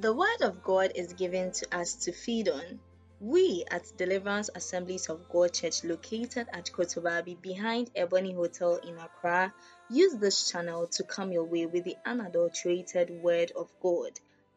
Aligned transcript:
The 0.00 0.14
Word 0.14 0.42
of 0.42 0.62
God 0.62 0.92
is 0.94 1.12
given 1.14 1.50
to 1.50 1.76
us 1.76 1.94
to 2.04 2.12
feed 2.12 2.48
on. 2.48 2.78
We 3.20 3.64
at 3.68 3.82
Deliverance 3.96 4.48
Assemblies 4.54 5.08
of 5.08 5.28
God 5.28 5.52
Church, 5.54 5.82
located 5.82 6.46
at 6.52 6.66
Kotobabi 6.66 7.42
behind 7.42 7.90
Ebony 7.96 8.32
Hotel 8.32 8.76
in 8.76 8.96
Accra, 8.96 9.52
use 9.90 10.14
this 10.14 10.52
channel 10.52 10.86
to 10.92 11.02
come 11.02 11.32
your 11.32 11.42
way 11.42 11.66
with 11.66 11.82
the 11.82 11.96
unadulterated 12.06 13.10
Word 13.10 13.50
of 13.56 13.72
God. 13.82 14.12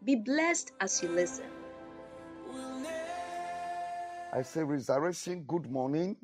Be 0.06 0.16
blessed 0.16 0.74
as 0.80 1.02
you 1.02 1.10
listen. 1.10 1.50
I 4.32 4.44
say, 4.44 4.62
Resurrection, 4.62 5.42
good 5.48 5.72
morning, 5.72 6.18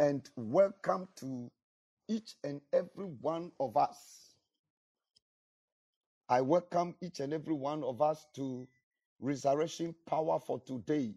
and 0.00 0.28
welcome 0.34 1.06
to 1.20 1.48
each 2.08 2.34
and 2.42 2.60
every 2.72 3.06
one 3.06 3.52
of 3.60 3.76
us. 3.76 4.27
I 6.30 6.42
welcome 6.42 6.94
each 7.00 7.20
and 7.20 7.32
every 7.32 7.54
one 7.54 7.82
of 7.82 8.02
us 8.02 8.26
to 8.34 8.68
Resurrection 9.18 9.94
Power 10.04 10.38
for 10.38 10.60
Today. 10.60 11.14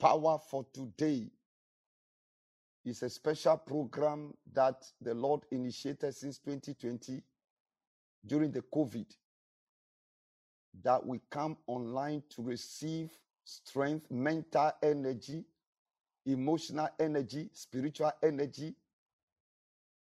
Power 0.00 0.40
for 0.50 0.66
Today 0.74 1.30
is 2.84 3.04
a 3.04 3.08
special 3.08 3.56
program 3.56 4.34
that 4.52 4.84
the 5.00 5.14
Lord 5.14 5.42
initiated 5.52 6.16
since 6.16 6.38
2020 6.38 7.22
during 8.26 8.50
the 8.50 8.62
COVID 8.74 9.06
that 10.82 11.06
we 11.06 11.20
come 11.30 11.56
online 11.68 12.24
to 12.30 12.42
receive 12.42 13.12
strength, 13.44 14.10
mental 14.10 14.72
energy, 14.82 15.44
emotional 16.26 16.88
energy, 16.98 17.50
spiritual 17.52 18.10
energy 18.20 18.74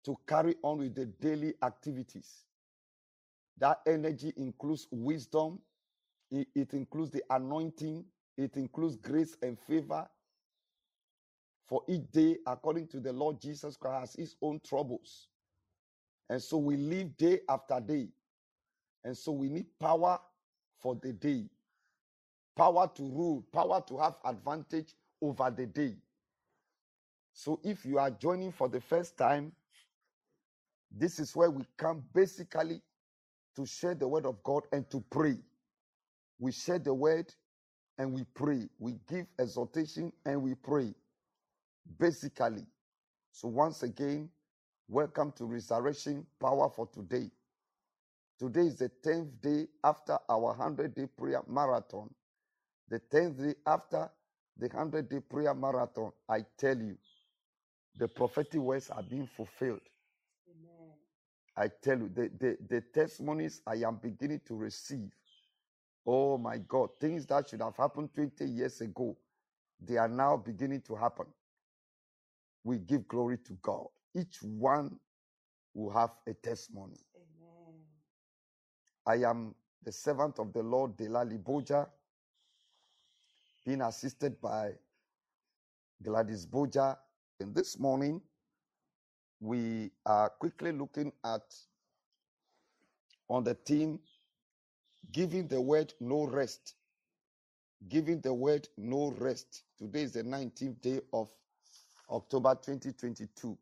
to 0.05 0.19
carry 0.27 0.57
on 0.63 0.81
with 0.81 0.95
the 0.95 1.07
daily 1.07 1.55
activities. 1.63 2.45
That 3.61 3.83
energy 3.87 4.35
includes 4.37 4.89
wisdom, 4.91 5.61
it, 6.31 6.49
it 6.55 6.75
includes 6.75 7.13
the 7.13 7.25
anointing, 7.31 8.07
it 8.39 8.57
includes 8.57 8.97
grace 8.97 9.37
and 9.43 9.59
favor. 9.59 10.09
For 11.67 11.85
each 11.89 12.11
day, 12.11 12.39
according 12.47 12.89
to 12.89 13.01
the 13.01 13.13
Lord 13.13 13.41
Jesus 13.41 13.77
Christ, 13.77 14.01
has 14.01 14.15
his 14.15 14.37
own 14.43 14.61
troubles. 14.61 15.29
And 16.31 16.43
so 16.43 16.59
we 16.59 16.77
live 16.77 17.17
day 17.17 17.41
after 17.49 17.81
day. 17.81 18.09
And 19.05 19.17
so 19.17 19.33
we 19.33 19.49
need 19.49 19.67
power 19.79 20.21
for 20.79 20.97
the 20.97 21.13
day, 21.13 21.51
power 22.57 22.91
to 22.95 23.03
rule, 23.03 23.43
power 23.53 23.83
to 23.89 23.99
have 23.99 24.19
advantage 24.25 24.95
over 25.23 25.51
the 25.51 25.67
day. 25.67 25.97
So 27.33 27.61
if 27.65 27.85
you 27.87 27.99
are 27.99 28.11
joining 28.11 28.53
for 28.53 28.69
the 28.69 28.81
first 28.81 29.19
time, 29.19 29.53
this 30.91 31.21
is 31.21 31.37
where 31.37 31.51
we 31.51 31.65
come 31.77 32.05
basically 32.13 32.83
to 33.57 33.67
share 33.67 33.95
the 33.95 34.09
word 34.09 34.27
of 34.27 34.43
God 34.43 34.65
and 34.73 34.91
to 34.91 35.01
pray. 35.01 35.39
We 36.39 36.53
share 36.53 36.79
the 36.79 36.95
word 36.95 37.35
and 37.99 38.15
we 38.15 38.25
pray. 38.25 38.69
We 38.79 38.95
give 39.09 39.29
exhortation 39.39 40.13
and 40.25 40.43
we 40.43 40.55
pray. 40.55 40.95
Basically. 41.99 42.67
So, 43.33 43.49
once 43.49 43.83
again, 43.83 44.31
welcome 44.89 45.33
to 45.33 45.47
Resurrection 45.47 46.27
Power 46.41 46.71
for 46.71 46.87
today. 46.89 47.31
Today 48.39 48.63
is 48.63 48.79
the 48.79 48.91
10th 48.91 49.41
day 49.41 49.69
after 49.85 50.19
our 50.29 50.41
100 50.57 50.95
day 50.95 51.07
prayer 51.07 51.43
marathon. 51.49 52.15
The 52.89 53.01
10th 53.01 53.39
day 53.39 53.55
after 53.67 54.11
the 54.57 54.69
100 54.69 55.09
day 55.09 55.21
prayer 55.21 55.55
marathon, 55.55 56.13
I 56.29 56.43
tell 56.59 56.79
you, 56.79 56.99
the 57.97 58.09
prophetic 58.09 58.61
words 58.61 58.91
are 58.91 59.03
being 59.03 59.27
fulfilled. 59.27 59.83
I 61.57 61.69
tell 61.69 61.99
you, 61.99 62.09
the, 62.09 62.29
the, 62.31 62.59
the 62.69 62.81
testimonies 62.81 63.63
I 63.67 63.77
am 63.77 63.97
beginning 63.99 64.41
to 64.47 64.57
receive. 64.57 65.13
Oh 66.07 66.39
my 66.39 66.59
God, 66.59 66.99
things 67.01 67.27
that 67.27 67.49
should 67.49 67.63
have 67.63 67.77
happened 67.77 68.15
20 68.15 68.45
years 68.47 68.81
ago, 68.81 69.19
they 69.81 69.97
are 69.99 70.09
now 70.09 70.37
beginning 70.37 70.83
to 70.83 70.97
happen. 70.97 71.35
We 72.65 72.79
give 72.79 73.09
glory 73.09 73.39
to 73.39 73.55
God. 73.55 73.89
Each 74.15 74.43
one 74.43 75.01
will 75.75 75.91
have 75.91 76.19
a 76.27 76.35
testimony. 76.35 76.99
Amen. 77.17 77.87
I 79.07 79.17
am 79.31 79.57
the 79.83 79.93
servant 79.93 80.39
of 80.39 80.53
the 80.53 80.63
Lord, 80.63 80.97
Delali 80.97 81.43
Boja, 81.43 81.91
being 83.65 83.83
assisted 83.83 84.41
by 84.41 84.79
Gladys 86.03 86.47
Boja. 86.47 86.99
And 87.41 87.55
this 87.55 87.79
morning, 87.79 88.23
we 89.41 89.93
are 90.07 90.31
quickly 90.31 90.73
looking 90.73 91.13
at 91.25 91.43
on 93.29 93.45
the 93.45 93.55
theme 93.55 94.01
giving 95.13 95.49
the 95.49 95.61
word 95.61 95.95
no 96.01 96.27
rest. 96.27 96.77
Giving 97.89 98.21
the 98.21 98.35
word 98.35 98.69
no 98.79 99.13
rest. 99.13 99.65
Today 99.79 100.03
is 100.03 100.13
the 100.13 100.23
19th 100.25 100.81
day 100.83 101.01
of 101.13 101.31
October 102.11 102.55
2022. 102.57 103.59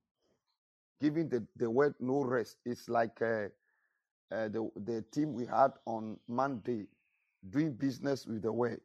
Giving 1.01 1.29
the, 1.29 1.47
the 1.57 1.71
word 1.71 1.95
no 2.01 2.23
rest. 2.25 2.59
It's 2.67 2.89
like 2.89 3.23
uh, 3.23 3.49
uh, 4.33 4.49
the, 4.49 4.71
the 4.77 5.05
team 5.13 5.35
we 5.35 5.47
had 5.47 5.73
on 5.87 6.19
Monday, 6.29 6.87
doing 7.51 7.75
business 7.75 8.27
with 8.27 8.43
the 8.43 8.53
word. 8.53 8.83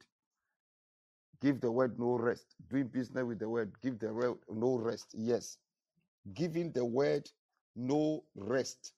Give 1.41 1.61
the 1.61 1.71
word 1.71 1.99
no 1.99 2.17
rest. 2.17 2.55
Doing 2.69 2.87
business 2.87 3.23
with 3.25 3.39
the 3.39 3.49
word. 3.49 3.73
Give 3.81 3.99
the 3.99 4.13
word 4.13 4.37
no 4.49 4.77
rest. 4.77 5.13
Yes. 5.13 5.57
Giving 6.31 6.71
the 6.71 6.85
word 6.85 7.29
no 7.75 8.23
rest. 8.35 8.93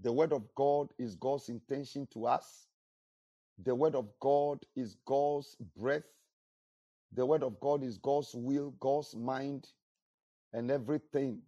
The 0.00 0.12
word 0.12 0.32
of 0.32 0.54
God 0.54 0.92
is 0.98 1.14
God's 1.16 1.48
intention 1.48 2.06
to 2.12 2.26
us. 2.26 2.68
The 3.62 3.74
word 3.74 3.94
of 3.94 4.08
God 4.20 4.58
is 4.76 4.96
God's 5.06 5.56
breath. 5.76 6.04
The 7.12 7.24
word 7.24 7.42
of 7.44 7.60
God 7.60 7.84
is 7.84 7.98
God's 7.98 8.34
will, 8.34 8.72
God's 8.80 9.14
mind, 9.14 9.68
and 10.52 10.70
everything. 10.70 11.42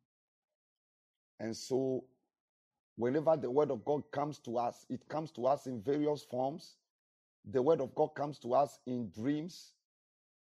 And 1.40 1.56
so, 1.56 2.04
whenever 2.96 3.36
the 3.36 3.50
word 3.50 3.70
of 3.70 3.84
God 3.84 4.10
comes 4.12 4.38
to 4.40 4.58
us, 4.58 4.86
it 4.88 5.08
comes 5.08 5.32
to 5.32 5.46
us 5.46 5.66
in 5.66 5.82
various 5.82 6.22
forms. 6.24 6.78
The 7.44 7.62
word 7.62 7.80
of 7.80 7.94
God 7.94 8.14
comes 8.14 8.38
to 8.40 8.54
us 8.54 8.78
in 8.86 9.10
dreams. 9.10 9.74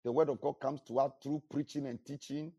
The 0.03 0.12
word 0.12 0.29
of 0.29 0.41
God 0.41 0.59
comes 0.62 0.81
to 0.84 1.00
us 1.00 1.12
through 1.22 1.44
preaching 1.52 1.88
and 1.88 2.03
teaching. 2.06 2.53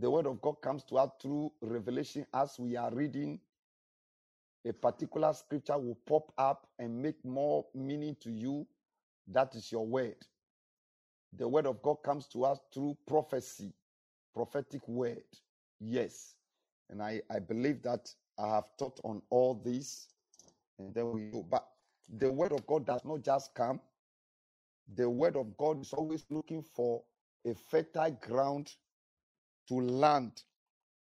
The 0.00 0.10
word 0.10 0.26
of 0.26 0.40
God 0.40 0.62
comes 0.62 0.82
to 0.84 0.96
us 0.96 1.10
through 1.20 1.52
revelation 1.60 2.26
as 2.32 2.58
we 2.58 2.74
are 2.74 2.90
reading 2.90 3.38
a 4.64 4.72
particular 4.72 5.32
scripture 5.34 5.78
will 5.78 5.94
pop 6.06 6.32
up 6.38 6.66
and 6.78 7.02
make 7.02 7.22
more 7.24 7.66
meaning 7.74 8.16
to 8.16 8.30
you. 8.30 8.66
That 9.26 9.54
is 9.54 9.70
your 9.70 9.86
word. 9.86 10.16
The 11.34 11.46
word 11.46 11.66
of 11.66 11.82
God 11.82 11.96
comes 11.96 12.28
to 12.28 12.44
us 12.46 12.60
through 12.72 12.96
prophecy, 13.06 13.74
prophetic 14.34 14.88
word. 14.88 15.24
Yes. 15.78 16.36
And 16.88 17.02
I, 17.02 17.20
I 17.30 17.38
believe 17.38 17.82
that 17.82 18.14
I 18.38 18.48
have 18.54 18.76
taught 18.78 19.00
on 19.04 19.22
all 19.30 19.54
this. 19.54 20.08
And 20.78 20.94
then 20.94 21.12
we 21.12 21.30
go. 21.30 21.42
But 21.42 21.68
the 22.08 22.32
word 22.32 22.52
of 22.52 22.66
God 22.66 22.86
does 22.86 23.04
not 23.04 23.22
just 23.22 23.54
come. 23.54 23.80
The 24.94 25.10
word 25.10 25.36
of 25.36 25.56
God 25.58 25.82
is 25.82 25.92
always 25.92 26.24
looking 26.30 26.62
for 26.62 27.04
a 27.46 27.54
fertile 27.54 28.10
ground 28.12 28.74
to 29.70 29.76
land 29.80 30.42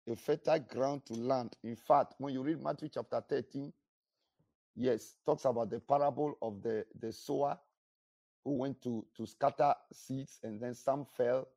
a 0.09 0.15
fertile 0.15 0.61
ground 0.61 1.05
to 1.05 1.15
land. 1.15 1.56
In 1.65 1.75
fact, 1.75 2.15
when 2.19 2.33
you 2.33 2.45
read 2.45 2.62
Matthew 2.62 2.89
chapter 2.89 3.21
13, 3.21 3.73
yes, 4.77 5.17
talks 5.27 5.45
about 5.45 5.69
the 5.71 5.81
parable 5.81 6.37
of 6.41 6.62
the, 6.62 6.87
the 7.01 7.12
sower 7.12 7.59
who 8.45 8.53
went 8.53 8.81
to, 8.83 9.05
to 9.17 9.27
scatter 9.27 9.75
seeds 9.93 10.39
and 10.45 10.61
then 10.61 10.75
some 10.75 11.05
fell 11.05 11.49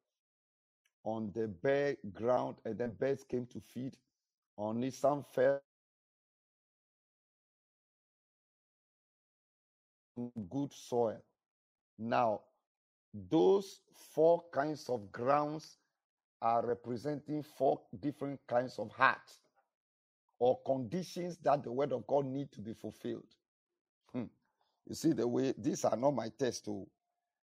on 1.04 1.32
the 1.32 1.48
bare 1.48 1.96
ground 2.12 2.58
and 2.66 2.76
then 2.76 2.96
birds 2.96 3.24
came 3.24 3.46
to 3.46 3.60
feed 3.62 3.96
on 4.58 4.84
it. 4.84 4.96
Some 4.96 5.24
fell 5.24 5.62
good 10.50 10.74
soil. 10.74 11.22
Now, 12.00 12.42
those 13.14 13.82
four 13.94 14.50
kinds 14.52 14.90
of 14.90 15.12
grounds 15.12 15.78
are 16.46 16.64
representing 16.64 17.42
four 17.42 17.82
different 18.00 18.40
kinds 18.48 18.78
of 18.78 18.92
hearts 18.92 19.40
or 20.38 20.62
conditions 20.64 21.40
that 21.40 21.64
the 21.64 21.72
word 21.72 21.92
of 21.92 22.06
God 22.06 22.28
need 22.28 22.52
to 22.52 22.62
be 22.62 22.74
fulfilled. 22.74 23.34
Hmm. 24.14 24.26
You 24.86 24.94
see 24.94 25.14
the 25.14 25.28
way 25.28 25.56
these 25.58 25.84
are 25.86 25.98
not 25.98 26.12
my 26.12 26.30
tests, 26.30 26.62
too, 26.62 26.88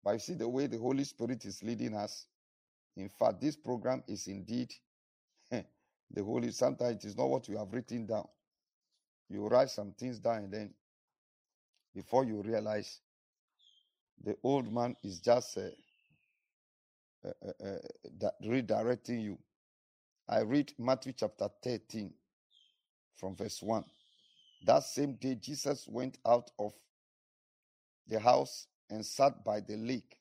but 0.02 0.14
you 0.14 0.20
see 0.20 0.34
the 0.36 0.48
way 0.48 0.68
the 0.68 0.78
Holy 0.78 1.04
Spirit 1.04 1.44
is 1.44 1.62
leading 1.62 1.94
us. 1.94 2.28
In 2.96 3.10
fact, 3.10 3.42
this 3.42 3.58
program 3.58 4.02
is 4.08 4.28
indeed 4.28 4.74
the 5.52 5.66
Holy. 6.24 6.52
Sometimes 6.52 7.04
it 7.04 7.06
is 7.06 7.18
not 7.18 7.30
what 7.30 7.50
you 7.50 7.58
have 7.58 7.74
written 7.74 8.06
down. 8.06 8.30
You 9.30 9.46
write 9.48 9.72
some 9.72 9.92
things 9.92 10.20
down, 10.20 10.46
and 10.46 10.54
then 10.54 10.74
before 11.94 12.24
you 12.24 12.42
realize, 12.42 13.02
the 14.24 14.38
old 14.44 14.72
man 14.74 14.96
is 15.04 15.20
just 15.20 15.58
uh, 15.58 15.70
uh, 17.26 17.66
uh, 17.66 18.26
uh 18.26 18.30
redirecting 18.44 19.24
you. 19.24 19.38
I 20.28 20.40
read 20.40 20.74
Matthew 20.78 21.14
chapter 21.14 21.48
13 21.64 22.12
from 23.16 23.36
verse 23.36 23.62
1. 23.62 23.84
That 24.66 24.84
same 24.84 25.14
day, 25.16 25.36
Jesus 25.36 25.88
went 25.88 26.18
out 26.26 26.50
of 26.58 26.74
the 28.08 28.20
house 28.20 28.68
and 28.90 29.06
sat 29.06 29.44
by 29.44 29.60
the 29.60 29.78
lake. 29.78 30.18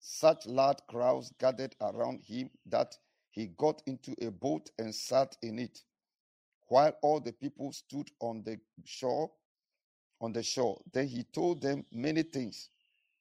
Such 0.00 0.46
large 0.46 0.78
crowds 0.88 1.32
gathered 1.38 1.74
around 1.80 2.22
him 2.22 2.50
that 2.66 2.96
he 3.30 3.48
got 3.58 3.82
into 3.86 4.14
a 4.20 4.30
boat 4.30 4.70
and 4.78 4.94
sat 4.94 5.36
in 5.42 5.58
it, 5.58 5.80
while 6.68 6.96
all 7.02 7.20
the 7.20 7.32
people 7.32 7.72
stood 7.72 8.10
on 8.20 8.42
the 8.44 8.58
shore. 8.84 9.30
On 10.22 10.32
the 10.32 10.42
shore, 10.42 10.80
then 10.94 11.06
he 11.06 11.24
told 11.24 11.60
them 11.60 11.84
many 11.92 12.22
things 12.22 12.70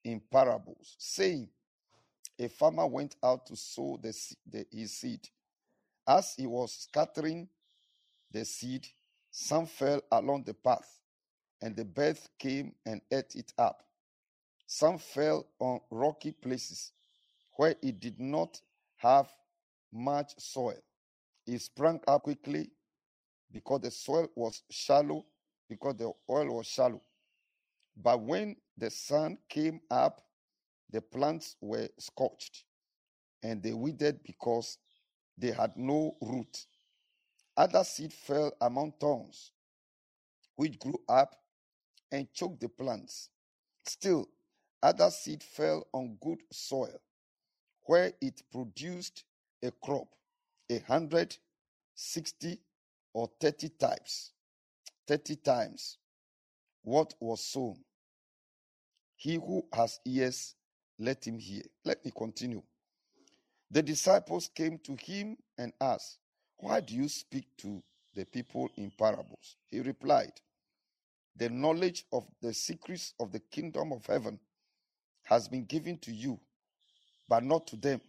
in 0.05 0.21
parables, 0.31 0.95
saying, 0.97 1.49
A 2.39 2.49
farmer 2.49 2.85
went 2.85 3.15
out 3.23 3.45
to 3.47 3.55
sow 3.55 3.97
the, 4.01 4.13
the, 4.49 4.65
his 4.71 4.93
seed. 4.97 5.27
As 6.07 6.35
he 6.35 6.45
was 6.45 6.73
scattering 6.73 7.47
the 8.31 8.43
seed, 8.45 8.87
some 9.31 9.65
fell 9.65 10.01
along 10.11 10.43
the 10.43 10.53
path, 10.53 10.99
and 11.61 11.75
the 11.75 11.85
birds 11.85 12.29
came 12.37 12.73
and 12.85 13.01
ate 13.11 13.35
it 13.35 13.53
up. 13.57 13.83
Some 14.67 14.97
fell 14.97 15.45
on 15.59 15.79
rocky 15.89 16.31
places 16.31 16.91
where 17.53 17.75
it 17.81 17.99
did 17.99 18.19
not 18.19 18.59
have 18.97 19.29
much 19.91 20.33
soil. 20.37 20.81
It 21.47 21.61
sprang 21.61 22.01
up 22.07 22.23
quickly 22.23 22.71
because 23.51 23.81
the 23.81 23.91
soil 23.91 24.27
was 24.35 24.61
shallow, 24.69 25.25
because 25.69 25.95
the 25.95 26.11
oil 26.29 26.57
was 26.57 26.67
shallow. 26.67 27.01
But 27.95 28.21
when 28.21 28.57
the 28.77 28.89
sun 28.89 29.37
came 29.47 29.79
up, 29.89 30.21
the 30.91 31.01
plants 31.01 31.55
were 31.61 31.89
scorched 31.99 32.63
and 33.43 33.61
they 33.61 33.73
withered 33.73 34.23
because 34.23 34.77
they 35.37 35.51
had 35.51 35.75
no 35.77 36.15
root. 36.21 36.65
Other 37.57 37.83
seed 37.83 38.13
fell 38.13 38.51
among 38.61 38.93
thorns, 38.99 39.51
which 40.55 40.79
grew 40.79 40.99
up 41.07 41.35
and 42.11 42.31
choked 42.33 42.61
the 42.61 42.69
plants. 42.69 43.29
Still, 43.85 44.27
other 44.81 45.09
seed 45.09 45.43
fell 45.43 45.87
on 45.93 46.17
good 46.21 46.39
soil, 46.51 46.99
where 47.83 48.13
it 48.21 48.41
produced 48.51 49.23
a 49.63 49.71
crop, 49.71 50.07
a 50.69 50.79
hundred, 50.79 51.37
sixty, 51.93 52.59
or 53.13 53.29
thirty 53.39 53.69
times, 53.69 54.31
thirty 55.07 55.35
times 55.35 55.97
what 56.83 57.13
was 57.19 57.43
sown. 57.43 57.77
He 59.15 59.35
who 59.35 59.65
has 59.73 59.99
ears, 60.05 60.55
let 60.99 61.25
him 61.25 61.39
hear. 61.39 61.63
Let 61.83 62.03
me 62.05 62.11
continue. 62.15 62.61
The 63.71 63.83
disciples 63.83 64.49
came 64.53 64.79
to 64.79 64.95
him 64.95 65.37
and 65.57 65.73
asked, 65.81 66.19
Why 66.57 66.79
do 66.79 66.93
you 66.95 67.09
speak 67.09 67.45
to 67.57 67.81
the 68.13 68.25
people 68.25 68.69
in 68.77 68.91
parables? 68.91 69.57
He 69.65 69.81
replied, 69.81 70.31
The 71.35 71.49
knowledge 71.49 72.05
of 72.13 72.25
the 72.41 72.53
secrets 72.53 73.13
of 73.19 73.31
the 73.31 73.39
kingdom 73.39 73.91
of 73.91 74.05
heaven 74.05 74.39
has 75.23 75.47
been 75.47 75.65
given 75.65 75.97
to 75.99 76.11
you, 76.11 76.39
but 77.27 77.43
not 77.43 77.67
to 77.67 77.75
them. 77.75 77.99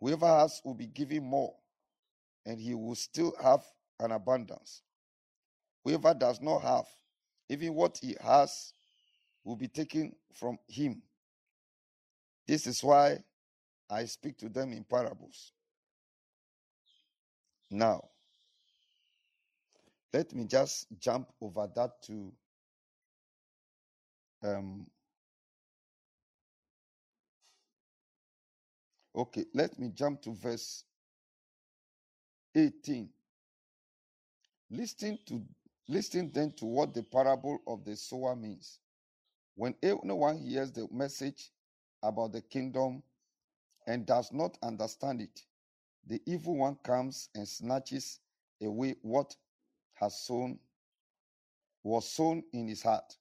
Whoever 0.00 0.26
has 0.26 0.60
will 0.64 0.74
be 0.74 0.86
given 0.86 1.22
more, 1.24 1.54
and 2.44 2.60
he 2.60 2.74
will 2.74 2.94
still 2.94 3.34
have 3.42 3.62
an 4.00 4.12
abundance. 4.12 4.82
Whoever 5.84 6.12
does 6.14 6.40
not 6.40 6.60
have, 6.62 6.86
even 7.48 7.74
what 7.74 7.98
he 8.02 8.16
has 8.20 8.72
will 9.44 9.56
be 9.56 9.68
taken 9.68 10.14
from 10.34 10.58
him. 10.68 11.02
This 12.46 12.66
is 12.66 12.82
why 12.82 13.18
I 13.90 14.04
speak 14.06 14.38
to 14.38 14.48
them 14.48 14.72
in 14.72 14.84
parables. 14.84 15.52
Now, 17.70 18.08
let 20.12 20.32
me 20.34 20.44
just 20.44 20.86
jump 20.98 21.28
over 21.40 21.68
that 21.74 22.02
to 22.04 22.32
um, 24.42 24.86
okay, 29.14 29.44
let 29.54 29.78
me 29.78 29.90
jump 29.94 30.22
to 30.22 30.34
verse 30.34 30.84
18. 32.54 33.08
Listen 34.70 35.18
to 35.26 35.42
listen 35.88 36.30
then 36.32 36.52
to 36.58 36.64
what 36.64 36.94
the 36.94 37.02
parable 37.02 37.58
of 37.66 37.84
the 37.84 37.96
sower 37.96 38.34
means. 38.36 38.78
When 39.56 39.74
anyone 39.82 40.38
hears 40.38 40.72
the 40.72 40.88
message 40.92 41.50
about 42.02 42.32
the 42.32 42.40
kingdom 42.40 43.02
and 43.86 44.06
does 44.06 44.32
not 44.32 44.56
understand 44.62 45.20
it, 45.20 45.42
the 46.06 46.20
evil 46.26 46.56
one 46.56 46.76
comes 46.82 47.28
and 47.34 47.46
snatches 47.46 48.20
away 48.62 48.96
what 49.02 49.34
has 49.94 50.20
sown 50.22 50.58
was 51.82 52.08
sown 52.08 52.42
in 52.52 52.68
his 52.68 52.82
heart. 52.82 53.16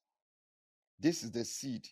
This 1.00 1.24
is 1.24 1.32
the 1.32 1.46
seed 1.46 1.88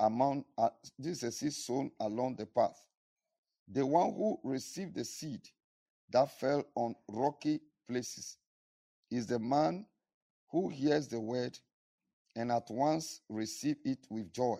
among 0.00 0.44
uh, 0.58 0.70
this 0.98 1.12
is 1.14 1.20
the 1.20 1.32
seed 1.32 1.52
sown 1.52 1.90
along 2.00 2.36
the 2.36 2.46
path. 2.46 2.84
The 3.68 3.86
one 3.86 4.12
who 4.14 4.38
received 4.42 4.94
the 4.94 5.04
seed 5.04 5.48
that 6.10 6.30
fell 6.38 6.64
on 6.74 6.94
rocky 7.08 7.60
places 7.88 8.36
is 9.10 9.26
the 9.26 9.38
man 9.38 9.86
who 10.50 10.68
hears 10.68 11.08
the 11.08 11.20
word 11.20 11.58
and 12.34 12.50
at 12.50 12.70
once 12.70 13.20
receives 13.28 13.78
it 13.84 13.98
with 14.10 14.32
joy. 14.32 14.58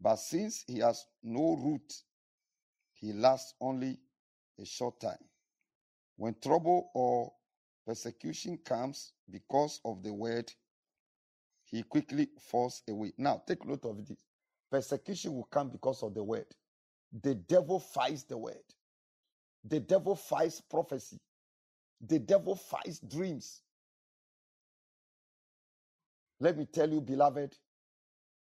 But 0.00 0.16
since 0.16 0.64
he 0.66 0.78
has 0.80 1.06
no 1.22 1.56
root, 1.56 1.92
he 2.92 3.12
lasts 3.12 3.54
only 3.60 3.98
a 4.60 4.64
short 4.64 5.00
time. 5.00 5.24
When 6.16 6.36
trouble 6.40 6.90
or 6.94 7.32
persecution 7.86 8.58
comes 8.58 9.14
because 9.30 9.80
of 9.84 10.02
the 10.02 10.12
word, 10.14 10.52
he 11.64 11.82
quickly 11.82 12.28
falls 12.40 12.82
away. 12.88 13.12
Now, 13.18 13.42
take 13.46 13.64
note 13.66 13.84
of 13.86 14.06
this. 14.06 14.24
Persecution 14.70 15.34
will 15.34 15.44
come 15.44 15.70
because 15.70 16.02
of 16.02 16.14
the 16.14 16.24
word. 16.24 16.46
The 17.22 17.34
devil 17.34 17.80
fights 17.80 18.24
the 18.24 18.38
word. 18.38 18.64
The 19.64 19.80
devil 19.80 20.16
fights 20.16 20.60
prophecy. 20.60 21.20
The 22.00 22.18
devil 22.18 22.56
fights 22.56 23.00
dreams. 23.00 23.62
Let 26.40 26.58
me 26.58 26.66
tell 26.66 26.90
you, 26.90 27.00
beloved, 27.00 27.56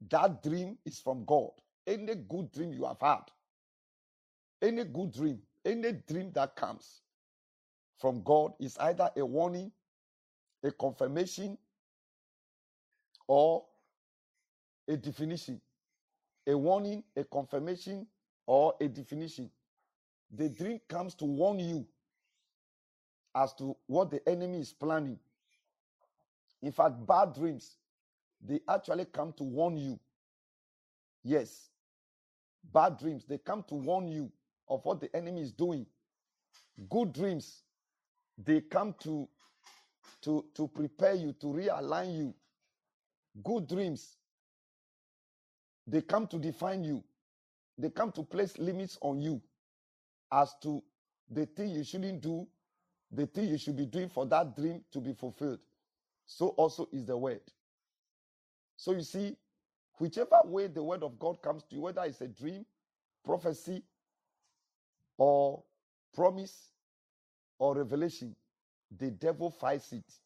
that 0.10 0.44
dream 0.44 0.78
is 0.86 1.00
from 1.00 1.26
God. 1.26 1.52
Any 1.86 2.16
good 2.16 2.52
dream 2.52 2.74
you 2.74 2.86
have 2.86 3.00
had, 3.02 3.24
any 4.62 4.84
good 4.84 5.14
dream, 5.14 5.42
any 5.66 5.94
dream 5.94 6.32
that 6.34 6.56
comes 6.56 7.02
from 8.00 8.21
God 8.24 8.54
is 8.60 8.78
either 8.78 9.10
a 9.16 9.26
warning, 9.26 9.71
a 10.64 10.71
confirmation, 10.71 11.57
or 13.28 13.66
a 14.88 14.98
definition. 14.98 15.62
A 16.48 16.57
warning, 16.57 17.04
a 17.16 17.24
confirmation, 17.24 18.07
or 18.45 18.74
a 18.80 18.88
definition. 18.88 19.50
The 20.31 20.50
dream 20.50 20.80
comes 20.88 21.16
to 21.16 21.26
warn 21.26 21.60
you 21.60 21.86
as 23.36 23.54
to 23.56 23.76
what 23.88 24.12
the 24.12 24.28
enemy 24.28 24.60
is 24.60 24.74
planning. 24.74 25.19
In 26.62 26.71
fact, 26.71 27.06
bad 27.06 27.33
dreams, 27.33 27.78
they 28.42 28.62
actually 28.68 29.06
come 29.06 29.34
to 29.34 29.44
warn 29.44 29.78
you. 29.78 30.00
Yes, 31.24 31.72
bad 32.74 32.98
dreams, 32.98 33.26
they 33.26 33.38
come 33.38 33.64
to 33.64 33.76
warn 33.76 34.08
you 34.08 34.32
of 34.70 34.86
what 34.86 35.00
the 35.02 35.16
enemy 35.16 35.42
is 35.42 35.52
doing. 35.54 35.86
Good 36.90 37.14
dreams, 37.14 37.64
they 38.38 38.62
come 38.62 38.94
to 39.02 39.30
to 40.22 40.46
to 40.56 40.68
prepare 40.68 41.16
you 41.16 41.34
to 41.34 41.48
realign 41.48 42.18
you. 42.18 42.36
Good 43.44 43.68
dreams, 43.68 44.18
they 45.88 46.02
come 46.02 46.28
to 46.28 46.40
define 46.40 46.84
you. 46.84 47.04
They 47.78 47.90
come 47.90 48.12
to 48.14 48.24
place 48.24 48.58
limits 48.58 48.98
on 49.02 49.22
you 49.22 49.42
as 50.32 50.56
to 50.64 50.84
the 51.30 51.46
thing 51.46 51.70
you 51.70 51.84
shouldn't 51.84 52.22
do, 52.22 52.48
the 53.12 53.28
thing 53.28 53.46
you 53.50 53.58
should 53.58 53.78
be 53.78 53.86
doing 53.86 54.10
for 54.10 54.26
that 54.28 54.56
dream 54.56 54.84
to 54.92 55.00
be 55.02 55.14
fulfilled. 55.14 55.60
So 56.26 56.50
also 56.50 56.88
is 56.92 57.06
the 57.06 57.18
word. 57.18 57.42
So 58.78 58.94
you 58.94 59.02
see, 59.04 59.38
whichever 60.00 60.42
way 60.46 60.68
the 60.68 60.84
word 60.84 61.04
of 61.04 61.19
God 61.19 61.42
comes 61.44 61.64
to 61.66 61.76
you, 61.76 61.84
whether 61.84 62.04
it's 62.06 62.22
a 62.22 62.30
dream, 62.30 62.68
prophecy, 63.26 63.84
or 65.18 65.66
promise, 66.14 66.74
or 67.60 67.76
revelation, 67.78 68.36
the 68.92 69.12
devil 69.12 69.52
fights 69.52 69.94
it. 69.94 70.22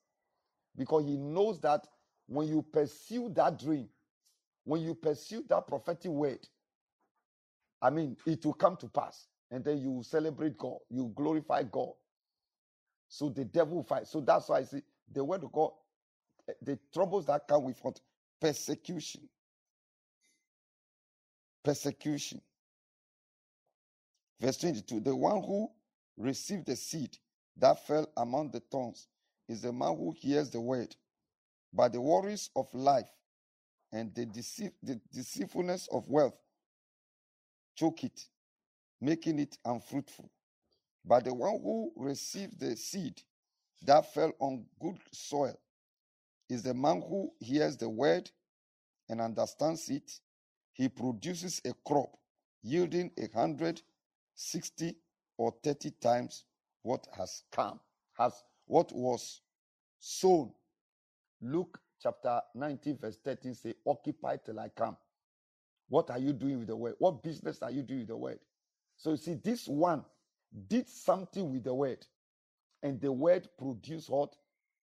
Because 0.75 1.05
he 1.05 1.17
knows 1.17 1.61
that 1.61 1.87
when 2.27 2.47
you 2.47 2.63
pursue 2.63 3.29
that 3.31 3.59
dream, 3.59 3.91
when 4.63 4.81
you 4.81 4.95
pursue 4.95 5.43
that 5.43 5.67
prophetic 5.67 6.11
word, 6.11 6.47
I 7.81 7.91
mean, 7.91 8.17
it 8.25 8.45
will 8.45 8.53
come 8.53 8.77
to 8.77 8.89
pass. 8.89 9.29
And 9.51 9.65
then 9.65 9.79
you 9.79 10.03
celebrate 10.03 10.57
God, 10.57 10.79
you 10.89 11.09
glorify 11.09 11.63
God. 11.63 11.93
So 13.07 13.29
the 13.29 13.45
devil 13.45 13.83
fights. 13.83 14.11
So 14.11 14.21
that's 14.21 14.49
why 14.49 14.59
I 14.59 14.63
say 14.63 14.83
the 15.09 15.23
word 15.23 15.43
of 15.43 15.51
God, 15.53 15.73
eh, 16.49 16.53
the 16.61 16.79
troubles 16.93 17.27
that 17.27 17.47
come 17.47 17.65
with? 17.65 17.81
Persecution. 18.41 19.29
Persecution. 21.63 22.41
Verse 24.39 24.57
22 24.57 24.99
The 25.01 25.15
one 25.15 25.43
who 25.43 25.69
received 26.17 26.65
the 26.65 26.75
seed 26.75 27.15
that 27.57 27.85
fell 27.85 28.09
among 28.17 28.49
the 28.49 28.59
thorns 28.59 29.07
is 29.47 29.61
the 29.61 29.71
man 29.71 29.95
who 29.95 30.11
hears 30.17 30.49
the 30.49 30.59
word, 30.59 30.95
but 31.71 31.93
the 31.93 32.01
worries 32.01 32.49
of 32.55 32.67
life 32.73 33.09
and 33.91 34.13
the, 34.15 34.25
deceit, 34.25 34.73
the 34.81 34.99
deceitfulness 35.13 35.87
of 35.91 36.09
wealth 36.09 36.37
choke 37.75 38.03
it, 38.03 38.25
making 38.99 39.37
it 39.37 39.57
unfruitful. 39.65 40.31
But 41.05 41.25
the 41.25 41.33
one 41.33 41.59
who 41.61 41.91
receives 41.95 42.55
the 42.57 42.75
seed 42.75 43.21
that 43.85 44.11
fell 44.13 44.31
on 44.39 44.65
good 44.79 44.97
soil 45.11 45.57
is 46.51 46.63
the 46.63 46.73
man 46.73 47.01
who 47.07 47.31
hears 47.39 47.77
the 47.77 47.87
word 47.87 48.29
and 49.07 49.21
understands 49.21 49.89
it. 49.89 50.11
He 50.73 50.89
produces 50.89 51.61
a 51.65 51.73
crop 51.85 52.17
yielding 52.61 53.11
a 53.17 53.29
hundred, 53.33 53.81
sixty, 54.35 54.97
or 55.37 55.53
thirty 55.63 55.91
times 55.91 56.43
what 56.83 57.07
has 57.17 57.43
come, 57.53 57.79
has 58.17 58.43
what 58.65 58.91
was 58.91 59.41
sown. 59.99 60.51
Luke 61.41 61.79
chapter 62.01 62.41
19, 62.53 62.97
verse 62.97 63.17
13 63.23 63.53
say, 63.55 63.73
Occupy 63.87 64.37
till 64.45 64.59
I 64.59 64.69
come. 64.69 64.97
What 65.87 66.09
are 66.09 66.19
you 66.19 66.33
doing 66.33 66.59
with 66.59 66.67
the 66.67 66.75
word? 66.75 66.95
What 66.99 67.23
business 67.23 67.61
are 67.63 67.71
you 67.71 67.81
doing 67.81 68.01
with 68.01 68.09
the 68.09 68.17
word? 68.17 68.39
So 68.97 69.11
you 69.11 69.17
see, 69.17 69.35
this 69.35 69.67
one 69.67 70.03
did 70.67 70.89
something 70.89 71.49
with 71.51 71.63
the 71.63 71.73
word, 71.73 72.05
and 72.83 72.99
the 72.99 73.11
word 73.11 73.47
produced 73.57 74.09
what 74.09 74.35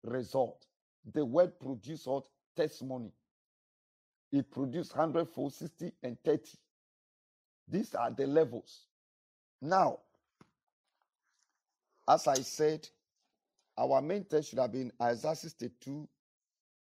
result. 0.02 0.66
The 1.12 1.24
word 1.24 1.58
produced 1.58 2.06
what 2.06 2.24
testimony. 2.56 3.12
It 4.32 4.50
produced 4.50 4.96
100, 4.96 5.28
60, 5.50 5.92
and 6.02 6.16
30. 6.24 6.50
These 7.68 7.94
are 7.94 8.10
the 8.10 8.26
levels. 8.26 8.86
Now, 9.60 10.00
as 12.08 12.26
I 12.26 12.36
said, 12.36 12.88
our 13.76 14.00
main 14.02 14.24
text 14.24 14.50
should 14.50 14.58
have 14.58 14.72
been 14.72 14.92
Isaiah 15.00 15.34
62, 15.34 16.08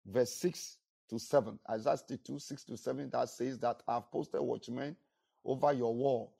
verse 0.05 0.31
6 0.33 0.77
to 1.09 1.19
7. 1.19 1.59
Isaiah 1.69 1.97
62, 1.97 2.39
6 2.39 2.63
to 2.65 2.77
7, 2.77 3.09
that 3.11 3.29
says 3.29 3.59
that 3.59 3.81
I've 3.87 4.11
posted 4.11 4.41
watchmen 4.41 4.95
over 5.43 5.73
your 5.73 5.93
wall. 5.93 6.35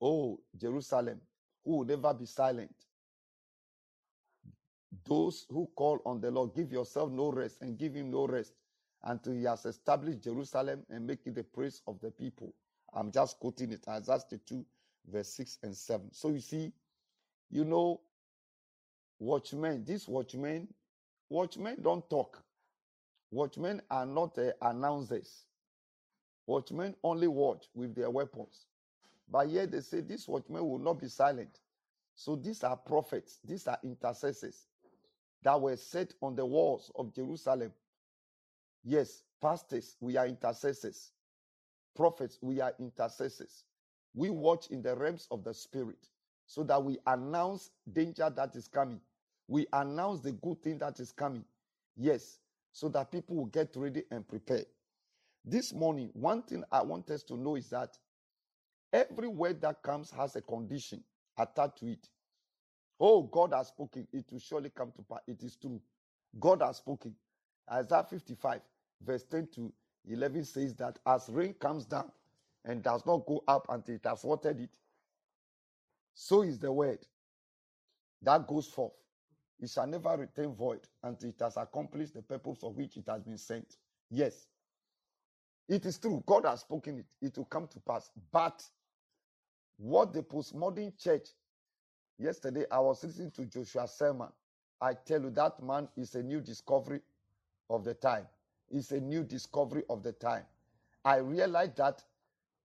Oh, 0.00 0.40
Jerusalem, 0.56 1.20
who 1.64 1.78
will 1.78 1.84
never 1.84 2.12
be 2.14 2.26
silent. 2.26 2.74
Those 5.04 5.46
who 5.48 5.66
call 5.76 6.00
on 6.04 6.20
the 6.20 6.30
Lord, 6.30 6.54
give 6.54 6.72
yourself 6.72 7.10
no 7.10 7.30
rest 7.30 7.62
and 7.62 7.78
give 7.78 7.94
him 7.94 8.10
no 8.10 8.26
rest 8.26 8.54
until 9.04 9.32
he 9.34 9.44
has 9.44 9.64
established 9.64 10.22
Jerusalem 10.22 10.84
and 10.90 11.06
make 11.06 11.26
it 11.26 11.34
the 11.34 11.44
praise 11.44 11.80
of 11.86 12.00
the 12.00 12.10
people. 12.10 12.54
I'm 12.92 13.12
just 13.12 13.38
quoting 13.38 13.72
it, 13.72 13.86
Isaiah 13.88 14.18
62, 14.18 14.66
verse 15.06 15.28
6 15.28 15.58
and 15.62 15.76
7. 15.76 16.12
So 16.12 16.30
you 16.30 16.40
see, 16.40 16.72
you 17.50 17.64
know, 17.64 18.00
watchmen, 19.20 19.84
these 19.84 20.08
watchmen, 20.08 20.68
watchmen 21.28 21.76
don't 21.80 22.08
talk. 22.10 22.42
Watchmen 23.30 23.80
are 23.90 24.06
not 24.06 24.36
uh, 24.38 24.52
announcers. 24.60 25.44
Watchmen 26.46 26.96
only 27.04 27.28
watch 27.28 27.66
with 27.74 27.94
their 27.94 28.10
weapons. 28.10 28.66
But 29.28 29.48
yet 29.50 29.70
they 29.70 29.80
say 29.80 30.00
these 30.00 30.26
watchmen 30.26 30.68
will 30.68 30.80
not 30.80 30.98
be 30.98 31.06
silent. 31.06 31.60
So 32.16 32.34
these 32.34 32.64
are 32.64 32.76
prophets, 32.76 33.38
these 33.44 33.68
are 33.68 33.78
intercessors 33.84 34.66
that 35.42 35.60
were 35.60 35.76
set 35.76 36.14
on 36.22 36.36
the 36.36 36.44
walls 36.44 36.90
of 36.96 37.14
Jerusalem. 37.14 37.72
Yes, 38.84 39.24
pastors, 39.40 39.96
we 40.00 40.16
are 40.16 40.26
intercessors. 40.26 41.12
Prophets, 41.94 42.38
we 42.42 42.60
are 42.60 42.74
intercessors. 42.78 43.64
We 44.14 44.30
watch 44.30 44.68
in 44.68 44.82
the 44.82 44.96
realms 44.96 45.28
of 45.30 45.44
the 45.44 45.54
spirit 45.54 46.08
so 46.46 46.62
that 46.64 46.82
we 46.82 46.98
announce 47.06 47.70
danger 47.92 48.30
that 48.30 48.56
is 48.56 48.68
coming. 48.68 49.00
We 49.48 49.66
announce 49.72 50.20
the 50.20 50.32
good 50.32 50.62
thing 50.62 50.78
that 50.78 51.00
is 51.00 51.12
coming. 51.12 51.44
Yes, 51.96 52.38
so 52.72 52.88
that 52.90 53.10
people 53.10 53.36
will 53.36 53.46
get 53.46 53.74
ready 53.76 54.04
and 54.10 54.26
prepare. 54.26 54.64
This 55.44 55.72
morning, 55.72 56.10
one 56.12 56.42
thing 56.42 56.64
I 56.70 56.82
want 56.82 57.10
us 57.10 57.22
to 57.24 57.36
know 57.36 57.56
is 57.56 57.70
that 57.70 57.98
every 58.92 59.28
word 59.28 59.60
that 59.62 59.82
comes 59.82 60.10
has 60.10 60.36
a 60.36 60.42
condition 60.42 61.02
attached 61.38 61.78
to 61.78 61.86
it. 61.92 62.08
Oh, 63.00 63.24
God 63.24 63.54
has 63.54 63.68
spoken, 63.68 64.08
it 64.12 64.30
will 64.32 64.40
surely 64.40 64.70
come 64.70 64.92
to 64.92 65.02
pass. 65.02 65.20
It 65.26 65.42
is 65.42 65.56
true. 65.56 65.82
God 66.38 66.62
has 66.62 66.78
spoken. 66.78 67.16
Isaiah 67.70 68.04
55, 68.04 68.62
verse 69.02 69.24
10 69.24 69.48
to 69.48 69.74
11 70.06 70.44
says 70.44 70.76
that 70.76 71.00
as 71.06 71.28
rain 71.30 71.54
comes 71.54 71.86
down 71.86 72.12
and 72.64 72.82
does 72.82 73.06
not 73.06 73.26
go 73.26 73.44
up 73.48 73.66
until 73.70 73.96
it 73.96 74.04
has 74.04 74.24
watered 74.24 74.60
it, 74.60 74.76
so 76.14 76.42
is 76.42 76.58
the 76.58 76.72
word 76.72 77.06
that 78.22 78.46
goes 78.46 78.68
forth. 78.68 78.94
It 79.60 79.70
shall 79.70 79.86
never 79.86 80.16
return 80.16 80.54
void 80.54 80.88
until 81.02 81.30
it 81.30 81.40
has 81.40 81.56
accomplished 81.56 82.14
the 82.14 82.22
purpose 82.22 82.58
for 82.58 82.72
which 82.72 82.96
it 82.96 83.08
has 83.08 83.22
been 83.22 83.38
sent. 83.38 83.76
Yes, 84.10 84.48
it 85.68 85.86
is 85.86 85.98
true. 85.98 86.22
God 86.26 86.46
has 86.46 86.60
spoken 86.62 86.98
it. 87.00 87.06
It 87.20 87.38
will 87.38 87.46
come 87.46 87.68
to 87.68 87.80
pass. 87.80 88.10
But 88.32 88.68
what 89.76 90.12
the 90.12 90.22
postmodern 90.22 90.98
church, 90.98 91.28
yesterday 92.20 92.66
I 92.70 92.78
was 92.80 93.02
listening 93.02 93.30
to 93.32 93.46
Joshua 93.46 93.88
Selman. 93.88 94.28
I 94.80 94.94
tell 94.94 95.22
you, 95.22 95.30
that 95.30 95.62
man 95.62 95.88
is 95.96 96.14
a 96.14 96.22
new 96.22 96.40
discovery 96.40 97.00
of 97.70 97.84
the 97.84 97.94
time. 97.94 98.26
It's 98.70 98.92
a 98.92 99.00
new 99.00 99.24
discovery 99.24 99.84
of 99.90 100.02
the 100.02 100.12
time. 100.12 100.44
I 101.04 101.16
realized 101.16 101.76
that, 101.78 102.02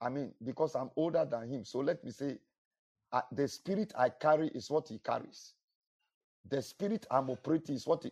I 0.01 0.09
mean, 0.09 0.33
because 0.43 0.75
I'm 0.75 0.91
older 0.95 1.25
than 1.25 1.47
him. 1.49 1.63
So 1.65 1.79
let 1.79 2.03
me 2.03 2.11
say, 2.11 2.37
uh, 3.11 3.21
the 3.31 3.47
spirit 3.47 3.93
I 3.97 4.09
carry 4.09 4.49
is 4.49 4.69
what 4.69 4.89
he 4.89 4.99
carries. 4.99 5.53
The 6.49 6.61
spirit 6.61 7.05
I'm 7.09 7.29
operating 7.29 7.75
is 7.75 7.87
what 7.87 8.03
he, 8.03 8.11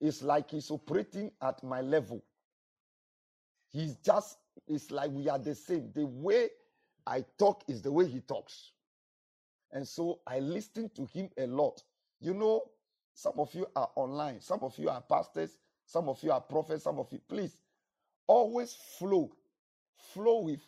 it's 0.00 0.22
like 0.22 0.50
he's 0.50 0.70
operating 0.70 1.30
at 1.42 1.62
my 1.62 1.80
level. 1.80 2.22
He's 3.72 3.96
just, 3.96 4.38
it's 4.66 4.90
like 4.90 5.10
we 5.12 5.28
are 5.28 5.38
the 5.38 5.54
same. 5.54 5.90
The 5.94 6.06
way 6.06 6.50
I 7.06 7.24
talk 7.38 7.64
is 7.68 7.82
the 7.82 7.92
way 7.92 8.06
he 8.06 8.20
talks. 8.20 8.72
And 9.72 9.86
so 9.86 10.20
I 10.26 10.40
listen 10.40 10.90
to 10.90 11.06
him 11.06 11.30
a 11.38 11.46
lot. 11.46 11.82
You 12.20 12.34
know, 12.34 12.70
some 13.14 13.34
of 13.38 13.54
you 13.54 13.66
are 13.76 13.90
online, 13.96 14.40
some 14.40 14.60
of 14.62 14.78
you 14.78 14.88
are 14.90 15.02
pastors, 15.02 15.58
some 15.86 16.08
of 16.08 16.22
you 16.22 16.32
are 16.32 16.40
prophets, 16.40 16.84
some 16.84 16.98
of 16.98 17.12
you, 17.12 17.20
please 17.28 17.62
always 18.26 18.74
flow. 18.74 19.32
Flow 19.96 20.40
with, 20.40 20.66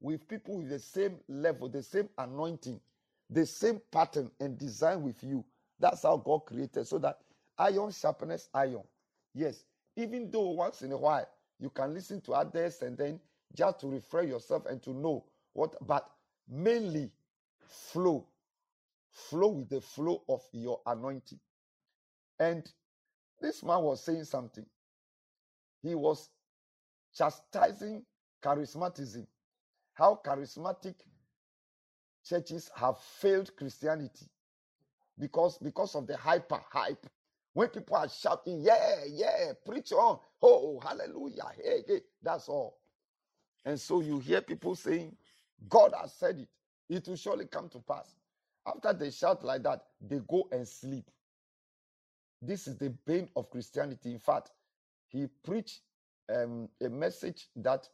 with 0.00 0.28
people 0.28 0.58
with 0.58 0.68
the 0.68 0.78
same 0.78 1.18
level, 1.28 1.68
the 1.68 1.82
same 1.82 2.08
anointing, 2.18 2.80
the 3.30 3.46
same 3.46 3.80
pattern 3.90 4.30
and 4.40 4.58
design 4.58 5.02
with 5.02 5.22
you. 5.22 5.44
That's 5.80 6.02
how 6.02 6.18
God 6.18 6.46
created, 6.46 6.86
so 6.86 6.98
that 6.98 7.18
iron 7.58 7.92
sharpness 7.92 8.48
iron. 8.54 8.82
Yes, 9.34 9.64
even 9.96 10.30
though 10.30 10.50
once 10.50 10.82
in 10.82 10.92
a 10.92 10.98
while 10.98 11.28
you 11.58 11.70
can 11.70 11.94
listen 11.94 12.20
to 12.22 12.32
others 12.32 12.82
and 12.82 12.96
then 12.98 13.20
just 13.54 13.80
to 13.80 13.88
refresh 13.88 14.28
yourself 14.28 14.66
and 14.66 14.82
to 14.82 14.90
know 14.92 15.24
what, 15.52 15.74
but 15.86 16.10
mainly 16.48 17.10
flow. 17.66 18.26
Flow 19.14 19.50
with 19.50 19.70
the 19.70 19.82
flow 19.82 20.24
of 20.28 20.42
your 20.52 20.82
anointing. 20.86 21.40
And 22.38 22.72
this 23.40 23.62
man 23.64 23.82
was 23.82 24.04
saying 24.04 24.24
something. 24.24 24.66
He 25.82 25.94
was 25.94 26.30
chastising 27.14 28.06
charismatism, 28.42 29.28
how 29.94 30.20
charismatic 30.24 31.02
churches 32.24 32.70
have 32.76 32.98
failed 33.00 33.56
Christianity 33.56 34.26
because 35.18 35.58
because 35.58 35.94
of 35.94 36.06
the 36.06 36.16
hyper 36.16 36.62
hype. 36.70 37.06
When 37.54 37.68
people 37.70 37.96
are 37.96 38.08
shouting, 38.08 38.62
yeah, 38.62 39.04
yeah, 39.08 39.52
preach 39.64 39.92
on, 39.92 40.20
oh, 40.42 40.80
hallelujah, 40.80 41.52
hey, 41.56 41.84
hey, 41.86 42.02
that's 42.22 42.48
all. 42.48 42.80
And 43.64 43.80
so 43.80 44.00
you 44.00 44.20
hear 44.20 44.42
people 44.42 44.76
saying, 44.76 45.16
God 45.68 45.94
has 46.00 46.14
said 46.14 46.38
it, 46.40 46.50
it 46.88 47.08
will 47.08 47.16
surely 47.16 47.46
come 47.46 47.68
to 47.70 47.80
pass. 47.80 48.16
After 48.66 48.92
they 48.92 49.10
shout 49.10 49.44
like 49.44 49.62
that, 49.64 49.84
they 50.00 50.20
go 50.28 50.48
and 50.52 50.66
sleep. 50.66 51.10
This 52.40 52.66
is 52.66 52.76
the 52.76 52.90
bane 52.90 53.28
of 53.36 53.50
Christianity. 53.50 54.12
In 54.12 54.18
fact, 54.18 54.50
he 55.08 55.26
preached 55.44 55.80
um, 56.28 56.68
a 56.82 56.88
message 56.88 57.48
that 57.56 57.88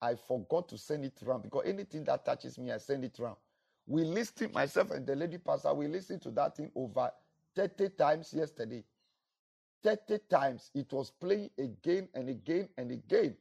I 0.00 0.14
forgot 0.14 0.68
to 0.68 0.78
send 0.78 1.04
it 1.04 1.20
around 1.26 1.42
because 1.42 1.62
anything 1.66 2.04
that 2.04 2.24
touches 2.24 2.58
me, 2.58 2.72
I 2.72 2.78
send 2.78 3.04
it 3.04 3.18
around. 3.18 3.36
We 3.86 4.04
listened, 4.04 4.52
myself 4.52 4.90
and 4.90 5.06
the 5.06 5.14
lady 5.16 5.38
pastor, 5.38 5.72
we 5.74 5.88
listened 5.88 6.22
to 6.22 6.30
that 6.32 6.56
thing 6.56 6.70
over 6.74 7.10
30 7.54 7.90
times 7.90 8.32
yesterday. 8.32 8.84
30 9.82 10.18
times 10.30 10.70
it 10.74 10.92
was 10.92 11.10
playing 11.10 11.50
again 11.58 12.08
and 12.14 12.28
again 12.28 12.68
and 12.78 12.90
again 12.90 13.36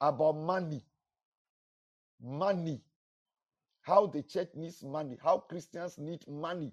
about 0.00 0.36
money. 0.36 0.82
Money. 2.22 2.80
How 3.84 4.06
the 4.06 4.22
church 4.22 4.50
needs 4.54 4.82
money. 4.82 5.18
How 5.22 5.38
Christians 5.38 5.98
need 5.98 6.26
money. 6.28 6.72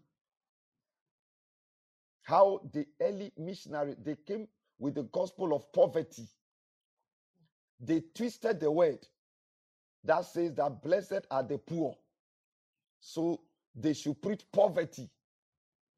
How 2.23 2.61
the 2.73 2.87
early 3.01 3.33
missionary 3.37 3.95
they 4.01 4.15
came 4.15 4.47
with 4.79 4.95
the 4.95 5.03
gospel 5.03 5.53
of 5.53 5.71
poverty. 5.73 6.27
They 7.79 8.01
twisted 8.15 8.59
the 8.61 8.71
word 8.71 9.07
that 10.05 10.25
says 10.25 10.53
that 10.55 10.81
blessed 10.81 11.27
are 11.29 11.43
the 11.43 11.57
poor. 11.57 11.97
So 13.01 13.41
they 13.75 13.93
should 13.93 14.21
preach 14.21 14.43
poverty, 14.53 15.09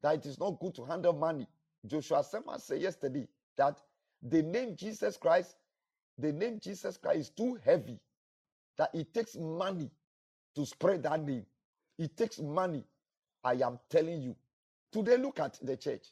that 0.02 0.16
it 0.16 0.26
is 0.26 0.38
not 0.40 0.58
good 0.60 0.74
to 0.76 0.84
handle 0.84 1.12
money. 1.12 1.46
Joshua 1.86 2.24
Selman 2.24 2.58
said 2.58 2.80
yesterday 2.80 3.28
that 3.56 3.80
the 4.22 4.42
name 4.42 4.74
Jesus 4.76 5.16
Christ 5.16 5.56
the 6.18 6.32
name 6.32 6.60
Jesus 6.60 6.96
Christ 6.96 7.20
is 7.20 7.30
too 7.30 7.58
heavy 7.64 8.00
that 8.78 8.90
it 8.94 9.12
takes 9.12 9.36
money 9.36 9.90
to 10.54 10.66
spread 10.66 11.02
that 11.04 11.22
name. 11.24 11.46
It 11.98 12.16
takes 12.16 12.38
money. 12.38 12.84
I 13.42 13.54
am 13.54 13.78
telling 13.90 14.22
you. 14.22 14.36
Today, 14.92 15.16
look 15.16 15.40
at 15.40 15.58
the 15.62 15.76
church. 15.76 16.06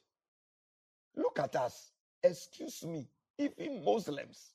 Look 1.17 1.39
at 1.39 1.57
us. 1.57 1.93
Excuse 2.23 2.85
me. 2.85 3.09
Even 3.39 3.85
Muslims. 3.85 4.55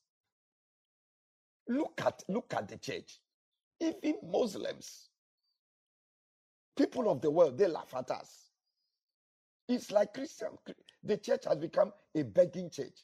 Look 1.68 2.02
at 2.06 2.24
look 2.30 2.54
at 2.54 2.68
the 2.68 2.78
church. 2.78 3.20
Even 3.80 4.16
Muslims. 4.24 5.10
People 6.78 7.10
of 7.10 7.22
the 7.22 7.32
world, 7.32 7.58
they 7.58 7.68
laugh 7.68 7.94
at 7.96 8.12
us. 8.12 8.52
It's 9.68 9.92
like 9.92 10.14
Christian. 10.14 10.50
The 11.04 11.18
church 11.18 11.46
has 11.46 11.58
become 11.58 11.92
a 12.16 12.24
begging 12.24 12.70
church. 12.70 13.04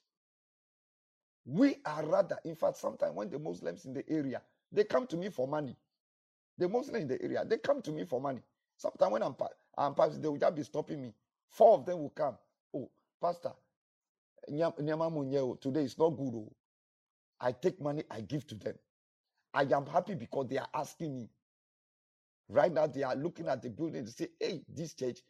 We 1.45 1.77
are 1.85 2.05
rather, 2.05 2.37
in 2.45 2.55
fact, 2.55 2.77
sometimes 2.77 3.15
when 3.15 3.29
the 3.29 3.39
Muslims 3.39 3.85
in 3.85 3.93
the 3.93 4.09
area, 4.09 4.41
they 4.71 4.83
come 4.85 5.07
to 5.07 5.17
me 5.17 5.29
for 5.29 5.47
money. 5.47 5.75
The 6.57 6.69
Muslims 6.69 7.03
in 7.03 7.09
the 7.09 7.21
area, 7.23 7.45
they 7.45 7.57
come 7.59 7.81
to 7.83 7.91
me 7.91 8.05
for 8.05 8.21
money. 8.21 8.41
Sometimes 8.77 9.13
when 9.13 9.23
I'm, 9.23 9.35
I'm 9.77 9.95
passing, 9.95 10.21
they 10.21 10.29
will 10.29 10.37
just 10.37 10.55
be 10.55 10.63
stopping 10.63 11.01
me. 11.01 11.13
Four 11.49 11.75
of 11.79 11.85
them 11.85 11.99
will 12.01 12.11
come. 12.11 12.37
Oh, 12.75 12.89
Pastor, 13.21 13.53
today 14.47 15.83
is 15.83 15.97
not 15.99 16.11
good. 16.11 16.33
Oh. 16.35 16.53
I 17.41 17.51
take 17.53 17.81
money, 17.81 18.03
I 18.11 18.21
give 18.21 18.47
to 18.47 18.55
them. 18.55 18.75
I 19.53 19.63
am 19.63 19.85
happy 19.87 20.15
because 20.15 20.47
they 20.49 20.57
are 20.59 20.69
asking 20.73 21.17
me. 21.17 21.29
Right 22.49 22.71
now, 22.73 22.87
they 22.87 23.03
are 23.03 23.15
looking 23.15 23.47
at 23.47 23.61
the 23.61 23.69
building. 23.69 24.05
They 24.05 24.11
say, 24.11 24.29
Hey, 24.39 24.61
this 24.69 24.93
church, 24.95 25.21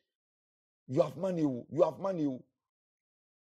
you 0.87 1.01
have 1.01 1.17
money. 1.17 1.43
Oh. 1.43 1.65
You 1.71 1.83
have 1.83 1.99
money. 1.99 2.27
Oh. 2.27 2.43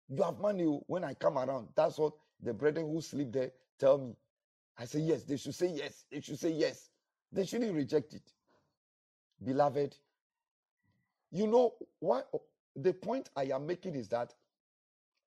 You 0.09 0.23
have 0.25 0.41
money. 0.41 0.64
Oh, 0.67 0.83
when 0.88 1.05
I 1.05 1.14
come 1.14 1.38
around, 1.38 1.69
that's 1.76 1.99
what 1.99 2.14
the 2.43 2.55
brethren 2.55 2.91
who 2.93 3.00
sleep 3.02 3.33
there 3.33 3.52
tell 3.81 3.99
me. 3.99 4.17
I 4.79 4.87
say, 4.87 5.00
Yes. 5.00 5.25
They 5.25 5.38
should 5.38 5.57
say 5.57 5.69
yes. 5.69 6.07
They 6.12 6.21
should 6.23 6.41
say 6.41 6.52
yes. 6.52 6.91
They 7.33 7.47
shouldn't 7.47 7.75
reject 7.75 8.15
it. 8.15 8.33
Beloved, 9.43 9.97
you 11.31 11.47
know 11.47 11.75
why 12.01 12.23
The 12.77 12.93
point 12.95 13.31
I 13.37 13.45
am 13.45 13.67
making 13.67 13.95
is 13.97 14.09
that 14.09 14.35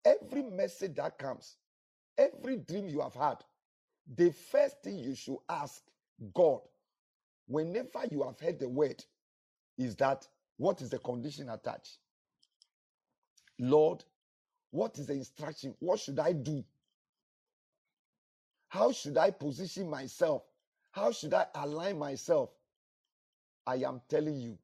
every 0.05 0.43
message 0.43 0.95
that 0.95 1.17
comes, 1.17 1.57
every 2.17 2.57
dream 2.57 2.87
you 2.89 3.01
have 3.01 3.13
had, 3.15 3.37
the 4.15 4.31
first 4.31 4.81
thing 4.83 4.99
you 4.99 5.15
should 5.15 5.37
ask 5.49 5.83
God, 6.33 6.61
whenever 7.47 8.03
you 8.11 8.23
have 8.23 8.39
heard 8.39 8.59
the 8.59 8.69
word, 8.69 9.03
is 9.77 9.95
that 9.97 10.27
what 10.57 10.81
is 10.81 10.89
the 10.89 10.99
condition 10.99 11.49
attached? 11.49 11.97
Lord, 13.59 14.03
what 14.71 14.97
is 14.99 15.07
the 15.07 15.13
instruction? 15.13 15.75
What 15.79 15.99
should 15.99 16.19
I 16.19 16.33
do? 16.33 16.63
How 18.69 18.91
should 18.91 19.17
I 19.17 19.31
position 19.31 19.89
myself? 19.89 20.43
How 20.95 21.11
should 21.11 21.33
I 21.33 21.45
align 21.55 21.99
myself? 21.99 22.51
I 23.67 23.75
am 23.75 24.01
telling 24.07 24.39
you, 24.39 24.57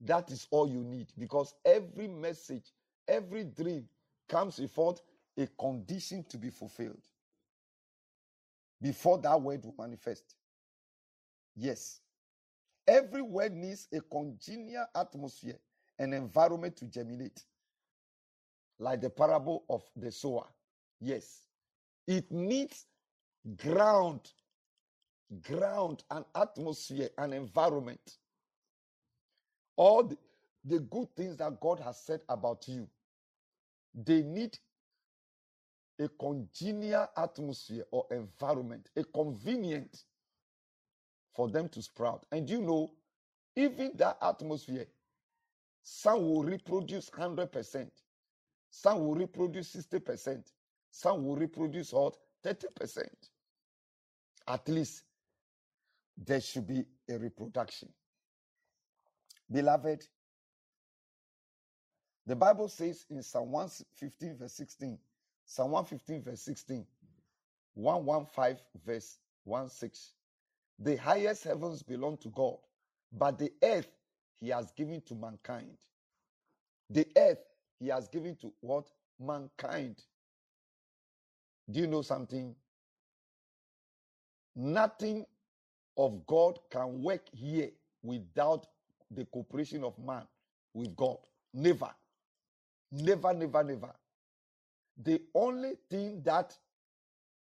that 0.00 0.32
is 0.32 0.48
all 0.50 0.68
you 0.68 0.82
need 0.82 1.06
because 1.16 1.54
every 1.64 2.08
message, 2.08 2.72
every 3.06 3.44
dream 3.44 3.88
comes 4.28 4.58
before 4.58 4.96
a 5.38 5.46
condition 5.60 6.24
to 6.28 6.36
be 6.36 6.50
fulfilled 6.50 7.02
before 8.82 9.18
that 9.18 9.40
word 9.40 9.64
will 9.64 9.76
manifest. 9.78 10.34
Yes. 11.54 12.00
Every 12.88 13.22
word 13.22 13.52
needs 13.54 13.86
a 13.94 14.00
congenial 14.00 14.86
atmosphere 14.96 15.58
and 16.00 16.14
environment 16.14 16.76
to 16.78 16.84
germinate. 16.84 17.44
Like 18.80 19.00
the 19.02 19.10
parable 19.10 19.64
of 19.70 19.84
the 19.94 20.10
sower. 20.10 20.48
Yes. 21.00 21.42
It 22.08 22.30
needs 22.32 22.86
ground, 23.56 24.32
ground, 25.42 26.04
and 26.10 26.24
atmosphere 26.34 27.10
and 27.18 27.34
environment. 27.34 28.18
All 29.76 30.04
the, 30.04 30.18
the 30.64 30.80
good 30.80 31.08
things 31.16 31.36
that 31.38 31.60
God 31.60 31.80
has 31.80 32.00
said 32.00 32.22
about 32.28 32.68
you, 32.68 32.88
they 33.94 34.22
need 34.22 34.58
a 35.98 36.08
congenial 36.08 37.08
atmosphere 37.16 37.84
or 37.90 38.06
environment, 38.10 38.90
a 38.96 39.04
convenient 39.04 40.04
for 41.34 41.48
them 41.48 41.68
to 41.70 41.82
sprout. 41.82 42.26
And 42.32 42.48
you 42.48 42.62
know, 42.62 42.92
even 43.56 43.92
that 43.96 44.18
atmosphere, 44.22 44.86
some 45.82 46.22
will 46.22 46.44
reproduce 46.44 47.10
100%, 47.10 47.90
some 48.70 49.00
will 49.00 49.14
reproduce 49.14 49.74
60%, 49.74 50.52
some 50.90 51.24
will 51.24 51.36
reproduce 51.36 51.92
what? 51.92 52.16
30%. 52.44 53.08
At 54.48 54.68
least 54.68 55.05
there 56.16 56.40
should 56.40 56.66
be 56.66 56.84
a 57.08 57.18
reproduction. 57.18 57.88
Beloved, 59.50 60.06
the 62.26 62.34
Bible 62.34 62.68
says 62.68 63.04
in 63.10 63.22
Psalm 63.22 63.52
115, 63.52 64.36
verse 64.38 64.52
16, 64.54 64.98
Psalm 65.44 65.70
115, 65.70 66.22
verse 66.24 66.40
16, 66.42 66.84
115, 67.74 68.64
verse 68.84 69.18
16. 69.46 70.12
The 70.78 70.96
highest 70.96 71.44
heavens 71.44 71.82
belong 71.82 72.16
to 72.18 72.28
God, 72.30 72.56
but 73.12 73.38
the 73.38 73.52
earth 73.62 73.88
he 74.34 74.48
has 74.48 74.72
given 74.72 75.00
to 75.02 75.14
mankind. 75.14 75.76
The 76.90 77.06
earth 77.16 77.38
he 77.78 77.88
has 77.88 78.08
given 78.08 78.36
to 78.36 78.52
what? 78.60 78.90
Mankind. 79.18 79.96
Do 81.70 81.80
you 81.80 81.86
know 81.86 82.02
something? 82.02 82.54
Nothing 84.54 85.24
of 85.96 86.26
God 86.26 86.58
can 86.70 87.02
work 87.02 87.28
here 87.32 87.70
without 88.02 88.66
the 89.10 89.24
cooperation 89.26 89.84
of 89.84 89.98
man 89.98 90.26
with 90.74 90.96
God. 90.96 91.18
Never. 91.54 91.94
Never, 92.92 93.34
never, 93.34 93.64
never. 93.64 93.94
The 94.96 95.22
only 95.34 95.74
thing 95.90 96.22
that 96.24 96.58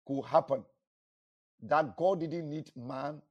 could 0.08 0.24
happen 0.26 0.66
that 1.62 1.96
God 1.98 2.20
didn't 2.22 2.50
need 2.50 2.72
man, 2.76 3.22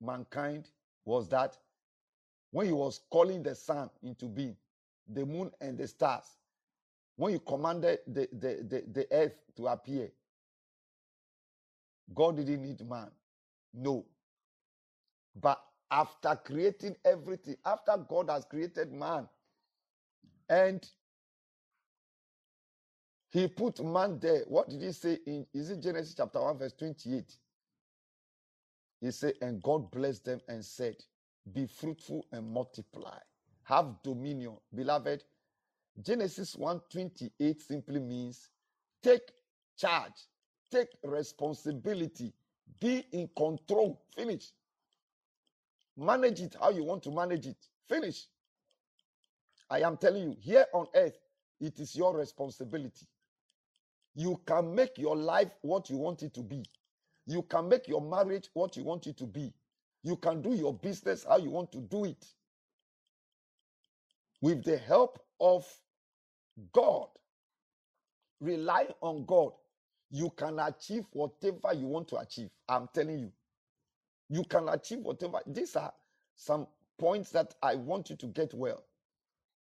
mankind, 0.00 0.70
was 1.04 1.28
that 1.30 1.58
when 2.50 2.66
he 2.66 2.72
was 2.72 3.00
calling 3.10 3.42
the 3.42 3.54
sun 3.54 3.90
into 4.02 4.26
being, 4.28 4.56
the 5.08 5.26
moon 5.26 5.52
and 5.60 5.78
the 5.78 5.86
stars, 5.88 6.38
when 7.16 7.34
he 7.34 7.38
commanded 7.40 8.00
the, 8.06 8.28
the, 8.32 8.64
the, 8.68 8.84
the 8.92 9.08
earth 9.12 9.44
to 9.56 9.66
appear, 9.68 10.12
God 12.14 12.36
didn't 12.36 12.62
need 12.62 12.88
man. 12.88 13.10
No. 13.74 14.06
But 15.34 15.62
after 15.90 16.36
creating 16.36 16.96
everything, 17.04 17.56
after 17.64 17.96
God 17.98 18.30
has 18.30 18.44
created 18.44 18.92
man, 18.92 19.28
and 20.48 20.88
he 23.30 23.48
put 23.48 23.82
man 23.82 24.18
there. 24.20 24.44
What 24.46 24.68
did 24.68 24.82
he 24.82 24.92
say 24.92 25.18
in 25.26 25.46
is 25.54 25.70
it 25.70 25.80
Genesis 25.80 26.14
chapter 26.14 26.40
1, 26.40 26.58
verse 26.58 26.74
28? 26.74 27.38
He 29.00 29.10
said, 29.10 29.34
And 29.42 29.62
God 29.62 29.90
blessed 29.90 30.24
them 30.26 30.40
and 30.48 30.64
said, 30.64 30.96
Be 31.52 31.66
fruitful 31.66 32.26
and 32.32 32.48
multiply, 32.50 33.18
have 33.64 34.02
dominion. 34.02 34.58
Beloved, 34.74 35.24
Genesis 36.02 36.56
1 36.56 36.80
28 36.90 37.60
simply 37.62 38.00
means 38.00 38.50
take 39.02 39.32
charge, 39.76 40.26
take 40.70 40.88
responsibility, 41.04 42.34
be 42.80 43.06
in 43.12 43.28
control. 43.36 44.02
Finish. 44.14 44.52
Manage 45.96 46.40
it 46.40 46.56
how 46.60 46.70
you 46.70 46.84
want 46.84 47.02
to 47.04 47.10
manage 47.10 47.46
it. 47.46 47.66
Finish. 47.88 48.26
I 49.70 49.80
am 49.80 49.96
telling 49.96 50.22
you, 50.22 50.36
here 50.40 50.66
on 50.72 50.86
earth, 50.94 51.18
it 51.60 51.80
is 51.80 51.96
your 51.96 52.16
responsibility. 52.16 53.06
You 54.14 54.40
can 54.46 54.74
make 54.74 54.98
your 54.98 55.16
life 55.16 55.52
what 55.62 55.90
you 55.90 55.96
want 55.96 56.22
it 56.22 56.34
to 56.34 56.42
be. 56.42 56.64
You 57.26 57.42
can 57.42 57.68
make 57.68 57.88
your 57.88 58.00
marriage 58.02 58.50
what 58.54 58.76
you 58.76 58.84
want 58.84 59.06
it 59.06 59.16
to 59.18 59.26
be. 59.26 59.52
You 60.02 60.16
can 60.16 60.42
do 60.42 60.54
your 60.54 60.74
business 60.74 61.24
how 61.24 61.38
you 61.38 61.50
want 61.50 61.72
to 61.72 61.80
do 61.80 62.04
it. 62.04 62.26
With 64.40 64.64
the 64.64 64.78
help 64.78 65.18
of 65.40 65.66
God, 66.72 67.08
rely 68.40 68.88
on 69.00 69.24
God, 69.24 69.52
you 70.10 70.30
can 70.30 70.58
achieve 70.58 71.06
whatever 71.12 71.72
you 71.74 71.86
want 71.86 72.08
to 72.08 72.16
achieve. 72.18 72.50
I'm 72.68 72.88
telling 72.94 73.18
you. 73.20 73.32
You 74.32 74.44
can 74.44 74.68
achieve 74.70 75.00
whatever. 75.00 75.40
These 75.46 75.76
are 75.76 75.94
some 76.36 76.68
points 76.98 77.30
that 77.32 77.54
I 77.62 77.76
want 77.76 78.10
you 78.10 78.16
to 78.16 78.28
get 78.28 78.54
well. 78.54 78.84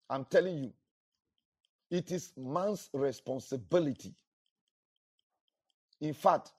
I'm 0.10 0.25
telling 0.25 0.60
you. 0.60 0.73
It 1.91 2.12
is 2.12 2.34
man's 2.38 2.89
responsibility 2.93 4.15
in 6.01 6.13
fact, 6.13 6.54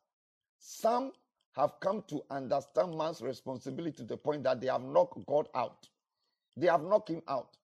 some 0.58 1.12
have 1.54 1.80
come 1.80 2.02
to 2.04 2.24
understand 2.30 2.96
man's 2.96 3.22
responsibility 3.22 3.98
to 3.98 4.04
the 4.04 4.18
point 4.18 4.44
that 4.44 4.60
they 4.60 4.68
have 4.68 4.82
knocked 4.82 5.26
God 5.26 5.48
out. 5.54 5.88
They 6.56 6.68
have 6.68 6.82
knocked 6.82 7.10
him 7.10 7.22
out. 7.28 7.58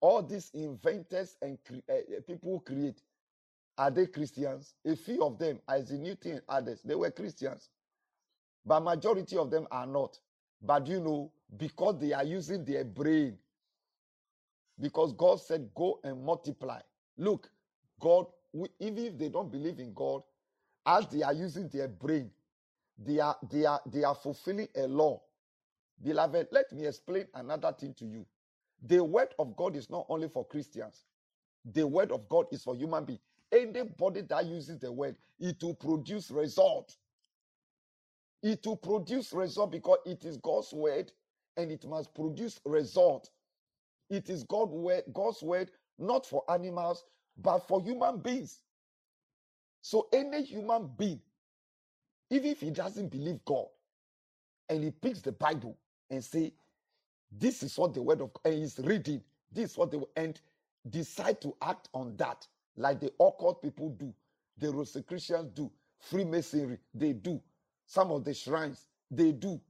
All 0.00 0.22
these 0.22 0.50
inventors 0.52 1.36
and 1.42 1.62
cre- 1.64 1.80
uh, 1.90 2.20
people 2.26 2.52
who 2.52 2.60
create, 2.60 3.02
Are 3.78 3.90
they 3.90 4.06
Christians? 4.08 4.76
A 4.86 4.96
few 4.96 5.24
of 5.24 5.38
them, 5.38 5.60
as 5.68 5.88
the 5.90 5.98
Newton 5.98 6.32
and 6.34 6.42
others, 6.48 6.82
they 6.82 6.94
were 6.96 7.10
Christians. 7.12 7.70
But 8.68 8.82
majority 8.82 9.38
of 9.38 9.50
them 9.50 9.68
are 9.72 9.86
not. 9.86 10.20
But 10.62 10.86
you 10.88 11.00
know, 11.00 11.32
because 11.58 11.98
they 12.00 12.14
are 12.14 12.24
using 12.24 12.64
their 12.66 12.84
brain. 12.84 13.38
Because 14.80 15.14
God 15.14 15.40
said, 15.40 15.70
go 15.74 16.00
and 16.04 16.24
multiply. 16.24 16.80
Look, 17.18 17.50
God, 18.00 18.26
even 18.80 18.98
if 19.06 19.18
they 19.18 19.30
don't 19.30 19.50
believe 19.52 19.80
in 19.80 19.94
God, 19.94 20.22
as 20.86 21.08
they 21.08 21.22
are 21.22 21.34
using 21.34 21.68
their 21.68 21.88
brain, 21.88 22.32
they 22.98 23.20
are 23.20 23.36
they 23.50 23.66
are 23.66 23.80
they 23.86 24.04
are 24.04 24.16
fulfilling 24.16 24.68
a 24.76 24.86
law. 24.88 25.22
Beloved, 26.02 26.48
let 26.52 26.72
me 26.72 26.86
explain 26.86 27.26
another 27.34 27.72
thing 27.72 27.94
to 27.94 28.06
you. 28.06 28.26
The 28.82 29.04
word 29.04 29.34
of 29.38 29.56
God 29.56 29.76
is 29.76 29.90
not 29.90 30.06
only 30.10 30.28
for 30.28 30.46
Christians. 30.46 31.06
The 31.64 31.86
word 31.86 32.12
of 32.12 32.28
God 32.28 32.46
is 32.52 32.64
for 32.64 32.76
human 32.76 33.04
beings. 33.04 33.20
Anybody 33.52 34.22
that 34.22 34.46
uses 34.46 34.78
the 34.78 34.92
word, 34.92 35.16
it 35.40 35.62
will 35.62 35.74
produce 35.74 36.30
result. 36.30 36.96
It 38.42 38.66
will 38.66 38.76
produce 38.76 39.32
result 39.32 39.72
because 39.72 39.98
it 40.06 40.24
is 40.24 40.38
God's 40.38 40.72
word 40.72 41.12
and 41.56 41.72
it 41.72 41.86
must 41.86 42.14
produce 42.14 42.60
result. 42.64 43.30
It 44.10 44.30
is 44.30 44.44
God 44.44 44.70
word, 44.70 45.04
God's 45.12 45.42
word, 45.42 45.72
not 45.98 46.26
for 46.26 46.44
animals, 46.50 47.04
but 47.36 47.60
for 47.60 47.82
human 47.82 48.20
beings. 48.20 48.62
So 49.82 50.08
any 50.12 50.44
human 50.44 50.88
being, 50.88 51.22
even 52.30 52.50
if 52.50 52.60
he 52.60 52.70
doesn't 52.70 53.08
believe 53.08 53.44
God, 53.44 53.68
and 54.68 54.84
he 54.84 54.90
picks 54.90 55.20
the 55.22 55.32
Bible 55.32 55.78
and 56.10 56.24
say, 56.24 56.54
"This 57.30 57.62
is 57.62 57.78
what 57.78 57.94
the 57.94 58.02
word 58.02 58.22
of," 58.22 58.32
and 58.44 58.54
he's 58.54 58.78
reading, 58.80 59.24
"This 59.50 59.72
is 59.72 59.78
what 59.78 59.90
they 59.92 60.00
and 60.16 60.40
decide 60.88 61.40
to 61.42 61.56
act 61.62 61.88
on 61.94 62.16
that, 62.18 62.48
like 62.76 63.00
the 63.00 63.12
occult 63.20 63.62
people 63.62 63.90
do, 63.90 64.14
the 64.58 64.72
Rosicrucians 64.72 65.52
do, 65.54 65.72
Freemasonry 65.98 66.80
they 66.94 67.14
do, 67.14 67.42
some 67.88 68.12
of 68.12 68.22
the 68.24 68.34
shrines 68.34 68.86
they 69.10 69.32
do. 69.32 69.60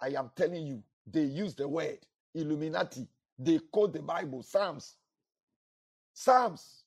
I 0.00 0.08
am 0.08 0.30
telling 0.34 0.66
you, 0.66 0.82
they 1.06 1.22
use 1.22 1.54
the 1.54 1.68
word 1.68 1.98
Illuminati. 2.34 3.06
They 3.38 3.58
quote 3.58 3.92
the 3.92 4.02
Bible, 4.02 4.42
Psalms. 4.42 4.96
Psalms. 6.14 6.84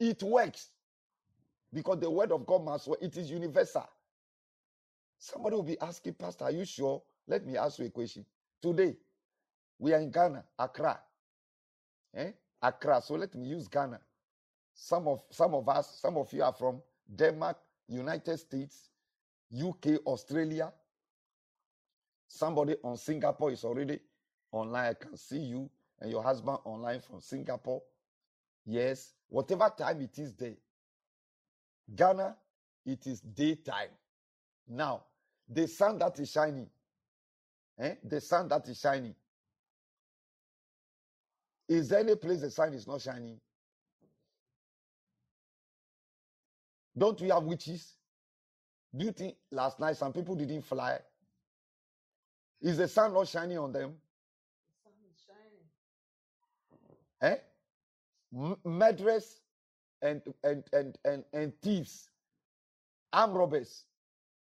It 0.00 0.22
works 0.22 0.70
because 1.72 2.00
the 2.00 2.10
word 2.10 2.32
of 2.32 2.46
God 2.46 2.64
must 2.64 2.88
work. 2.88 2.98
It 3.02 3.16
is 3.16 3.30
universal. 3.30 3.88
Somebody 5.18 5.56
will 5.56 5.62
be 5.62 5.78
asking, 5.80 6.14
Pastor, 6.14 6.44
are 6.44 6.50
you 6.50 6.64
sure? 6.64 7.02
Let 7.26 7.46
me 7.46 7.56
ask 7.58 7.78
you 7.78 7.86
a 7.86 7.90
question. 7.90 8.24
Today, 8.62 8.96
we 9.78 9.92
are 9.92 10.00
in 10.00 10.10
Ghana, 10.10 10.44
Accra. 10.58 10.98
Eh? 12.14 12.32
Accra. 12.62 13.02
So 13.02 13.14
let 13.14 13.34
me 13.34 13.46
use 13.46 13.68
Ghana. 13.68 14.00
Some 14.74 15.08
of 15.08 15.22
some 15.30 15.54
of 15.54 15.68
us, 15.68 15.98
some 16.00 16.16
of 16.16 16.32
you 16.32 16.42
are 16.42 16.52
from 16.52 16.82
Denmark, 17.14 17.58
United 17.88 18.38
States, 18.38 18.90
UK, 19.52 19.98
Australia. 20.06 20.72
Somebody 22.28 22.76
on 22.82 22.96
Singapore 22.96 23.52
is 23.52 23.64
already 23.64 24.00
online. 24.52 24.90
I 24.90 24.94
can 24.94 25.16
see 25.16 25.38
you 25.38 25.70
and 26.00 26.10
your 26.10 26.22
husband 26.22 26.58
online 26.64 27.00
from 27.00 27.20
Singapore. 27.20 27.82
Yes, 28.64 29.14
whatever 29.28 29.72
time 29.76 30.00
it 30.00 30.18
is 30.18 30.34
there. 30.34 30.56
Ghana, 31.94 32.36
it 32.84 33.06
is 33.06 33.20
daytime. 33.20 33.90
Now, 34.68 35.04
the 35.48 35.68
sun 35.68 35.98
that 35.98 36.18
is 36.18 36.30
shining, 36.32 36.68
eh? 37.78 37.94
the 38.02 38.20
sun 38.20 38.48
that 38.48 38.68
is 38.68 38.80
shining, 38.80 39.14
is 41.68 41.88
there 41.88 42.00
any 42.00 42.16
place 42.16 42.40
the 42.40 42.50
sun 42.50 42.74
is 42.74 42.86
not 42.86 43.00
shining? 43.00 43.40
Don't 46.96 47.20
we 47.20 47.28
have 47.28 47.44
witches? 47.44 47.94
Do 48.96 49.04
you 49.04 49.12
think 49.12 49.36
last 49.50 49.78
night 49.80 49.96
some 49.96 50.12
people 50.12 50.34
didn't 50.34 50.62
fly? 50.62 50.98
Is 52.60 52.78
the 52.78 52.88
sun 52.88 53.12
not 53.12 53.28
shining 53.28 53.58
on 53.58 53.72
them? 53.72 53.94
The 54.84 54.90
sun 54.90 54.92
is 55.10 55.24
shining. 57.22 57.36
Eh? 57.36 57.36
M- 58.34 58.56
murderers 58.64 59.40
and, 60.02 60.22
and, 60.44 60.64
and, 60.72 60.98
and, 61.04 61.24
and 61.32 61.52
thieves, 61.62 62.08
armed 63.12 63.36
robbers. 63.36 63.84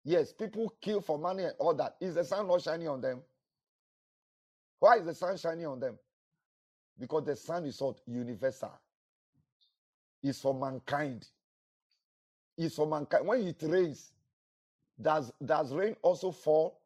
Yes, 0.05 0.31
people 0.33 0.73
kill 0.81 1.01
for 1.01 1.19
money 1.19 1.43
and 1.43 1.53
all 1.59 1.73
that. 1.75 1.95
Is 1.99 2.15
the 2.15 2.23
sun 2.23 2.47
not 2.47 2.61
shining 2.61 2.87
on 2.87 3.01
them? 3.01 3.21
Why 4.79 4.97
is 4.97 5.05
the 5.05 5.13
sun 5.13 5.37
shining 5.37 5.67
on 5.67 5.79
them? 5.79 5.99
Because 6.97 7.25
the 7.25 7.35
sun 7.35 7.65
is 7.65 7.79
what? 7.81 7.99
Universal. 8.07 8.71
It's 10.23 10.41
for 10.41 10.53
mankind. 10.53 11.27
It's 12.59 12.75
for 12.75 12.87
mankind. 12.87 13.25
When 13.27 13.47
it 13.47 13.63
rains, 13.63 14.11
does, 15.01 15.31
does 15.43 15.73
rain 15.73 15.95
also 16.03 16.31
fall? 16.31 16.81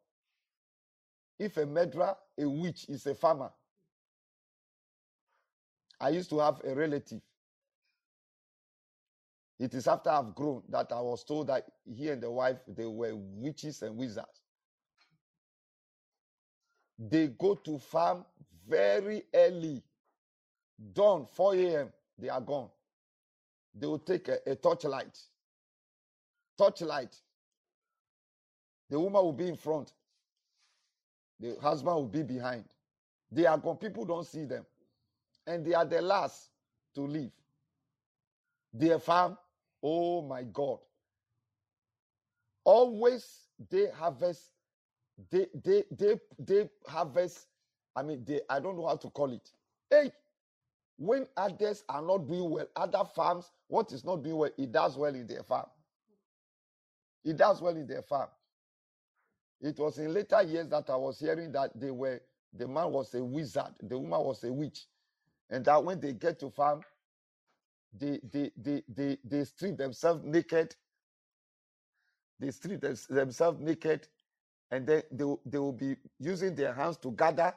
If 1.38 1.56
a 1.58 1.66
murderer, 1.66 2.16
a 2.38 2.48
witch 2.48 2.86
is 2.88 3.06
a 3.06 3.14
farmer. 3.14 3.50
I 6.00 6.10
used 6.10 6.30
to 6.30 6.38
have 6.40 6.60
a 6.64 6.74
relative. 6.74 7.22
It 9.58 9.74
is 9.74 9.88
after 9.88 10.10
I've 10.10 10.34
grown 10.34 10.62
that 10.68 10.92
I 10.92 11.00
was 11.00 11.24
told 11.24 11.48
that 11.48 11.66
he 11.84 12.10
and 12.10 12.22
the 12.22 12.30
wife 12.30 12.58
they 12.68 12.86
were 12.86 13.14
witches 13.16 13.82
and 13.82 13.96
wizards. 13.96 14.42
They 16.98 17.28
go 17.28 17.56
to 17.56 17.78
farm 17.78 18.24
very 18.68 19.24
early, 19.34 19.82
dawn 20.92 21.26
4 21.26 21.54
a.m. 21.56 21.92
They 22.18 22.28
are 22.28 22.40
gone. 22.40 22.70
They 23.74 23.86
will 23.86 23.98
take 24.00 24.28
a, 24.28 24.38
a 24.46 24.56
torchlight. 24.56 25.18
Torchlight. 26.58 27.16
The 28.90 28.98
woman 29.00 29.22
will 29.22 29.32
be 29.32 29.48
in 29.48 29.56
front. 29.56 29.92
The 31.40 31.56
husband 31.60 31.96
will 31.96 32.08
be 32.08 32.22
behind. 32.22 32.64
They 33.30 33.46
are 33.46 33.58
gone. 33.58 33.76
People 33.76 34.04
don't 34.04 34.26
see 34.26 34.44
them. 34.44 34.64
And 35.46 35.64
they 35.64 35.74
are 35.74 35.84
the 35.84 36.00
last 36.02 36.50
to 36.94 37.02
leave. 37.02 37.32
Their 38.72 38.98
farm, 38.98 39.36
oh 39.82 40.22
my 40.22 40.42
God. 40.44 40.78
Always 42.64 43.48
they 43.70 43.88
harvest, 43.90 44.42
they 45.30 45.46
they 45.64 45.84
they 45.90 46.20
they 46.38 46.70
harvest. 46.86 47.48
I 47.96 48.02
mean, 48.02 48.24
they 48.24 48.40
I 48.48 48.60
don't 48.60 48.76
know 48.76 48.86
how 48.86 48.96
to 48.96 49.10
call 49.10 49.32
it. 49.32 49.50
Hey, 49.90 50.12
when 50.96 51.26
others 51.36 51.84
are 51.88 52.02
not 52.02 52.26
doing 52.28 52.50
well, 52.50 52.66
other 52.76 53.04
farms, 53.14 53.52
what 53.68 53.92
is 53.92 54.04
not 54.04 54.22
doing 54.22 54.36
well, 54.36 54.50
it 54.56 54.72
does 54.72 54.96
well 54.96 55.14
in 55.14 55.26
their 55.26 55.42
farm. 55.42 55.66
It 57.24 57.36
does 57.38 57.62
well 57.62 57.76
in 57.76 57.86
their 57.86 58.02
farm. 58.02 58.30
It 59.60 59.78
was 59.78 59.98
in 59.98 60.14
later 60.14 60.42
years 60.42 60.68
that 60.68 60.90
I 60.90 60.96
was 60.96 61.20
hearing 61.20 61.52
that 61.52 61.72
they 61.78 61.90
were 61.92 62.22
the 62.52 62.68
man 62.68 62.92
was 62.92 63.14
a 63.14 63.24
wizard, 63.24 63.74
the 63.82 63.98
woman 63.98 64.20
was 64.22 64.44
a 64.44 64.52
witch, 64.52 64.86
and 65.50 65.64
that 65.64 65.84
when 65.84 66.00
they 66.00 66.14
get 66.14 66.38
to 66.40 66.50
farm, 66.50 66.84
they 67.92 68.20
they 68.24 68.52
they 68.56 68.84
they, 68.88 69.18
they 69.24 69.44
strip 69.44 69.76
themselves 69.78 70.24
naked. 70.24 70.76
They 72.40 72.50
strip 72.52 72.80
them- 72.82 72.96
themselves 73.10 73.60
naked, 73.60 74.08
and 74.70 74.86
then 74.86 75.04
they 75.12 75.24
they 75.46 75.58
will 75.58 75.72
be 75.72 75.96
using 76.18 76.54
their 76.54 76.74
hands 76.74 76.98
to 76.98 77.12
gather 77.12 77.54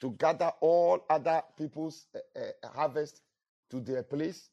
to 0.00 0.12
gather 0.12 0.52
all 0.60 1.04
other 1.10 1.42
people's 1.56 2.08
uh, 2.14 2.40
uh, 2.40 2.68
harvest 2.70 3.22
to 3.70 3.80
their 3.80 4.02
place. 4.04 4.50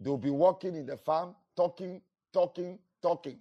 They'll 0.00 0.18
be 0.18 0.30
walking 0.30 0.76
in 0.76 0.86
the 0.86 0.96
farm, 0.96 1.36
talking, 1.56 2.02
talking, 2.32 2.80
talking. 3.02 3.38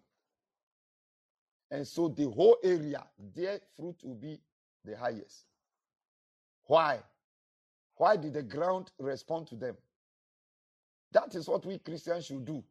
And 1.72 1.88
so 1.88 2.08
the 2.10 2.30
whole 2.30 2.58
area, 2.64 3.04
their 3.36 3.60
fruit 3.76 3.98
will 4.04 4.16
be 4.16 4.40
the 4.84 4.98
highest. 4.98 5.46
Why? 6.66 7.00
Why 7.96 8.18
did 8.18 8.34
the 8.34 8.44
ground 8.44 8.92
respond 9.00 9.48
to 9.48 9.56
them? 9.56 9.76
That 11.12 11.36
is 11.36 11.48
what 11.48 11.66
we 11.66 11.80
Christians 11.80 12.26
should 12.26 12.46
do. 12.46 12.64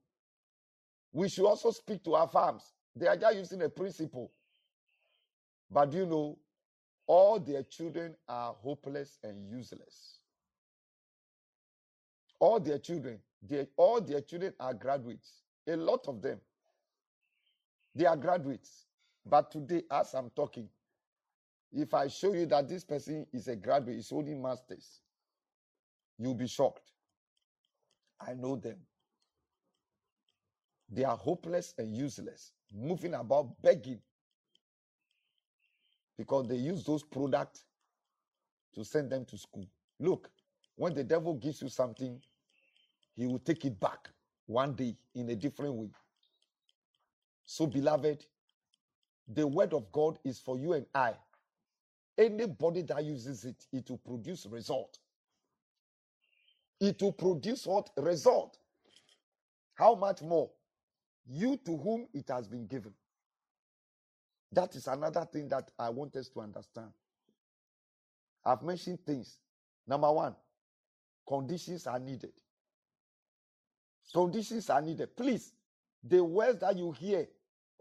We 1.13 1.29
should 1.29 1.47
also 1.47 1.71
speak 1.71 2.05
to 2.05 2.15
our 2.15 2.29
farms. 2.29 2.73
They 2.95 3.07
are 3.07 3.17
just 3.17 3.37
using 3.37 3.63
a 3.63 3.69
principle. 3.69 4.33
But 5.71 5.93
you 5.93 6.07
know, 6.07 6.39
all 7.07 7.39
their 7.41 7.63
children 7.63 8.15
are 8.29 8.55
hopeless 8.55 9.19
and 9.23 9.49
useless. 9.51 10.19
All 12.39 12.61
their 12.61 12.79
children, 12.79 13.19
all 13.77 14.01
their 14.01 14.21
children 14.21 14.53
are 14.61 14.75
graduates. 14.75 15.43
A 15.67 15.77
lot 15.77 16.07
of 16.07 16.23
them, 16.23 16.41
they 17.99 18.07
are 18.07 18.17
graduates. 18.17 18.87
But 19.27 19.51
today, 19.51 19.83
as 19.91 20.15
I'm 20.15 20.31
talking, 20.31 20.71
if 21.73 21.93
I 21.93 22.07
show 22.09 22.33
you 22.33 22.47
that 22.47 22.69
this 22.69 22.85
person 22.85 23.27
is 23.33 23.49
a 23.49 23.57
graduate, 23.57 23.99
is 23.99 24.09
holding 24.09 24.41
masters, 24.41 25.03
you'll 26.19 26.35
be 26.35 26.47
shocked. 26.47 26.93
I 28.21 28.35
know 28.35 28.57
them. 28.57 28.79
They 30.89 31.05
are 31.05 31.17
hopeless 31.17 31.75
and 31.77 31.95
useless, 31.97 32.53
moving 32.73 33.15
about 33.15 33.61
begging 33.63 34.01
because 36.17 36.49
they 36.49 36.57
use 36.57 36.85
those 36.85 37.05
products 37.05 37.65
to 38.75 38.85
send 38.85 39.11
them 39.11 39.25
to 39.27 39.37
school. 39.37 39.67
Look, 40.01 40.31
when 40.77 40.95
the 40.95 41.05
devil 41.05 41.35
gives 41.35 41.63
you 41.63 41.69
something, 41.69 42.21
he 43.17 43.27
will 43.27 43.41
take 43.41 43.65
it 43.65 43.79
back 43.81 44.11
one 44.47 44.75
day 44.75 44.97
in 45.15 45.29
a 45.31 45.37
different 45.37 45.75
way. 45.75 45.91
So, 47.51 47.67
beloved, 47.67 48.27
the 49.27 49.47
word 49.47 49.73
of 49.73 49.91
God 49.91 50.19
is 50.23 50.39
for 50.39 50.59
you 50.59 50.75
and 50.75 50.85
I. 50.95 51.15
Anybody 52.19 52.83
that 52.83 53.03
uses 53.03 53.47
it, 53.47 53.65
it 53.73 53.89
will 53.89 53.97
produce 53.97 54.45
result. 54.45 54.99
It 56.79 57.01
will 57.01 57.15
produce 57.15 57.67
what? 57.67 57.89
Result. 57.97 58.59
How 59.73 59.95
much 59.95 60.21
more? 60.21 60.51
You 61.27 61.57
to 61.65 61.75
whom 61.75 62.09
it 62.13 62.29
has 62.29 62.47
been 62.49 62.67
given. 62.67 62.93
That 64.53 64.77
is 64.77 64.87
another 64.87 65.25
thing 65.25 65.49
that 65.49 65.71
I 65.79 65.89
want 65.89 66.17
us 66.17 66.29
to 66.29 66.41
understand. 66.41 66.93
I've 68.45 68.63
mentioned 68.63 69.07
things. 69.07 69.39
Number 69.87 70.13
one, 70.13 70.37
conditions 71.27 71.87
are 71.87 71.99
needed. 71.99 72.35
Conditions 74.13 74.69
are 74.69 74.83
needed. 74.83 75.17
Please, 75.17 75.55
the 76.05 76.23
words 76.23 76.61
that 76.61 76.77
you 76.77 76.93
hear, 76.93 77.27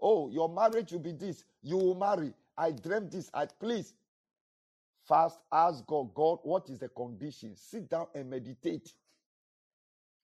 oh, 0.02 0.30
your 0.30 0.50
marriage 0.50 0.92
will 0.92 1.00
be 1.00 1.14
this, 1.14 1.46
you 1.62 1.78
will 1.78 1.96
marry. 1.96 2.34
I 2.58 2.72
dreamt 2.72 3.12
this. 3.12 3.30
I 3.34 3.46
please 3.46 3.94
fast, 5.08 5.40
ask 5.52 5.86
God, 5.86 6.14
God, 6.14 6.40
what 6.44 6.70
is 6.70 6.80
the 6.80 6.90
condition? 6.90 7.56
Sit 7.56 7.90
down 7.90 8.08
and 8.16 8.30
meditate. 8.30 8.94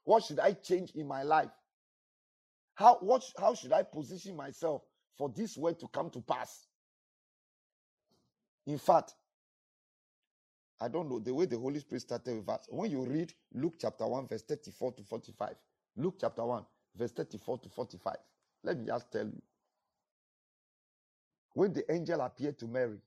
What 0.03 0.23
should 0.23 0.39
I 0.39 0.53
change 0.53 0.91
in 0.91 1.07
my 1.07 1.23
life? 1.23 1.51
How 2.75 2.97
what 2.99 3.23
how 3.37 3.53
should 3.53 3.71
I 3.71 3.83
position 3.83 4.35
myself 4.35 4.81
for 5.17 5.29
this 5.29 5.57
word 5.57 5.79
to 5.79 5.87
come 5.87 6.09
to 6.09 6.21
pass? 6.21 6.67
In 8.65 8.77
fact, 8.77 9.13
I 10.81 10.87
don't 10.87 11.09
know 11.09 11.19
the 11.19 11.33
way 11.33 11.45
the 11.45 11.57
Holy 11.57 11.79
Spirit 11.79 12.01
started 12.01 12.35
with 12.35 12.49
us. 12.49 12.65
When 12.69 12.89
you 12.91 13.05
read 13.05 13.33
Luke 13.53 13.75
chapter 13.79 14.07
1, 14.07 14.27
verse 14.27 14.43
34 14.43 14.93
to 14.93 15.03
45, 15.03 15.55
Luke 15.97 16.15
chapter 16.19 16.43
1, 16.43 16.65
verse 16.95 17.11
34 17.11 17.59
to 17.59 17.69
45, 17.69 18.15
let 18.63 18.77
me 18.77 18.85
just 18.85 19.11
tell 19.11 19.25
you. 19.25 19.41
When 21.53 21.73
the 21.73 21.91
angel 21.91 22.21
appeared 22.21 22.59
to 22.59 22.67
Mary 22.67 22.99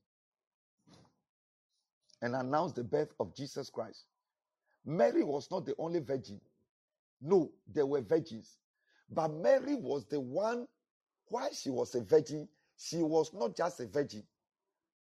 and 2.21 2.35
announced 2.35 2.75
the 2.75 2.83
birth 2.83 3.13
of 3.19 3.35
Jesus 3.35 3.69
Christ, 3.69 4.05
Mary 4.85 5.23
was 5.23 5.51
not 5.51 5.65
the 5.65 5.75
only 5.77 5.99
virgin. 5.99 6.41
No, 7.21 7.53
there 7.67 7.85
were 7.85 8.01
virgins. 8.01 8.59
But 9.09 9.29
Mary 9.29 9.75
was 9.75 10.05
the 10.05 10.19
one, 10.19 10.67
why 11.29 11.49
she 11.51 11.69
was 11.69 11.95
a 11.95 12.01
virgin, 12.01 12.49
she 12.77 12.97
was 13.03 13.33
not 13.33 13.55
just 13.55 13.79
a 13.79 13.87
virgin. 13.87 14.23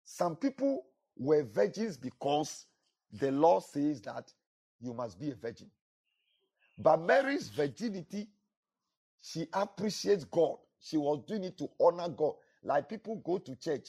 Some 0.05 0.37
people 0.37 0.87
were 1.17 1.45
virgins 1.45 1.97
because 1.97 2.67
the 3.13 3.31
law 3.31 3.61
says 3.61 4.01
that 4.03 4.33
you 4.81 4.95
must 4.95 5.19
be 5.21 5.31
a 5.31 5.35
virgin. 5.35 5.71
But 6.79 7.03
Mary's 7.03 7.49
virginity, 7.49 8.29
she 9.21 9.47
appreciates 9.53 10.25
God. 10.25 10.59
She 10.81 10.97
was 10.97 11.23
doing 11.27 11.45
it 11.45 11.59
to 11.59 11.71
honor 11.81 12.09
God. 12.09 12.35
Like 12.63 12.89
people 12.89 13.17
go 13.17 13.39
to 13.39 13.57
church 13.57 13.89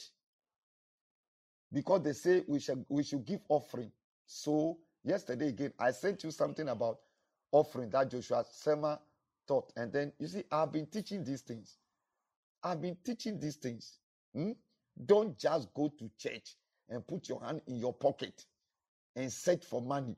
because 1.72 2.02
they 2.02 2.12
say 2.12 2.44
we 2.46 2.60
should 2.60 2.84
we 2.88 3.02
should 3.02 3.24
give 3.24 3.40
offering. 3.48 3.92
So 4.26 4.78
yesterday 5.04 5.48
again, 5.48 5.72
I 5.78 5.90
sent 5.92 6.24
you 6.24 6.30
something 6.30 6.68
about 6.68 6.98
offering 7.50 7.90
that 7.90 8.10
Joshua 8.10 8.44
Selman 8.50 8.98
taught. 9.46 9.72
And 9.76 9.92
then 9.92 10.12
you 10.18 10.26
see, 10.28 10.44
I've 10.50 10.72
been 10.72 10.86
teaching 10.86 11.24
these 11.24 11.42
things. 11.42 11.78
I've 12.62 12.80
been 12.80 12.96
teaching 13.04 13.38
these 13.38 13.56
things. 13.56 13.98
Hmm? 14.34 14.52
Don't 15.04 15.38
just 15.38 15.72
go 15.74 15.88
to 15.98 16.10
church 16.18 16.56
and 16.88 17.06
put 17.06 17.28
your 17.28 17.42
hand 17.44 17.62
in 17.66 17.76
your 17.76 17.92
pocket 17.92 18.44
and 19.16 19.32
search 19.32 19.64
for 19.64 19.82
money. 19.82 20.16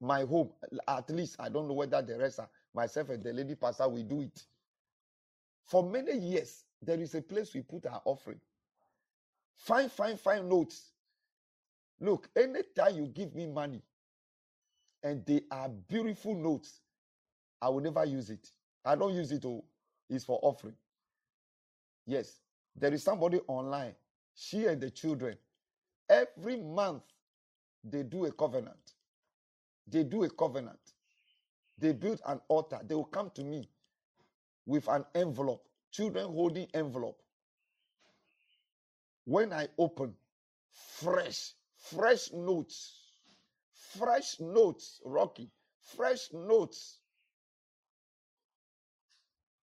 My 0.00 0.22
home, 0.24 0.50
at 0.88 1.08
least 1.10 1.36
I 1.38 1.48
don't 1.48 1.68
know 1.68 1.74
whether 1.74 2.02
the 2.02 2.18
rest 2.18 2.40
are 2.40 2.50
myself 2.74 3.10
and 3.10 3.22
the 3.22 3.32
lady 3.32 3.54
pastor 3.54 3.88
we 3.88 4.02
do 4.02 4.22
it. 4.22 4.44
For 5.64 5.88
many 5.88 6.18
years, 6.18 6.64
there 6.82 7.00
is 7.00 7.14
a 7.14 7.22
place 7.22 7.54
we 7.54 7.62
put 7.62 7.86
our 7.86 8.02
offering. 8.04 8.40
Fine, 9.54 9.90
fine, 9.90 10.16
fine 10.16 10.48
notes. 10.48 10.92
Look, 12.00 12.28
anytime 12.36 12.96
you 12.96 13.06
give 13.08 13.34
me 13.34 13.46
money 13.46 13.82
and 15.02 15.24
they 15.26 15.42
are 15.50 15.68
beautiful 15.68 16.34
notes, 16.34 16.80
I 17.60 17.68
will 17.68 17.80
never 17.80 18.04
use 18.04 18.30
it. 18.30 18.50
I 18.84 18.96
don't 18.96 19.14
use 19.14 19.32
it. 19.32 19.44
Oh, 19.44 19.64
it's 20.10 20.24
for 20.24 20.40
offering. 20.42 20.76
Yes, 22.06 22.40
there 22.76 22.92
is 22.92 23.02
somebody 23.02 23.40
online. 23.48 23.94
She 24.34 24.66
and 24.66 24.80
the 24.80 24.90
children, 24.90 25.36
every 26.10 26.56
month, 26.56 27.04
they 27.84 28.02
do 28.02 28.26
a 28.26 28.32
covenant. 28.32 28.94
They 29.86 30.04
do 30.04 30.24
a 30.24 30.30
covenant. 30.30 30.78
They 31.78 31.92
build 31.92 32.20
an 32.26 32.40
altar. 32.48 32.80
They 32.84 32.94
will 32.94 33.04
come 33.04 33.30
to 33.34 33.44
me 33.44 33.68
with 34.66 34.88
an 34.88 35.04
envelope, 35.14 35.68
children 35.92 36.26
holding 36.26 36.68
envelope. 36.74 37.20
When 39.24 39.52
I 39.52 39.68
open, 39.78 40.14
fresh, 40.70 41.52
fresh 41.76 42.32
notes, 42.32 43.12
fresh 43.72 44.40
notes, 44.40 45.00
Rocky, 45.04 45.50
fresh 45.80 46.32
notes 46.32 46.98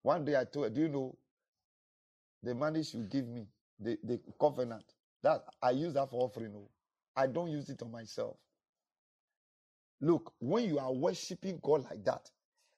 one 0.04 0.26
day 0.26 0.36
I 0.38 0.46
told 0.46 0.66
her, 0.66 0.70
Do 0.70 0.82
you 0.82 0.90
know 0.90 1.18
the 2.42 2.56
money 2.56 2.84
she 2.84 3.00
give 3.00 3.28
me, 3.28 3.48
the, 3.80 3.98
the 4.04 4.20
covenant? 4.40 4.86
That 5.22 5.44
I 5.62 5.72
use 5.72 5.94
that 5.94 6.10
for 6.10 6.24
offering. 6.24 6.54
No. 6.54 6.60
Oh. 6.60 6.72
I 7.16 7.28
don't 7.28 7.50
use 7.52 7.70
it 7.70 7.82
on 7.82 7.92
myself. 7.92 8.38
Look, 10.02 10.34
when 10.40 10.64
you 10.64 10.80
are 10.80 10.94
worshiping 10.94 11.60
God 11.62 11.84
like 11.84 12.06
that 12.06 12.30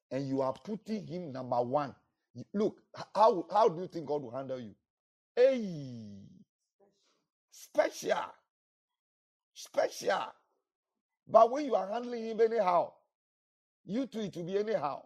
and 0.10 0.28
you 0.28 0.42
are 0.42 0.54
putting 0.54 1.06
him 1.06 1.32
number 1.32 1.62
one, 1.62 1.96
look, 2.54 2.82
how, 3.16 3.46
how 3.52 3.70
do 3.70 3.82
you 3.82 3.88
think 3.88 4.08
God 4.08 4.24
will 4.24 4.32
handle 4.32 4.60
you? 4.60 4.76
Hey, 5.36 6.20
special, 7.52 8.18
special. 9.54 10.26
But 11.28 11.52
when 11.52 11.66
you 11.66 11.76
are 11.76 11.90
handling 11.92 12.26
him 12.26 12.42
anyhow, 12.42 12.94
you 13.86 14.08
too, 14.08 14.22
it 14.22 14.36
will 14.36 14.46
be 14.46 14.58
anyhow. 14.60 15.04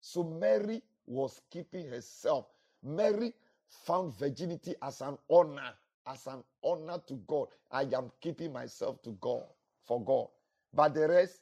So 0.00 0.24
Mary 0.24 0.82
was 1.06 1.40
keeping 1.50 1.88
herself. 1.88 2.46
Mary 2.82 3.34
found 3.68 4.18
virginity 4.18 4.74
as 4.82 5.00
an 5.02 5.18
honor, 5.30 5.74
as 6.06 6.26
an 6.28 6.44
honor 6.64 7.00
to 7.08 7.14
God. 7.28 7.48
I 7.70 7.82
am 7.82 8.12
keeping 8.20 8.52
myself 8.52 9.02
to 9.04 9.12
God, 9.20 9.44
for 9.86 10.04
God. 10.04 10.28
But 10.74 10.94
the 10.94 11.08
rest, 11.08 11.40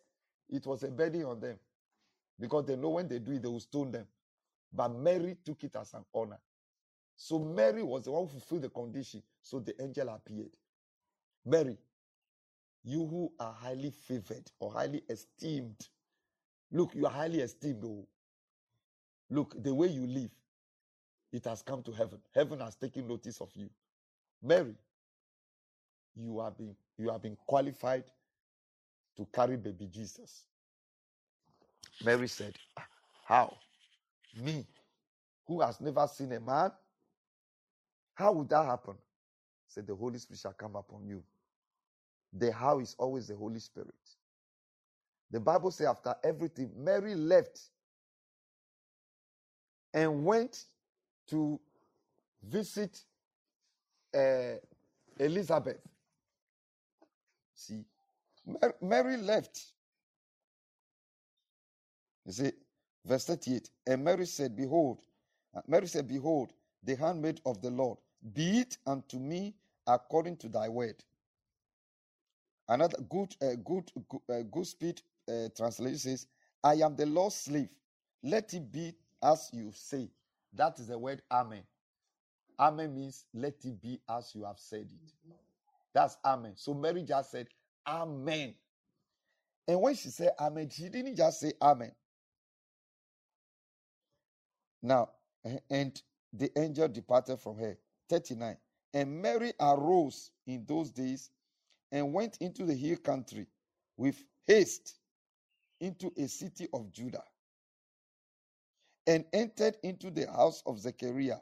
it 0.49 0.66
was 0.66 0.83
a 0.85 0.88
burden 0.90 1.25
on 1.25 1.40
them 1.40 1.59
because 2.40 2.66
they 2.66 2.77
know 2.77 2.90
when 2.90 3.09
they 3.09 3.19
do 3.19 3.33
it, 3.33 3.42
they 3.42 3.49
will 3.49 3.61
stone 3.61 3.92
them. 3.92 4.07
But 4.77 4.91
Mary 4.91 5.37
took 5.45 5.65
it 5.65 5.77
as 5.77 5.95
an 5.95 6.07
honor. 6.15 6.41
So 7.17 7.39
Mary 7.41 7.83
was 7.83 8.05
the 8.05 8.12
one 8.12 8.25
who 8.25 8.29
fulfilled 8.29 8.62
the 8.62 8.71
condition. 8.71 9.23
So 9.43 9.61
the 9.61 9.81
angel 9.83 10.09
appeared. 10.11 10.57
Mary, 11.45 11.79
you 12.85 13.07
who 13.07 13.35
are 13.41 13.53
highly 13.55 13.91
favored 13.91 14.51
or 14.61 14.73
highly 14.73 15.05
esteemed, 15.11 15.89
look, 16.71 16.95
you 16.95 17.07
are 17.07 17.12
highly 17.12 17.41
esteemed. 17.43 17.85
Oh. 17.85 18.09
Look, 19.31 19.62
the 19.62 19.75
way 19.75 19.89
you 19.89 20.07
live, 20.07 20.33
it 21.33 21.45
has 21.47 21.62
come 21.62 21.83
to 21.85 21.93
heaven. 21.93 22.23
Heaven 22.35 22.61
has 22.61 22.77
taken 22.77 23.09
notice 23.09 23.41
of 23.41 23.55
you. 23.57 23.71
Mary, 24.43 24.77
you 26.17 26.41
have 26.41 26.57
been 26.59 26.77
you 26.99 27.11
have 27.11 27.23
been 27.23 27.37
qualified 27.37 28.11
to 29.17 29.27
carry 29.27 29.57
baby 29.57 29.89
Jesus. 29.89 30.47
Mary 32.05 32.29
said, 32.29 32.57
ah, 32.77 32.89
How? 33.25 33.59
Me, 34.37 34.66
who 35.46 35.61
has 35.61 35.81
never 35.81 36.07
seen 36.07 36.33
a 36.33 36.40
man? 36.40 36.70
How 38.14 38.33
would 38.33 38.49
that 38.51 38.64
happen? 38.64 38.94
Said 39.66 39.87
the 39.87 39.94
Holy 39.94 40.18
Spirit 40.18 40.40
shall 40.40 40.53
come 40.53 40.77
upon 40.77 41.07
you. 41.07 41.22
The 42.33 42.53
how 42.53 42.79
is 42.81 42.94
always 42.99 43.29
the 43.29 43.37
Holy 43.37 43.61
Spirit. 43.61 43.94
The 45.31 45.40
Bible 45.40 45.70
says 45.70 45.88
after 45.88 46.14
everything, 46.25 46.70
Mary 46.77 47.14
left 47.14 47.61
and 49.92 50.25
went 50.25 50.64
to 51.29 51.61
visit 52.42 53.01
uh, 54.14 54.57
Elizabeth. 55.18 55.79
See, 57.55 57.85
Mary 58.81 59.16
left. 59.16 59.72
You 62.25 62.33
see, 62.33 62.53
verse 63.07 63.27
38. 63.27 63.71
And 63.87 64.05
Mary 64.05 64.27
said, 64.27 64.57
Behold, 64.57 65.01
uh, 65.57 65.62
Mary 65.66 65.87
said, 65.87 66.09
Behold, 66.09 66.53
the 66.85 66.97
handmaid 66.97 67.40
of 67.47 67.62
the 67.62 67.71
Lord, 67.71 67.99
be 68.35 68.61
it 68.61 68.79
unto 68.87 69.19
me 69.19 69.55
according 69.87 70.37
to 70.38 70.49
thy 70.49 70.69
word. 70.69 70.97
Another 72.69 72.99
good, 73.09 73.37
uh, 73.42 73.55
good, 73.64 73.90
good, 74.09 74.21
uh, 74.31 74.42
good 74.51 74.66
speed 74.66 75.03
uh, 75.29 75.49
translation 75.57 75.99
says, 75.99 76.27
I 76.64 76.75
am 76.77 76.97
the 76.97 77.07
Lord's 77.07 77.37
slave. 77.37 77.71
Let 78.23 78.53
it 78.55 78.73
be 78.73 78.95
as 79.23 79.51
you 79.53 79.71
say. 79.75 80.11
That 80.55 80.79
is 80.81 80.88
the 80.88 80.99
word 80.99 81.23
Amen. 81.31 81.62
Amen 82.59 82.95
means 82.95 83.27
let 83.35 83.64
it 83.64 83.81
be 83.83 84.01
as 84.09 84.35
you 84.35 84.45
have 84.45 84.59
said 84.59 84.88
it. 84.90 85.12
That's 85.95 86.19
Amen. 86.25 86.55
So 86.57 86.75
Mary 86.75 87.05
just 87.05 87.31
said, 87.33 87.49
Amen. 87.87 88.55
And 89.66 89.81
when 89.81 89.95
she 89.95 90.09
said 90.11 90.33
amen, 90.40 90.69
she 90.71 90.88
didn't 90.88 91.16
just 91.16 91.40
say 91.40 91.53
amen. 91.61 91.92
Now, 94.87 95.11
and 95.68 96.01
the 96.33 96.57
angel 96.57 96.87
departed 96.87 97.38
from 97.40 97.59
her. 97.59 97.77
39. 98.09 98.57
And 98.94 99.20
Mary 99.20 99.53
arose 99.59 100.31
in 100.46 100.64
those 100.64 100.90
days 100.92 101.31
and 101.90 102.12
went 102.12 102.37
into 102.40 102.64
the 102.64 102.75
hill 102.75 102.96
country 102.99 103.46
with 103.96 104.25
haste 104.46 105.01
into 105.81 106.12
a 106.16 106.29
city 106.29 106.68
of 106.72 106.92
Judah 106.92 107.25
and 109.09 109.25
entered 109.33 109.77
into 109.83 110.11
the 110.11 110.31
house 110.31 110.62
of 110.66 110.79
Zechariah, 110.79 111.40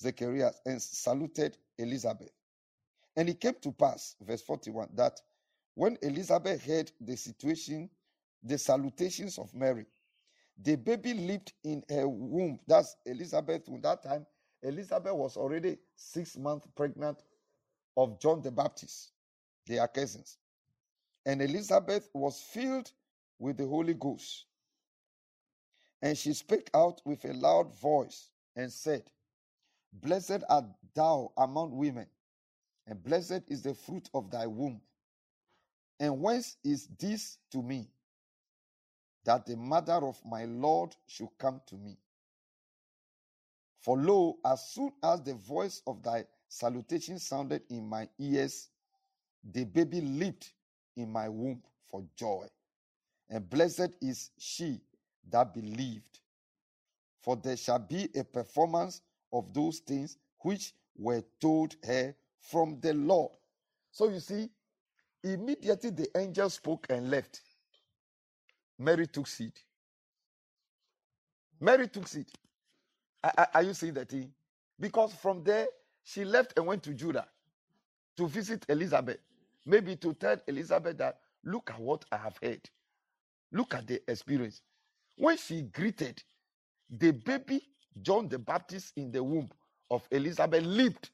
Zechariah, 0.00 0.52
and 0.64 0.80
saluted 0.80 1.58
Elizabeth. 1.76 2.32
And 3.16 3.28
it 3.28 3.40
came 3.40 3.54
to 3.62 3.72
pass, 3.72 4.16
verse 4.20 4.42
41, 4.42 4.90
that 4.94 5.20
when 5.74 5.98
Elizabeth 6.02 6.64
heard 6.64 6.90
the 7.00 7.16
situation, 7.16 7.90
the 8.42 8.56
salutations 8.56 9.38
of 9.38 9.54
Mary, 9.54 9.86
the 10.62 10.76
baby 10.76 11.14
lived 11.14 11.52
in 11.64 11.84
her 11.88 12.08
womb. 12.08 12.58
That's 12.66 12.96
Elizabeth. 13.06 13.68
At 13.72 13.82
that 13.82 14.02
time, 14.02 14.26
Elizabeth 14.62 15.14
was 15.14 15.36
already 15.36 15.78
six 15.96 16.36
months 16.36 16.66
pregnant 16.74 17.22
of 17.96 18.20
John 18.20 18.42
the 18.42 18.50
Baptist. 18.50 19.12
They 19.66 19.78
are 19.78 19.88
cousins. 19.88 20.38
And 21.26 21.42
Elizabeth 21.42 22.08
was 22.14 22.40
filled 22.40 22.90
with 23.38 23.56
the 23.56 23.66
Holy 23.66 23.94
Ghost. 23.94 24.46
And 26.02 26.16
she 26.16 26.32
spake 26.32 26.70
out 26.74 27.00
with 27.04 27.24
a 27.24 27.32
loud 27.34 27.78
voice 27.80 28.30
and 28.56 28.72
said, 28.72 29.04
Blessed 29.92 30.44
art 30.48 30.66
thou 30.94 31.32
among 31.36 31.76
women, 31.76 32.06
and 32.86 33.02
blessed 33.02 33.42
is 33.48 33.62
the 33.62 33.74
fruit 33.74 34.08
of 34.14 34.30
thy 34.30 34.46
womb. 34.46 34.80
And 36.00 36.20
whence 36.20 36.56
is 36.64 36.88
this 36.98 37.38
to 37.52 37.62
me, 37.62 37.88
that 39.24 39.46
the 39.46 39.56
mother 39.56 39.94
of 40.06 40.18
my 40.24 40.44
Lord 40.44 40.96
should 41.06 41.28
come 41.38 41.60
to 41.66 41.76
me? 41.76 41.98
For 43.78 43.96
lo, 43.96 44.38
as 44.44 44.70
soon 44.70 44.92
as 45.02 45.22
the 45.22 45.34
voice 45.34 45.82
of 45.86 46.02
thy 46.02 46.26
salutation 46.48 47.18
sounded 47.18 47.62
in 47.70 47.86
my 47.88 48.08
ears, 48.18 48.68
the 49.44 49.64
baby 49.64 50.00
leaped 50.00 50.52
in 50.96 51.10
my 51.10 51.28
womb 51.28 51.62
for 51.84 52.04
joy. 52.16 52.46
And 53.30 53.48
blessed 53.48 53.90
is 54.00 54.30
she 54.38 54.80
that 55.30 55.54
believed. 55.54 56.20
For 57.20 57.36
there 57.36 57.56
shall 57.56 57.78
be 57.78 58.08
a 58.14 58.24
performance 58.24 59.02
of 59.32 59.52
those 59.52 59.80
things 59.80 60.18
which 60.40 60.74
were 60.96 61.22
told 61.40 61.76
her 61.84 62.14
from 62.40 62.80
the 62.80 62.94
Lord. 62.94 63.32
So 63.90 64.08
you 64.08 64.20
see, 64.20 64.50
immediately 65.22 65.90
the 65.90 66.08
angel 66.16 66.50
spoke 66.50 66.86
and 66.90 67.10
left. 67.10 67.42
Mary 68.78 69.06
took 69.06 69.26
seed. 69.26 69.52
Mary 71.60 71.88
took 71.88 72.06
seed. 72.06 72.26
Are, 73.24 73.48
are 73.54 73.62
you 73.62 73.74
seeing 73.74 73.94
that 73.94 74.08
thing? 74.08 74.32
Because 74.78 75.12
from 75.14 75.42
there, 75.42 75.66
she 76.04 76.24
left 76.24 76.56
and 76.56 76.66
went 76.66 76.82
to 76.84 76.94
Judah 76.94 77.26
to 78.16 78.28
visit 78.28 78.64
Elizabeth. 78.68 79.18
Maybe 79.66 79.96
to 79.96 80.14
tell 80.14 80.36
Elizabeth 80.46 80.96
that, 80.98 81.18
look 81.44 81.70
at 81.70 81.80
what 81.80 82.04
I 82.12 82.16
have 82.18 82.38
heard. 82.42 82.60
Look 83.52 83.74
at 83.74 83.86
the 83.86 84.00
experience. 84.10 84.62
When 85.16 85.36
she 85.36 85.62
greeted 85.62 86.22
the 86.90 87.10
baby 87.12 87.62
John 88.02 88.28
the 88.28 88.38
Baptist 88.38 88.92
in 88.96 89.10
the 89.10 89.22
womb 89.22 89.48
of 89.90 90.06
Elizabeth, 90.10 90.64
leaped. 90.64 91.10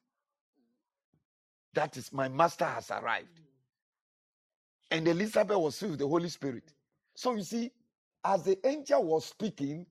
That 1.75 1.97
is, 1.97 2.13
my 2.13 2.29
master 2.29 2.65
has 2.65 2.91
arrived. 2.91 3.41
And 4.91 5.09
Elizabeth 5.09 5.57
was 5.57 5.79
filled 5.79 5.93
with 5.93 6.01
the 6.01 6.09
Holy 6.09 6.29
Spirit. 6.29 6.73
So 7.15 7.35
you 7.37 7.43
see, 7.45 7.73
as 8.25 8.45
the 8.45 8.67
angel 8.67 9.05
was 9.05 9.27
speaking, 9.27 9.87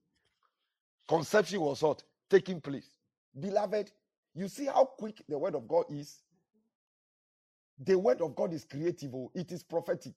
conception 1.08 1.60
was 1.60 1.82
what? 1.82 2.02
Taking 2.30 2.60
place. 2.60 2.98
Beloved, 3.38 3.92
you 4.34 4.48
see 4.48 4.66
how 4.66 4.84
quick 4.86 5.22
the 5.28 5.38
word 5.38 5.54
of 5.54 5.68
God 5.68 5.86
is? 5.90 6.22
The 7.78 7.98
word 7.98 8.20
of 8.22 8.34
God 8.36 8.52
is 8.54 8.64
creative, 8.64 9.14
oh, 9.14 9.32
it 9.34 9.52
is 9.52 9.62
prophetic. 9.64 10.14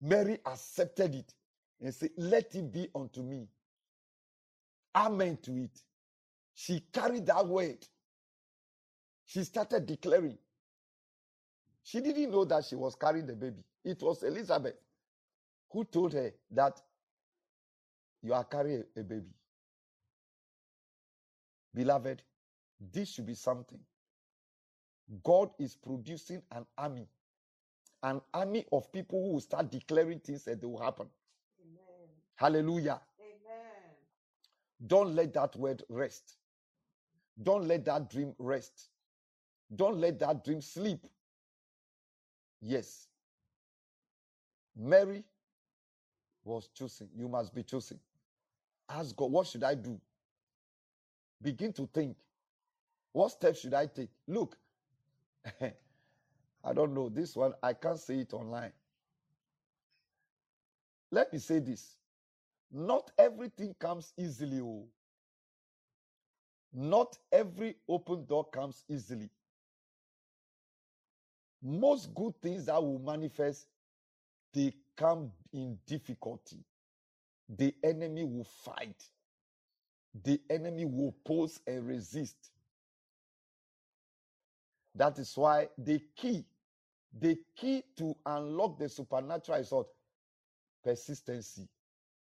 Mary 0.00 0.40
accepted 0.46 1.14
it 1.14 1.34
and 1.80 1.94
said, 1.94 2.10
Let 2.16 2.54
it 2.54 2.72
be 2.72 2.88
unto 2.94 3.22
me. 3.22 3.48
Amen 4.94 5.38
to 5.38 5.52
it. 5.56 5.82
She 6.54 6.80
carried 6.92 7.26
that 7.26 7.46
word. 7.46 7.86
She 9.26 9.44
started 9.44 9.86
declaring. 9.86 10.38
She 11.82 12.00
didn't 12.00 12.30
know 12.32 12.44
that 12.46 12.64
she 12.66 12.76
was 12.76 12.94
carrying 12.96 13.26
the 13.26 13.36
baby. 13.36 13.64
It 13.84 14.02
was 14.02 14.22
Elizabeth 14.22 14.76
who 15.70 15.84
told 15.84 16.12
her 16.12 16.32
that 16.50 16.80
you 18.22 18.32
are 18.34 18.44
carrying 18.44 18.84
a 18.96 19.02
baby. 19.02 19.30
Beloved, 21.74 22.22
this 22.92 23.12
should 23.12 23.26
be 23.26 23.34
something. 23.34 23.78
God 25.22 25.50
is 25.58 25.74
producing 25.76 26.42
an 26.52 26.66
army, 26.76 27.06
an 28.02 28.20
army 28.34 28.66
of 28.72 28.92
people 28.92 29.22
who 29.22 29.32
will 29.34 29.40
start 29.40 29.70
declaring 29.70 30.20
things 30.20 30.44
that 30.44 30.60
they 30.60 30.66
will 30.66 30.82
happen. 30.82 31.06
Amen. 31.62 32.08
Hallelujah. 32.36 33.00
Amen. 33.20 33.94
Don't 34.86 35.14
let 35.14 35.32
that 35.34 35.56
word 35.56 35.82
rest. 35.88 36.36
Don't 37.42 37.66
let 37.66 37.84
that 37.84 38.10
dream 38.10 38.34
rest. 38.38 38.88
Don't 39.74 39.98
let 39.98 40.18
that 40.18 40.44
dream 40.44 40.60
sleep. 40.60 41.06
Yes. 42.60 43.06
Mary 44.76 45.24
was 46.44 46.68
choosing. 46.74 47.08
You 47.16 47.28
must 47.28 47.54
be 47.54 47.62
choosing. 47.62 48.00
Ask 48.88 49.14
God, 49.16 49.30
what 49.32 49.46
should 49.46 49.64
I 49.64 49.74
do? 49.74 50.00
Begin 51.42 51.72
to 51.74 51.86
think. 51.92 52.16
What 53.12 53.30
steps 53.32 53.60
should 53.60 53.74
I 53.74 53.86
take? 53.86 54.10
Look, 54.26 54.56
I 55.60 56.72
don't 56.72 56.94
know. 56.94 57.08
This 57.08 57.36
one, 57.36 57.54
I 57.62 57.72
can't 57.72 57.98
say 57.98 58.20
it 58.20 58.32
online. 58.32 58.72
Let 61.10 61.32
me 61.32 61.38
say 61.38 61.58
this. 61.58 61.96
Not 62.70 63.10
everything 63.18 63.74
comes 63.78 64.12
easily. 64.18 64.60
Oh. 64.60 64.86
Not 66.72 67.16
every 67.32 67.76
open 67.88 68.26
door 68.26 68.44
comes 68.44 68.84
easily. 68.88 69.30
Most 71.62 72.14
good 72.14 72.34
things 72.40 72.66
that 72.66 72.82
will 72.82 72.98
manifest, 72.98 73.66
they 74.52 74.72
come 74.96 75.32
in 75.52 75.78
difficulty. 75.86 76.64
The 77.48 77.74
enemy 77.82 78.24
will 78.24 78.44
fight. 78.44 79.04
The 80.22 80.40
enemy 80.50 80.84
will 80.84 81.08
oppose 81.08 81.60
and 81.66 81.86
resist. 81.86 82.50
That 84.94 85.18
is 85.18 85.36
why 85.36 85.68
the 85.78 86.00
key, 86.16 86.44
the 87.18 87.38
key 87.56 87.84
to 87.96 88.16
unlock 88.26 88.78
the 88.78 88.88
supernatural 88.88 89.58
is 89.58 89.70
what? 89.70 89.86
Persistency 90.82 91.68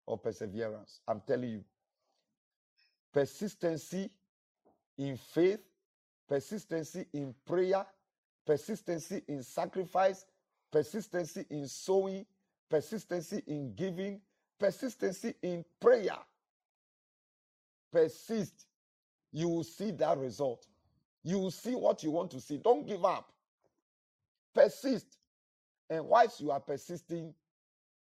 or 0.07 0.19
perseverance. 0.19 1.01
I'm 1.07 1.21
telling 1.27 1.51
you. 1.51 1.65
Persistency 3.13 4.11
in 4.99 5.17
faith, 5.17 5.61
persistency 6.29 7.07
in 7.13 7.35
prayer, 7.47 7.87
persistency 8.45 9.23
in 9.29 9.43
sacrifice, 9.43 10.25
persistency 10.77 11.47
in 11.49 11.67
sowing, 11.67 12.27
persistency 12.69 13.43
in 13.47 13.75
giving, 13.75 14.21
persistency 14.61 15.33
in 15.41 15.65
prayer. 15.81 16.19
Persist. 17.91 18.67
You 19.33 19.49
will 19.49 19.65
see 19.65 19.91
that 19.93 20.19
result. 20.19 20.67
You 21.25 21.39
will 21.39 21.51
see 21.51 21.75
what 21.75 22.03
you 22.03 22.11
want 22.11 22.31
to 22.33 22.43
see. 22.43 22.59
Don't 22.59 22.87
give 22.87 23.07
up. 23.07 23.33
Persist. 24.55 25.17
And 25.89 26.07
whilst 26.07 26.43
you 26.43 26.51
are 26.51 26.61
persisting, 26.61 27.33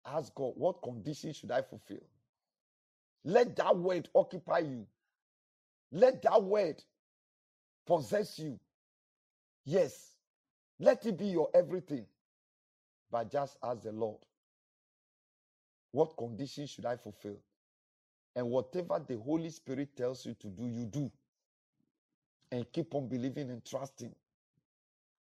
ask 0.05 0.35
God, 0.35 0.55
what 0.57 0.83
condition 0.83 1.33
should 1.33 1.53
I 1.53 1.63
fulfill? 1.63 2.03
Let 3.25 3.55
that 3.55 3.77
word 3.77 4.09
occupy 4.17 4.59
you. 4.59 4.85
Let 5.93 6.23
that 6.23 6.43
word 6.43 6.83
possess 7.87 8.37
you. 8.37 8.59
Yes. 9.65 10.17
Let 10.81 11.07
it 11.07 11.17
be 11.17 11.27
your 11.27 11.51
everything. 11.55 12.07
But 13.15 13.31
just 13.31 13.57
ask 13.63 13.83
the 13.83 13.93
Lord, 13.93 14.19
what 15.93 16.17
condition 16.17 16.67
should 16.67 16.85
I 16.85 16.97
fulfill? 16.97 17.37
And 18.35 18.51
whatever 18.51 19.01
the 19.07 19.17
Holy 19.17 19.51
Spirit 19.51 19.97
tells 19.97 20.27
you 20.27 20.35
to 20.35 20.49
do, 20.49 20.67
you 20.67 20.85
do 20.85 21.13
and 22.51 22.67
keep 22.73 22.93
on 22.93 23.07
believing 23.07 23.51
and 23.51 23.65
trusting. 23.65 24.13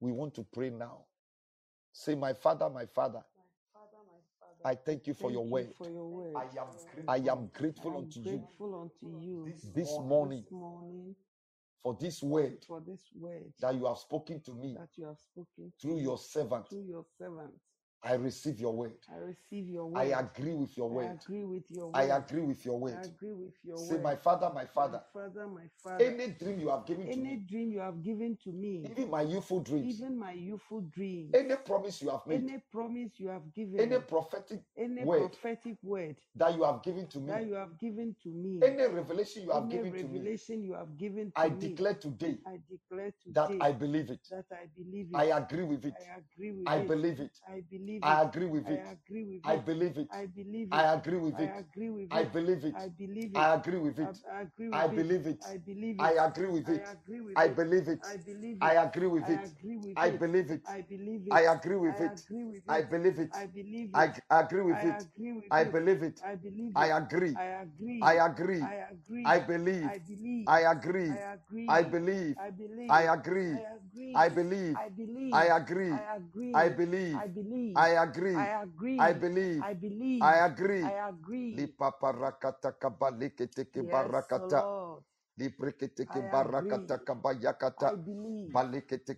We 0.01 0.11
want 0.11 0.34
to 0.36 0.43
pray 0.43 0.70
now. 0.70 1.05
Say, 1.93 2.14
My 2.14 2.32
Father, 2.32 2.70
my 2.70 2.86
Father. 2.86 3.22
I 4.64 4.74
thank 4.74 5.07
you 5.07 5.12
for, 5.12 5.24
thank 5.24 5.34
your, 5.34 5.45
you 5.45 5.51
word. 5.51 5.74
for 5.76 5.90
your 5.90 6.09
word. 6.09 6.34
I 6.34 6.45
am 6.45 6.68
grateful, 6.95 7.11
I 7.11 7.16
am 7.30 7.51
grateful, 7.53 7.97
unto, 7.99 8.22
grateful 8.22 8.68
you 8.70 9.11
unto 9.11 9.22
you 9.22 9.53
this, 9.53 9.62
this 9.74 9.99
morning, 9.99 10.47
morning 10.51 11.14
for 11.82 11.97
this 12.01 12.22
word 12.22 12.64
for 12.66 12.80
this 12.80 13.11
word 13.14 13.53
that 13.61 13.74
you 13.74 13.84
have 13.84 13.99
spoken 13.99 14.40
to 14.40 14.55
me 14.55 14.76
that 14.78 14.88
you 14.97 15.05
have 15.05 15.18
spoken 15.18 15.72
through 15.80 15.99
your 15.99 16.16
servant 16.16 16.68
through 16.68 16.84
your 16.88 17.05
servant 17.18 17.53
I 18.05 18.14
receive 18.14 18.59
your 18.59 18.72
word. 18.74 18.94
I 19.12 19.16
receive 19.18 19.68
your 19.68 19.86
word. 19.86 19.98
I 20.00 20.18
agree 20.20 20.55
with 20.55 20.76
your 20.76 20.90
word. 20.90 21.07
I 21.07 21.12
agree 21.12 21.44
with 21.44 21.70
your 21.70 21.86
word. 21.86 21.96
I 21.96 22.03
agree 22.16 22.40
with 22.42 22.64
your 22.64 22.78
word. 22.78 22.94
I 22.98 23.03
agree 23.05 23.32
with 23.32 23.55
your 23.64 23.76
word. 23.76 23.88
Say, 23.88 23.98
my 23.98 24.16
father, 24.16 24.50
my 24.53 24.62
My 24.62 24.66
father, 24.66 25.03
Father, 25.12 25.46
my 25.46 25.66
Father, 25.82 26.05
any 26.05 26.28
dream 26.32 26.61
you 26.61 26.68
have 26.70 26.84
given 26.86 27.07
to 27.07 27.12
any 27.12 27.22
me, 27.22 27.36
dream 27.48 27.70
you 27.70 27.78
have 27.80 28.03
given 28.03 28.36
to 28.42 28.50
me, 28.53 28.82
even 28.90 29.11
my 29.11 29.22
youthful 29.22 29.61
dreams, 29.61 30.00
even 30.00 30.18
my 30.18 30.32
youthful 30.32 30.80
dreams, 30.80 31.30
any 31.34 31.55
promise 31.57 32.03
you 32.03 32.11
have 32.11 32.26
made, 32.26 32.42
any 32.42 32.59
promise 32.72 33.12
you 33.18 33.28
have 33.28 33.53
given. 33.55 33.80
any 33.80 33.98
prophetic 34.00 34.61
any 34.76 35.05
word 35.05 35.20
prophetic 35.30 35.76
word 35.82 36.16
that 36.34 36.55
you 36.57 36.64
have 36.64 36.82
given 36.82 37.07
to 37.07 37.20
me, 37.20 37.26
that 37.26 37.46
you 37.46 37.55
have 37.55 37.78
given 37.78 38.16
to 38.22 38.28
me, 38.30 38.59
any 38.62 38.86
revelation 38.88 39.42
you 39.44 39.50
have 39.50 39.64
any 39.64 39.72
given 39.76 39.92
to 39.92 40.09
me, 40.09 40.18
revelation 40.18 40.62
you 40.62 40.74
have 40.74 40.96
given 40.98 41.30
to 41.32 41.40
I 41.40 41.48
me, 41.50 41.68
declare 41.68 41.94
today 41.94 42.38
I 42.46 42.59
declare 42.68 43.12
today 43.22 43.32
that 43.34 43.50
I 43.61 43.72
believe 43.72 44.11
it. 44.11 44.20
that 44.30 44.44
I 44.53 44.66
believe 44.76 45.09
it. 45.12 45.16
I 45.16 45.24
agree 45.36 45.64
with 45.64 45.84
it. 45.84 45.94
I 45.98 46.18
agree 46.18 46.50
with 46.53 46.68
I 46.68 46.76
it. 46.78 46.88
believe 46.88 47.20
it. 47.20 47.38
I 47.48 47.62
believe 47.70 47.91
I 48.01 48.22
it. 48.22 48.22
agree 48.22 48.47
with 48.47 48.66
I 48.66 48.70
it. 48.70 48.82
agree 48.93 49.22
with 49.24 49.43
I 49.45 49.57
believe 49.57 49.97
it. 49.97 50.09
I 50.12 50.26
believe 50.26 50.72
it. 50.72 50.76
I 50.76 50.93
agree 50.95 51.18
with 51.18 51.38
I 51.38 51.43
it. 51.43 51.51
agree 51.59 51.90
with 51.90 52.11
I 52.11 52.22
believe 52.24 52.64
it. 52.64 52.74
I 52.74 52.88
believe 52.88 53.34
it. 53.34 53.38
I 53.38 53.55
agree 53.55 53.78
with 53.78 53.99
it. 53.99 54.09
I 54.30 54.40
agree 54.43 54.68
I 54.72 54.86
with 54.86 54.88
it. 54.88 54.97
I 54.97 54.97
believe 54.97 55.26
it. 55.26 55.45
I 55.45 55.57
believe 55.57 56.01
I 56.01 56.11
it. 56.11 56.12
agree 56.20 56.51
with 56.51 56.68
it. 56.68 56.82
I 57.43 57.49
believe 57.49 57.93
it. 57.93 58.01
I 58.03 58.16
believe 58.18 58.62
I 58.62 58.72
agree 59.43 59.76
with 59.76 59.99
it. 59.99 59.99
I 59.99 60.11
believe 60.11 60.51
it. 60.51 60.62
I 60.66 60.80
believe 60.80 61.26
I 61.30 61.43
agree 61.43 62.45
with 62.45 62.68
it. 62.68 62.70
I 62.70 62.82
believe 62.82 63.18
it. 63.18 63.30
I 63.34 63.47
believe 63.47 63.95
it. 63.97 64.14
g- 64.14 64.20
agree 64.30 64.62
with 64.62 64.82
it. 64.82 64.99
I 65.51 65.64
believe 65.64 66.03
it. 66.03 66.20
I 66.24 66.34
believe 66.36 66.76
I 66.76 66.86
it. 66.86 66.93
I 66.93 66.93
agree. 67.01 67.34
I 67.34 67.45
agree. 67.62 68.12
I 68.61 68.74
agree. 68.90 69.32
I 69.32 69.40
believe. 69.40 69.93
I. 69.93 69.93
I 70.49 70.61
agree. 70.72 71.09
I 71.09 71.18
agree. 71.32 71.68
I 71.68 71.82
believe. 71.82 72.36
I 72.36 72.51
believe. 72.51 72.88
I 72.88 73.03
agree. 73.03 73.53
I 73.53 73.61
agree. 73.76 74.14
I 74.14 74.28
believe. 74.28 74.74
I 74.74 74.88
believe. 74.88 75.32
I 75.32 75.47
agree. 75.57 75.90
I 75.90 76.16
agree. 76.16 76.55
I 76.55 76.68
believe. 76.68 77.22
I 77.22 77.26
believe. 77.28 77.82
I 77.83 77.91
agree. 77.99 78.47
I 78.47 78.62
agree. 78.62 79.11
I 79.11 79.14
believe. 79.14 79.66
I 79.66 79.74
believe. 79.74 80.37
I 80.39 80.47
agree. 80.47 80.91
I 80.91 81.09
agree. 81.09 81.74
Lipaparakata 81.74 82.72
kabaleketeke 82.78 83.83
Yes, 83.83 84.30
barakata. 84.30 84.37
Lord. 84.37 85.05
Libreketeke 85.39 86.22
I 86.22 86.26
barakata 86.30 86.99
agree. 87.01 87.05
kabayakata. 87.05 87.91
I 87.91 87.97
believe. 87.97 88.64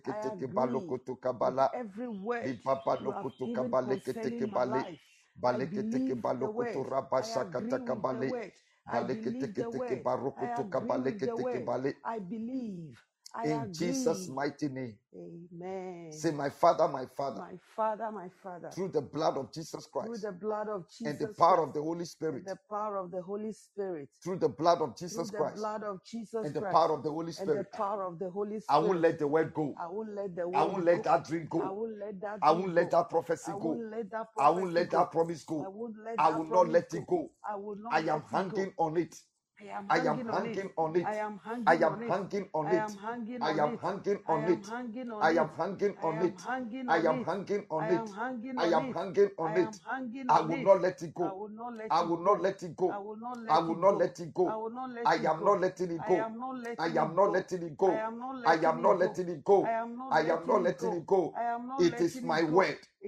I 0.05 0.17
Baleketeketeke 0.17 0.47
agree 0.47 0.57
balokoto 0.57 1.15
with 1.39 1.57
kabala. 1.57 1.69
every 1.73 2.09
word 2.09 2.57
you 2.99 3.11
have 3.11 3.29
lokoto 3.29 3.45
given 3.45 3.75
kabaleketeke 3.75 3.83
concerning 3.83 4.49
my 4.49 4.59
bale. 4.59 4.83
life. 4.83 5.01
I 5.45 5.61
Baleketeke 5.61 5.65
believe 5.65 6.23
the 6.39 6.49
balokoto 6.49 6.49
word. 6.49 6.87
I 7.19 7.41
rabashakata 7.43 7.79
with 7.85 8.09
the 8.09 8.19
kabale. 8.19 8.23
word. 8.23 8.53
I 8.87 9.03
believe 9.03 9.57
the 9.57 9.69
Baleketeketeke 9.69 9.71
word. 9.71 10.07
I 10.37 10.47
barokoto 10.47 10.63
agree 10.63 10.97
with 10.97 11.25
the 11.25 11.37
kabaleketeke 11.37 11.37
word. 11.37 11.69
bale. 11.69 11.93
I 12.03 12.19
believe. 12.19 13.01
I 13.33 13.43
In 13.47 13.73
Jesus' 13.73 14.27
mighty 14.29 14.69
name. 14.69 14.99
Amen. 15.15 16.11
Say, 16.11 16.31
my 16.31 16.49
Father, 16.49 16.87
my 16.87 17.05
Father, 17.07 17.41
My 17.41 17.57
Father, 17.75 18.11
my 18.11 18.29
Father, 18.29 18.71
through 18.73 18.89
the 18.89 19.01
blood 19.01 19.37
of 19.37 19.53
Jesus 19.53 19.87
Christ, 19.87 20.07
through 20.07 20.17
Christ 20.17 20.21
the 20.21 20.31
blood 20.31 20.69
of 20.69 20.89
Jesus 20.89 21.11
and 21.11 21.19
the 21.19 21.27
power 21.37 21.57
Christ 21.57 21.67
of 21.67 21.73
the 21.73 21.81
Holy 21.81 22.05
Spirit, 22.05 22.45
the 22.45 22.57
power 22.69 22.97
of 22.97 23.11
the 23.11 23.21
Holy 23.21 23.51
Spirit, 23.53 24.09
through 24.23 24.39
the 24.39 24.49
blood 24.49 24.81
of 24.81 24.97
through 25.09 25.27
Jesus 25.27 25.31
the 25.31 25.43
Christ 25.43 25.51
blood 25.55 25.83
of 25.83 26.03
Jesus 26.05 26.51
and 26.51 26.55
the 26.55 26.61
Christ 26.61 26.63
power 26.63 26.93
of 26.97 27.03
the 27.03 27.11
Holy 27.11 27.31
and 27.37 27.53
the 27.53 27.63
Spirit, 27.63 27.67
power 27.73 28.03
of 28.05 28.19
the 28.19 28.29
Holy 28.29 28.59
I 28.69 28.79
won't 28.79 28.99
Spirit. 28.99 29.01
let 29.01 29.19
the 29.19 29.27
word 29.27 29.53
go. 29.53 29.79
I 29.79 29.87
won't 29.87 30.15
let 30.15 30.35
the 30.35 30.47
I 30.53 30.63
word 30.63 30.65
won't 30.65 30.85
let 30.85 31.03
go. 31.03 31.05
that 31.05 31.25
dream 31.25 31.47
I 31.59 31.69
go. 31.69 31.71
won't 31.71 31.99
let 31.99 32.21
that 32.21 32.43
I 32.43 32.51
dream 32.51 32.53
won't 32.53 32.73
let 32.73 32.91
go. 32.91 32.91
that 32.91 33.09
prophecy 33.09 33.51
I 33.51 33.55
go. 33.55 33.55
won't 33.55 33.91
let 33.91 34.11
that 34.11 34.33
I 34.39 34.49
won't 34.51 34.73
prophecy 34.73 34.73
let 34.73 34.91
go. 34.91 34.91
that 34.91 35.11
promise 35.11 35.43
I 35.59 35.67
go. 35.67 35.69
won't 35.69 35.97
let 35.99 36.19
I 36.19 36.29
that 36.29 36.39
will 36.39 36.45
not 36.45 36.67
promise 36.67 36.69
let 36.69 36.93
it 36.93 37.07
go. 37.07 37.29
I 37.47 37.55
will 37.55 37.77
not 37.77 37.97
I 37.97 38.01
let 38.01 38.15
am 38.15 38.23
it 38.33 38.47
go. 38.49 38.63
hanging 38.63 38.73
on 38.77 38.97
it. 38.97 39.15
I 39.61 39.65
am 39.65 39.87
I 39.89 39.97
am 39.99 40.19
hanging 40.19 40.29
on 40.29 40.45
it. 40.45 40.55
hanging 40.55 40.71
on 40.77 40.95
it. 40.95 41.05
I 41.05 41.15
am 41.15 41.39
I 41.65 41.75
hanging 41.75 41.83
am 41.83 41.93
on 41.93 42.03
it. 42.03 42.09
hanging 42.09 42.49
on 42.53 42.67
I 42.67 42.75
it. 42.75 42.77
am 42.77 42.97
hanging 42.97 43.41
I 43.41 43.51
on 43.51 43.59
am 43.59 43.73
it. 43.73 43.79
hanging 43.81 44.21
I 44.27 44.33
on 44.33 44.43
am 44.43 44.59
it. 44.59 44.65
hanging 44.65 45.11
on 45.11 45.23
I 45.23 45.29
it. 45.31 45.39
am 45.39 45.49
hanging 45.55 45.97
I 45.99 46.07
on 46.07 46.21
am 46.21 46.31
it. 46.31 46.39
hanging 46.43 46.85
I 46.87 46.97
on 46.97 47.07
am 47.07 47.21
it. 47.21 47.25
hanging 47.25 47.65
on 47.69 47.89
I 47.89 47.89
it. 47.91 48.01
am 48.01 48.13
hanging 48.13 48.59
I 48.59 48.65
on 48.65 48.73
am 48.73 48.91
it. 48.91 48.93
hanging 48.93 49.31
I 49.43 49.53
on 49.53 49.57
am 49.57 49.69
it. 49.69 49.79
hanging 49.87 50.29
I 50.29 50.39
on 50.39 50.49
will 50.49 50.57
it. 50.57 50.63
not 50.63 50.81
let 50.81 51.01
it 51.01 51.13
I 51.21 51.31
go. 51.31 51.33
will 51.33 51.49
not 51.49 51.75
let 51.75 51.91
I 51.91 52.01
it 52.01 52.09
will 52.09 52.17
not 52.21 52.41
go. 52.41 52.41
let 52.41 52.63
it 52.63 52.75
I 52.87 52.97
go. 52.97 52.99
will 52.99 53.17
not 53.17 53.39
I 53.47 53.59
let 53.59 53.61
will 53.61 53.75
it 53.75 53.77
not 53.77 53.97
go. 53.97 53.97
let 53.97 54.19
it 54.19 54.33
I 54.45 54.55
go. 54.55 54.57
will 54.57 54.71
not 54.71 54.91
let 54.91 55.07
I 55.07 55.15
it 55.15 55.27
am 55.27 55.43
go. 55.43 55.45
not 55.45 55.61
letting 55.61 55.91
it 55.91 56.05
I 56.05 56.05
go. 56.05 56.15
am 56.15 56.39
not 56.39 56.57
I 56.77 56.87
letting 56.89 56.97
am 56.97 57.15
it 57.15 57.15
not 57.15 57.25
go. 57.25 57.31
letting 57.31 57.63
it 57.63 57.77
I 57.85 57.91
go. 57.91 58.03
am 58.07 58.19
not 58.19 58.37
I 58.45 58.55
letting 58.55 58.65
am 58.65 58.81
it 58.81 58.81
not 58.81 58.99
go. 58.99 58.99
letting 58.99 59.29
it 59.29 59.43
go. 59.45 59.63
I 59.63 59.71
am 59.71 59.97
not 59.97 60.11
I 60.11 60.21
am 60.21 60.47
letting 60.47 60.47
not 60.47 60.63
it 60.63 60.63
letting 60.63 60.77
go. 60.77 60.93
it 60.93 61.07
go. 61.07 61.35
I 61.35 61.43
am 61.43 61.67
not 61.67 61.89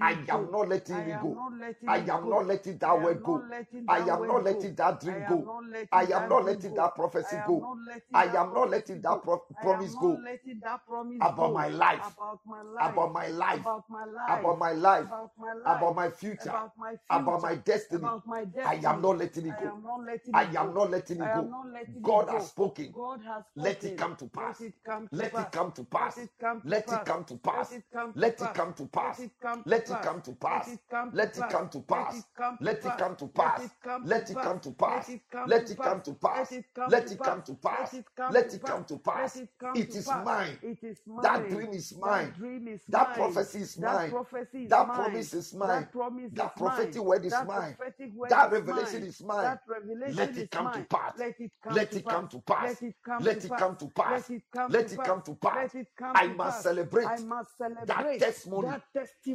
I 0.00 0.18
am 0.28 0.50
not 0.52 0.68
letting 0.68 1.06
it 1.08 1.20
go. 1.20 1.42
I 1.86 1.98
am 1.98 2.28
not 2.28 2.46
letting 2.46 2.78
that 2.78 3.00
word 3.00 3.22
go. 3.24 3.46
I 3.88 4.00
am 4.00 4.26
not 4.26 4.44
letting 4.44 4.74
that 4.76 5.00
dream 5.00 5.24
go. 5.26 5.50
I 5.92 6.04
am 6.04 6.28
not 6.28 6.44
letting 6.46 6.74
that 6.74 6.94
prophecy 6.96 7.38
go. 7.40 7.70
I 8.14 8.26
am 8.26 8.54
not 8.54 8.70
letting 8.70 9.01
that 9.02 9.22
pro- 9.22 9.44
promise 9.60 9.94
go 9.96 10.18
letting 10.24 10.60
that 10.62 10.86
promise 10.86 11.18
about 11.20 11.36
go 11.36 11.54
my 11.54 11.68
life, 11.68 12.06
about 12.06 12.40
my 12.46 12.62
life, 12.62 12.92
about 12.92 13.12
my 13.14 13.26
life, 13.26 13.60
about 13.60 13.88
my 13.90 14.06
life, 14.06 14.40
about 14.40 14.58
my 14.58 14.72
life, 14.74 15.06
about 15.06 15.30
my 15.38 15.52
about 15.64 15.96
my 15.96 16.10
future, 16.10 16.50
about 16.50 16.72
my 16.78 16.96
about 17.10 17.42
my 17.42 17.54
destiny. 17.56 18.04
about 18.04 18.26
my 18.26 18.44
I 18.64 18.74
am 18.76 19.02
not 19.02 19.18
letting 19.18 19.46
it 19.46 19.52
I 19.52 19.62
go. 19.62 19.68
am 19.68 19.82
not 19.82 20.04
letting 20.06 20.34
I 20.34 20.42
it 20.42 20.56
am 20.56 20.66
go. 20.66 20.72
not 20.74 20.90
letting 20.90 21.22
it 21.22 21.32
go. 21.32 21.40
not 21.50 21.66
letting 21.72 21.96
it 21.96 22.02
God 22.04 22.28
has 22.30 22.48
spoken. 22.48 22.92
God 22.92 23.20
has 23.24 23.44
Let 23.56 23.84
it 23.84 23.96
come 23.96 24.16
to 24.16 24.26
pass. 24.28 24.60
it 24.60 24.74
come 24.84 25.08
to 25.08 25.16
Let 25.16 25.38
it 25.38 25.52
come 25.52 25.72
to 25.72 25.84
Let 25.84 25.84
pass. 25.84 26.18
it 26.18 26.30
come 26.40 26.62
to 26.62 26.68
Let 26.70 26.92
it 26.92 27.04
come 27.04 27.24
to 27.24 27.36
pass. 27.36 27.72
it 27.72 27.84
come 27.92 28.14
to 28.14 28.20
Let 28.20 28.40
it 28.42 28.54
come 28.54 28.74
to 28.74 28.86
pass. 28.86 29.18
it 29.20 29.32
come 29.40 29.64
to 29.64 29.70
Let 29.70 29.90
it 29.90 30.02
come 30.02 30.22
to 30.22 30.32
pass. 30.32 30.68
it 30.68 30.80
come 30.88 31.12
to 31.12 31.20
Let 31.22 31.40
it 31.40 31.48
come 31.48 31.68
to 31.70 31.80
pass. 31.80 32.14
it 32.14 32.30
come 32.36 32.58
to 32.58 32.60
Let 32.60 32.80
it 32.84 32.96
come 32.96 33.20
to 33.20 33.30
pass. 33.32 33.68
Let 34.04 34.30
it 34.30 34.40
come 34.40 34.60
to 34.60 34.72
pass. 34.72 35.10
Let 35.46 35.70
it 35.70 35.82
come 35.82 36.02
to 36.02 36.14
pass. 36.14 36.52
Let 36.86 37.10
it 37.12 37.22
come 37.22 37.42
to 37.42 37.54
pass. 37.54 37.94
Let 38.28 38.54
it 38.54 38.64
come 38.64 38.84
to 38.84 38.91
pass. 38.91 38.91
To 38.92 38.98
pass. 38.98 39.42
it 39.42 39.50
come 39.60 39.82
It 39.82 39.88
to 39.88 39.96
is 39.96 40.06
pass. 40.06 40.26
mine. 40.26 40.58
It 40.62 40.78
is 40.84 40.98
That 41.16 41.48
mine. 41.48 41.48
dream 41.48 41.74
is 41.74 41.94
That 42.02 42.34
dream 42.34 42.68
is 42.68 42.82
That 42.88 43.14
mine. 43.14 43.14
prophecy 43.14 43.60
is 43.62 43.78
That 43.78 44.06
mine. 44.06 44.08
prophecy 44.08 44.66
is 44.66 44.74
That 44.74 44.78
mine. 44.78 44.94
promise 44.94 45.34
is 45.34 45.54
mine. 45.54 45.88
That 45.88 45.92
promise 45.92 46.32
is 46.36 46.50
That 46.56 46.56
mine. 46.58 47.00
word 47.02 47.24
is 47.26 47.40
That 47.40 47.42
mine. 47.42 47.78
prophetic 47.78 48.14
word 48.14 48.38
That 48.38 48.42
is 48.42 48.52
revelation 48.52 48.62
mine. 48.62 49.04
is 49.04 49.22
mine. 49.22 49.42
That 49.42 49.60
revelation 49.68 50.16
Let 50.16 50.38
is 50.38 50.46
it 50.46 50.50
come 50.50 50.70
to 50.72 50.82
mine. 50.82 50.84
pass. 50.84 51.14
Let 51.16 51.40
it 51.40 51.52
come 51.62 51.84
Let 51.84 51.94
to 51.94 51.96
it 51.96 52.06
pass. 52.06 52.08
come 52.08 52.28
to 52.28 52.40
pass. 52.40 52.74
Let 52.74 52.82
it 52.82 52.94
come 53.04 53.26
Let 53.26 53.36
to 53.36 53.44
it 53.44 53.56
pass. 53.56 53.56
come 53.56 53.76
to 53.76 53.86
pass. 53.88 54.24
Let 54.24 54.30
it 54.30 54.42
come 54.54 54.74
Let 54.74 54.80
to 54.80 54.92
it 54.92 55.02
pass. 55.02 55.04
come 55.04 55.22
to 55.22 55.34
pass. 55.36 55.70
Let 55.72 55.74
it 55.74 55.88
come 55.98 56.20
I 56.20 56.26
to 56.26 56.34
must 56.34 56.62
pass. 56.62 56.64
celebrate 56.64 57.04
I 57.04 57.18
must 57.20 57.58
that 57.84 58.08
celebrate 58.08 58.18
testimony. 58.18 58.68
that 58.68 58.82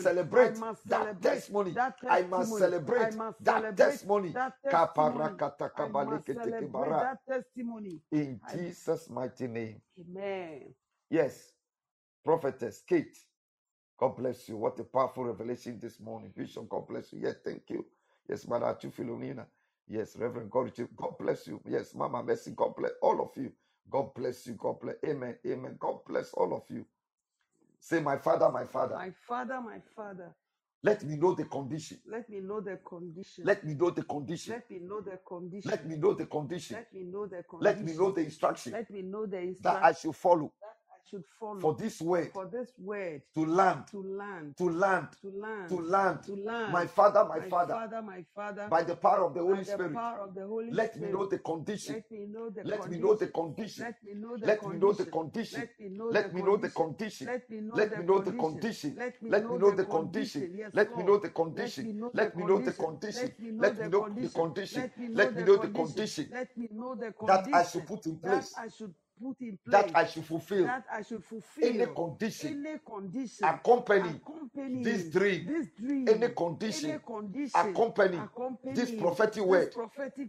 celebrate 0.03 0.55
that 1.77 2.05
testimony. 2.05 2.53
I 2.95 3.11
must 3.11 3.45
celebrate 3.45 4.01
that 4.35 4.55
testimony. 4.63 5.41
I 5.77 5.89
must 5.89 6.33
celebrate 6.33 7.01
that 7.01 7.19
testimony. 7.29 8.01
In 8.13 8.41
Jesus' 8.53 9.11
mighty 9.11 9.47
name. 9.49 9.81
amen. 10.01 10.75
Yes, 11.11 11.53
prophetess 12.25 12.83
Kate. 12.87 13.17
God 13.97 14.17
bless 14.17 14.49
you. 14.49 14.57
What 14.59 14.79
a 14.81 14.85
powerful 14.85 15.25
revelation 15.25 15.81
this 15.81 16.01
morning. 16.01 16.33
Vision, 16.33 16.67
God 16.69 16.89
bless 16.89 17.13
you. 17.13 17.21
Yes, 17.21 17.37
thank 17.45 17.71
you. 17.71 17.87
Yes, 18.29 18.47
Mother 18.47 18.67
Achu 18.67 18.93
Philomena. 18.93 19.49
Yes, 19.87 20.17
Reverend 20.17 20.51
God, 20.51 20.73
God 20.97 21.19
bless 21.19 21.47
you. 21.47 21.63
Yes, 21.67 21.95
Mama 21.95 22.23
Mercy, 22.23 22.53
God 22.53 22.77
bless 22.77 22.93
all 23.03 23.23
of 23.23 23.37
you. 23.37 23.55
God 23.89 24.15
bless 24.15 24.47
you. 24.49 24.55
God 24.55 24.81
bless. 24.81 24.97
Amen. 25.05 25.39
Amen. 25.47 25.77
God 25.81 26.05
bless 26.05 26.35
all 26.35 26.55
of 26.55 26.71
you. 26.71 26.87
Say, 27.81 28.01
my 28.01 28.19
father, 28.19 28.51
my 28.51 28.65
father, 28.67 28.97
My 28.97 29.11
father, 29.13 29.61
my 29.61 29.81
father, 29.81 30.37
let 30.83 31.05
me 31.05 31.17
know 31.17 31.35
the 31.35 31.45
condition. 31.47 32.01
let 32.07 32.29
me 32.29 32.41
know 32.41 32.61
the 32.61 32.79
condition. 32.79 33.45
Let 33.47 33.65
me 33.65 33.75
know 33.75 33.91
the 33.91 34.03
condition. 34.05 34.53
Let 34.53 34.71
me 34.71 34.79
know 34.81 35.01
the 35.03 35.19
condition. 35.19 35.71
Let 35.71 35.87
me 35.87 35.97
know 35.97 36.15
the 36.15 36.27
condition. 36.27 36.77
Let 36.77 36.93
me 36.95 37.05
know 37.05 37.27
the 37.27 37.45
Let 37.61 37.83
me 37.83 37.93
know 37.95 38.11
condition. 38.11 38.15
the 38.15 38.25
instruction 38.25 38.73
Let 38.73 38.91
me 38.91 39.03
know 39.03 39.27
the 39.27 39.39
that 39.61 39.77
I 39.83 39.89
instruction 39.89 40.11
should 40.11 40.17
follow 40.17 40.53
should 41.09 41.25
follow 41.39 41.61
for 41.61 41.75
this 41.75 42.01
word 42.01 42.33
for 42.33 42.47
this 42.47 42.73
word 42.79 43.23
to 43.35 43.45
land, 43.47 43.87
to 43.89 43.99
land, 44.01 44.57
to 44.57 44.65
land, 44.65 45.09
to 45.23 45.31
land, 45.31 45.69
to 45.69 45.77
land. 45.77 46.23
to 46.25 46.35
land. 46.37 46.73
My 46.73 46.87
Father, 46.87 47.25
my 47.25 47.39
my 47.39 47.49
Father, 47.49 47.75
Father, 47.75 48.03
my 48.03 48.25
Father, 48.35 48.67
by 48.69 48.83
the 48.83 48.97
power 48.97 49.25
of 49.25 49.35
the 49.35 49.41
Holy 49.41 49.65
Spirit, 49.65 49.93
the 50.35 50.47
Holy 50.47 50.71
let 50.73 51.01
me 51.01 51.09
know 51.11 51.27
the 51.27 51.39
condition. 51.39 51.95
let 51.95 52.11
me 52.11 52.27
know 52.27 52.51
the 52.51 52.65
Let 52.65 52.91
me 52.91 52.99
condition. 52.99 53.03
know 53.03 53.15
the 53.15 53.29
condition. 53.29 53.85
Let 53.85 54.03
me 54.05 54.15
know 54.15 54.37
the 54.37 54.47
Let 54.47 54.65
me 54.65 54.79
know 54.79 54.93
the 54.93 55.07
condition. 55.07 55.61
Let 55.61 55.81
me 55.81 55.89
know 55.89 56.13
the 56.13 56.17
Let 56.17 56.35
me 56.35 56.43
know 56.43 56.57
the 56.57 56.71
condition. 56.71 57.27
Let 58.97 59.23
me 59.23 59.31
know 59.31 59.31
the 59.37 59.37
me 59.37 59.53
know 59.53 59.73
the 59.73 59.85
condition. 59.85 60.51
Let 60.83 60.97
me 60.97 61.03
know 61.03 61.19
the 61.19 61.31
condition. 61.31 61.87
Let 62.13 62.37
me 62.37 62.45
know 62.45 62.61
the 62.61 62.73
condition. 62.73 63.19
Let 63.59 63.65
me 63.65 63.65
know 63.79 63.79
the 63.79 63.79
condition. 63.79 63.79
Let 63.79 63.79
me 63.79 63.79
know 63.79 64.21
the 64.21 64.31
condition. 64.31 65.13
Let 65.15 65.37
me 65.37 65.43
know 65.45 65.47
the 65.47 65.49
condition. 65.49 65.89
condition 65.89 66.29
Let 66.31 66.57
me 66.57 66.69
know 66.73 66.95
the 66.95 67.13
condition 67.13 67.27
that 67.27 67.49
I 67.53 67.63
should 67.65 67.87
put 67.87 68.07
in 68.07 68.19
place, 68.19 68.55
I 68.59 68.69
should 68.69 68.95
put 69.23 69.41
in 69.41 69.59
place, 69.65 69.73
that 69.73 69.91
I 69.97 70.07
should 70.07 70.25
fulfill. 70.25 70.65
that 70.65 70.85
I 70.93 71.03
should 71.03 71.25
fulfill 71.25 71.69
Any 71.69 71.87
condition 71.87 72.67
any 72.67 72.79
condition 72.79 73.49
accompanying 73.49 74.21
accompanying 74.25 74.83
this 74.83 75.05
dream, 75.05 75.47
this 75.47 75.67
dream, 75.79 76.09
any 76.09 76.29
condition 76.29 76.91
any 76.91 76.99
condition 77.01 77.61
accompanying 77.61 78.21
accompanying 78.23 78.77
this 78.77 78.91
prophetic 78.91 79.35
this 79.35 79.43
word. 79.45 79.75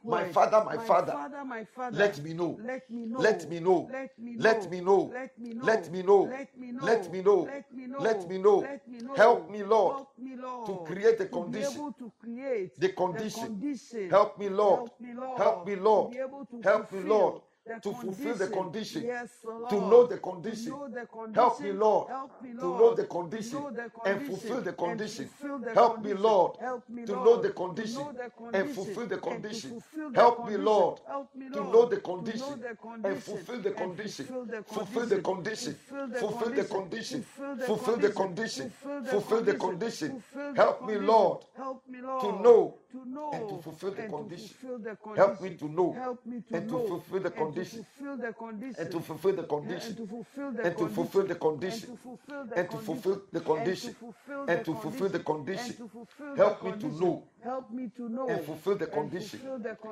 My. 0.03 0.25
Father, 0.31 0.63
my 0.65 0.77
Father, 0.77 1.11
Father, 1.11 1.45
my 1.45 1.63
Father, 1.65 1.97
Let 1.97 2.23
me 2.23 2.33
know. 2.33 2.57
let 2.63 2.89
me 2.89 3.05
know, 3.05 3.19
Let 3.19 3.49
me 3.49 3.59
know. 3.59 3.89
let 3.91 4.17
me 4.19 4.35
know, 4.35 4.43
Let 4.43 4.69
me 4.71 4.81
know. 4.81 5.11
let 5.13 5.39
me 5.39 5.53
know, 5.53 5.63
Let 5.63 5.89
me 5.91 6.03
know. 6.03 6.21
let 6.23 6.57
me 6.57 6.71
know, 6.71 6.83
Let 6.83 7.13
me 7.13 7.21
know. 7.21 7.41
let 7.43 7.75
me 7.75 7.87
know, 7.87 8.01
Let 8.01 8.29
me 8.29 8.37
know. 8.37 8.55
let 8.59 8.87
me 8.87 8.99
know. 9.01 9.13
Help 9.15 9.49
me, 9.49 9.63
Lord, 9.63 9.93
Help 9.95 10.19
me, 10.19 10.35
Lord, 10.35 10.67
to 10.67 10.93
create 10.93 11.15
a 11.19 11.25
to 11.25 11.29
condition. 11.29 11.71
be 11.71 11.77
able 11.77 11.91
to 11.93 12.11
create 12.19 12.79
The 12.79 12.89
condition. 12.89 13.41
condition. 13.47 14.09
Help 14.09 14.37
me, 14.39 14.49
Lord. 14.49 14.79
Help 14.79 15.01
me, 15.01 15.13
Lord. 15.13 15.37
Help 15.37 15.67
me, 15.67 15.75
Lord. 15.75 16.11
To 16.11 16.15
be 16.15 16.19
able 16.21 16.45
Help 16.63 16.91
me, 16.91 16.99
Lord, 17.01 17.41
the 17.67 17.79
to 17.81 17.93
fulfill 17.93 18.35
the 18.35 18.47
condition. 18.47 19.03
Yes, 19.03 19.29
Lord. 19.43 19.69
To 19.69 19.75
know 19.81 20.05
the 20.07 20.17
condition. 20.17 20.69
know 20.71 20.87
the 20.87 21.05
condition. 21.05 21.35
Help 21.35 21.59
me, 21.61 21.71
Lord, 21.71 22.07
Help 22.09 22.41
me, 22.41 22.49
to 22.51 22.55
know 22.65 22.93
the 22.95 23.03
condition 23.05 23.59
know 23.61 23.71
the 23.71 23.91
and 24.05 24.27
fulfill 24.27 24.61
the 24.61 24.73
condition. 24.73 25.27
fulfill 25.27 25.73
Help 25.73 26.03
me. 26.03 26.13
Lord, 26.13 26.57
Help 26.59 26.89
me, 26.89 27.05
to 27.05 27.13
Lord, 27.13 27.25
know 27.25 27.41
the 27.41 27.47
to 27.49 27.53
condition 27.53 27.99
know 27.99 28.11
the 28.11 28.23
and 28.23 28.31
condition 28.37 28.73
fulfill 28.75 29.07
the 29.07 29.15
and 29.15 29.23
condition. 29.23 29.69
fulfill 29.69 30.09
the 30.11 30.19
Help 30.19 30.37
me, 30.39 30.43
condition. 30.45 30.65
Lord, 30.65 30.99
Help 31.07 31.35
me, 31.35 31.49
to 31.49 31.61
Lord, 31.61 31.73
know 31.73 31.85
the 31.85 31.95
to 31.97 32.07
know 32.07 32.15
condition 32.15 32.59
the 32.61 32.67
and 32.67 32.79
condition 32.79 33.21
fulfill 33.21 33.59
the 33.61 33.69
and 33.69 33.77
condition. 33.77 34.25
fulfill 34.25 35.05
the 35.05 35.21
condition. 35.21 35.75
condition. 35.75 35.75
Fulfill 36.19 36.49
the 36.49 36.63
condition. 36.63 36.63
Fulfill 36.63 36.63
the 36.63 36.63
condition. 36.63 37.23
condition. 37.23 37.23
Fulfill 37.65 37.97
the 37.97 38.09
condition. 38.09 38.71
condition. 38.71 38.71
Fulfill 39.05 39.41
the 39.43 39.53
condition. 39.55 40.23
Help 40.55 40.85
me, 40.87 40.95
Lord, 40.97 41.41
to 42.21 42.31
know 42.41 42.75
to 42.91 43.09
know 43.09 43.29
and 43.33 43.49
to 43.49 43.57
fulfill 43.61 43.91
the, 43.91 44.03
condition. 44.03 44.55
Help 45.15 45.41
me 45.41 45.49
to 45.55 45.69
know. 45.69 46.17
And 46.51 46.69
to 46.69 46.87
fulfill 46.87 47.19
the 47.19 47.31
condition. 47.31 47.85
And 47.99 48.91
to 48.91 48.99
fulfill 48.99 49.33
the 49.33 49.43
condition. 49.43 50.09
And 50.63 50.77
to 50.77 50.87
fulfill 50.89 51.25
the 51.25 51.35
condition. 51.35 51.97
And 52.55 52.69
to 52.69 52.77
fulfill 52.77 53.19
the 53.31 53.39
condition. 53.39 53.95
And 54.47 54.65
to 54.65 54.75
fulfill 54.75 55.09
the 55.09 55.19
condition. 55.19 55.89
Help 56.35 56.63
me 56.63 56.71
to 56.71 56.87
know. 56.87 57.23
Help 57.43 57.71
me 57.71 57.89
to 57.95 58.09
know. 58.09 58.27
And 58.27 58.45
fulfill 58.45 58.75
the 58.75 58.87
condition. 58.87 59.39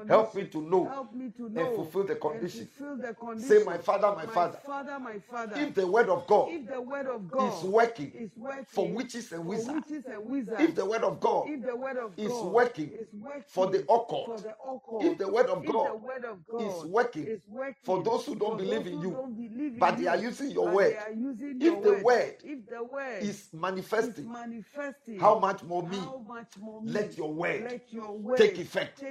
Help 0.07 0.35
me 0.35 0.45
to 0.45 0.61
know. 0.61 1.07
And 1.13 1.75
fulfill 1.75 2.03
the 2.03 2.15
condition. 2.15 2.67
Say, 3.37 3.63
my 3.63 3.77
father, 3.77 4.13
my 4.15 4.25
father. 4.25 4.59
If 5.55 5.75
the 5.75 5.87
word 5.87 6.09
of 6.09 6.27
God 6.27 6.49
is 6.51 7.63
working 7.63 8.31
for 8.67 8.87
witches 8.87 9.31
and 9.31 9.45
wizards. 9.45 9.85
If 9.89 10.75
the 10.75 10.85
word 10.85 11.03
of 11.03 11.19
God 11.19 11.49
is 12.17 12.31
working 12.31 12.84
working, 13.13 13.43
for 13.47 13.67
the 13.67 13.79
occult, 13.83 14.45
if 15.01 15.17
the 15.17 15.27
word 15.27 15.49
of 15.49 15.65
God, 15.65 16.01
is 16.59 16.85
working, 16.85 17.41
for 17.83 18.03
those 18.03 18.25
who 18.25 18.35
don't 18.35 18.57
believe 18.57 18.87
in 18.87 19.01
you, 19.01 19.77
but 19.79 19.97
they 19.97 20.07
are 20.07 20.17
using 20.17 20.51
your 20.51 20.69
word, 20.69 20.95
if 21.59 21.81
the 21.81 22.83
word, 22.83 23.21
is 23.21 23.49
manifesting, 23.53 24.29
how 25.19 25.39
much 25.39 25.63
more 25.63 25.83
me? 25.83 25.99
Let 26.83 27.17
your 27.17 27.31
word, 27.33 27.81
take 28.37 28.57
effect. 28.59 29.03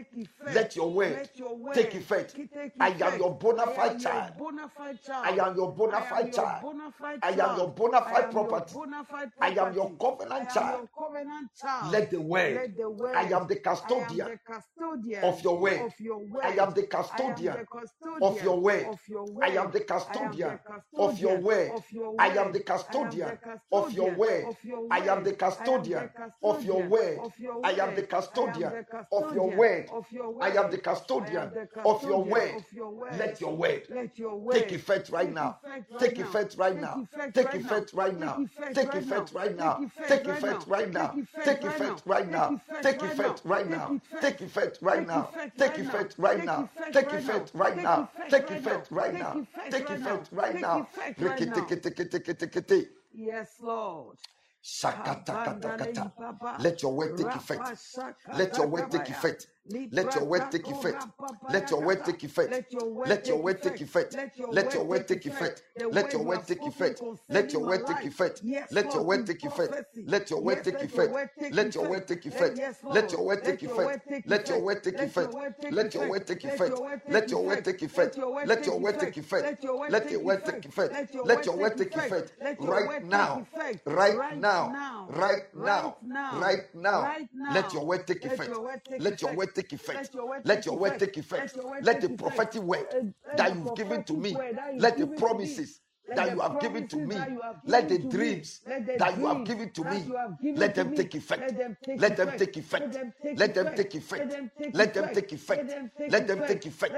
Let 0.53 0.77
your 0.77 0.91
word, 0.91 1.29
take 1.73 1.95
effect. 1.95 2.37
I 2.81 2.89
am 2.91 3.19
your 3.19 3.35
bona 3.39 3.67
fide 3.67 4.01
child. 4.01 4.33
I 5.09 5.31
am 5.41 5.57
your 5.57 5.73
bona 5.73 6.01
fide 6.03 6.33
child. 6.33 6.65
I 7.23 7.31
am 7.31 7.57
your 7.57 7.69
bona 7.69 8.03
fide 8.03 8.31
property. 8.31 8.75
I 9.41 9.49
am 9.51 9.75
your 9.75 9.91
covenant 10.01 10.51
child. 10.51 10.89
Let 11.91 12.11
the 12.11 12.21
word. 12.21 12.75
I 13.15 13.23
am 13.33 13.47
the 13.47 13.57
custodian, 13.65 14.39
custodian 14.47 15.25
of, 15.25 15.43
your 15.43 15.59
word. 15.59 15.81
of 15.81 16.01
your 16.01 16.19
word. 16.19 16.45
I 16.45 16.51
am 16.63 16.75
the 16.75 16.83
custodian, 16.85 17.57
custodian 17.67 18.23
of, 18.23 18.43
your 18.43 18.55
of 18.93 19.01
your 19.09 19.25
word. 19.27 19.45
I 19.45 19.49
am 19.57 19.71
the 19.73 19.81
custodian 19.81 20.61
of 21.01 21.21
your 21.21 21.39
word. 21.41 21.71
I 22.19 22.29
am 22.29 22.53
the 22.53 22.61
custodian 22.61 23.39
of 23.73 23.95
your 23.95 24.11
word. 24.13 24.47
I 24.91 24.99
am 25.09 25.25
the 25.25 25.33
custodian 25.33 26.11
of 26.43 26.65
your 26.65 26.81
word. 26.87 27.21
I 27.65 27.71
am 27.81 27.95
the 27.95 28.03
custodian 28.03 28.85
of 29.11 29.33
your 29.33 29.51
word. 29.51 29.89
I 30.41 30.49
am 30.51 30.71
the 30.71 30.79
custodian 30.79 31.53
of 31.85 32.03
your 32.05 32.25
word. 32.25 32.65
Let 33.11 33.41
your 33.41 33.55
word 33.55 33.89
take 34.51 34.73
effect 34.73 35.11
right 35.11 35.33
now. 35.33 35.59
Take 35.99 36.19
effect 36.19 36.57
right 36.59 36.77
now. 36.77 37.09
Take 37.35 37.55
effect 37.55 37.93
right 37.95 38.19
now. 38.19 38.45
Take 38.73 38.95
effect 38.95 39.33
right 39.33 39.57
now. 39.57 39.83
Take 40.07 40.29
effect 40.29 40.67
right 40.67 40.89
now. 40.93 41.17
Take 41.45 41.65
effect 41.65 42.03
right 42.07 42.29
now. 42.29 42.61
Take 42.83 43.03
effect 43.03 43.05
right 43.05 43.17
now 43.17 43.54
right 43.57 43.71
now. 43.71 44.01
Take 44.21 44.41
effect 44.41 44.79
right 44.83 45.07
now. 45.07 45.31
Take 45.59 45.79
effect 45.79 46.19
right 46.19 46.45
now. 46.45 46.69
Take 46.93 47.05
effect 47.15 47.55
right 47.55 47.77
now. 47.83 48.09
Take 49.11 49.23
effect 49.35 49.81
right 49.81 50.01
now. 50.01 50.23
Take 50.53 50.63
effect 50.83 51.21
right 51.21 51.47
now. 51.47 51.67
Yes, 53.13 53.57
Lord. 53.61 54.19
Let 56.59 56.83
your 56.83 56.93
word 56.95 57.17
take 57.19 57.31
effect. 57.37 57.61
Let 58.33 58.57
your 58.57 58.67
word 58.67 58.91
take 58.91 59.09
effect. 59.11 59.47
Let 59.71 60.15
your 60.15 60.25
word 60.25 60.51
take 60.51 60.69
effect. 60.69 61.07
Let 61.49 61.71
your 61.71 61.81
word 61.81 62.05
take 62.05 62.23
effect. 62.23 62.51
Let 62.51 62.73
your 62.73 62.85
word 62.85 63.09
Let 63.09 63.27
your 63.27 63.39
word 63.39 63.63
take 63.63 63.81
effect. 63.81 64.15
Let 64.21 64.73
your 64.73 64.85
word 64.85 65.07
take 65.07 65.17
effect. 65.17 65.63
Let 65.71 66.13
your 66.13 66.25
word 66.25 66.47
take 66.47 66.65
effect. 66.67 67.03
Let 67.31 67.53
your 67.55 67.63
word 67.65 67.77
take 67.85 67.85
effect. 67.85 68.43
Let 68.71 68.93
your 68.93 69.03
word 69.03 69.27
take 69.27 69.45
effect. 69.45 69.73
Let 70.07 70.31
your 70.31 70.43
word 70.43 70.65
take 70.65 70.85
effect. 70.85 71.13
Let 71.51 71.75
your 71.75 71.85
word 71.85 72.07
take 72.07 72.27
effect. 72.27 72.59
Let 72.91 73.13
your 73.13 73.23
word 73.23 73.45
take 73.45 73.63
effect. 73.63 73.95
Let 74.29 74.51
your 74.51 74.61
word 74.61 74.83
take 74.83 75.03
effect. 75.03 75.37
Let 75.49 75.71
your 75.95 76.01
word 76.03 76.27
take 76.27 76.37
effect. 76.53 77.07
Let 77.09 77.31
your 77.31 77.51
word 77.51 77.65
take 77.65 77.83
effect. 77.83 78.17
Let 78.19 78.21
your 78.21 78.31
word 78.33 78.95
take 78.95 79.17
effect. 79.17 79.45
Let 79.91 80.15
your 80.15 80.27
word 80.27 80.47
take 80.47 80.67
effect. 80.67 80.93
Let 80.93 81.15
your 81.15 81.25
word 81.27 81.77
take 81.79 81.95
effect. 81.95 82.33
Right 82.61 83.05
now. 83.05 83.47
Right 83.87 84.35
now. 84.37 85.09
Right 85.11 85.95
now. 86.03 86.39
Right 87.03 87.29
now. 87.35 87.53
Let 87.55 87.73
your 87.73 87.85
word 87.85 88.07
take 88.07 88.25
effect. 88.25 88.51
Let 88.99 89.23
your 89.23 89.33
word 89.35 89.54
take 89.55 89.73
effect. 89.73 90.15
Let 90.45 90.67
your 90.67 90.77
word 90.77 90.99
take 90.99 91.17
effect. 91.17 91.57
Let 91.83 92.01
the 92.01 92.11
prophetic 92.11 92.63
word 92.63 93.15
that 93.37 93.55
you've 93.55 93.75
given 93.77 94.05
to 94.05 94.13
me, 94.15 94.37
let 94.77 94.99
the 94.99 95.07
promises 95.07 95.81
that 96.09 96.33
you 96.33 96.41
have 96.41 96.61
given 96.61 96.89
to 96.89 96.97
me, 96.97 97.17
let 97.65 97.89
the 97.89 97.99
dreams 97.99 98.61
that 98.67 99.17
you 99.19 99.27
have 99.27 99.45
given 99.45 99.71
to 99.71 99.85
me, 99.85 100.13
let 100.57 100.75
them 100.75 100.95
take 100.95 101.15
effect. 101.15 101.55
Let 101.97 102.17
them 102.17 102.31
take 102.37 102.57
effect. 102.57 102.97
Let 103.37 103.55
them 103.55 103.75
take 103.75 103.95
effect. 103.95 104.31
Let 104.73 104.95
them 104.95 105.11
take 105.15 105.33
effect. 105.33 105.65
Let 106.11 106.27
them 106.27 106.41
take 106.47 106.67
effect. 106.67 106.93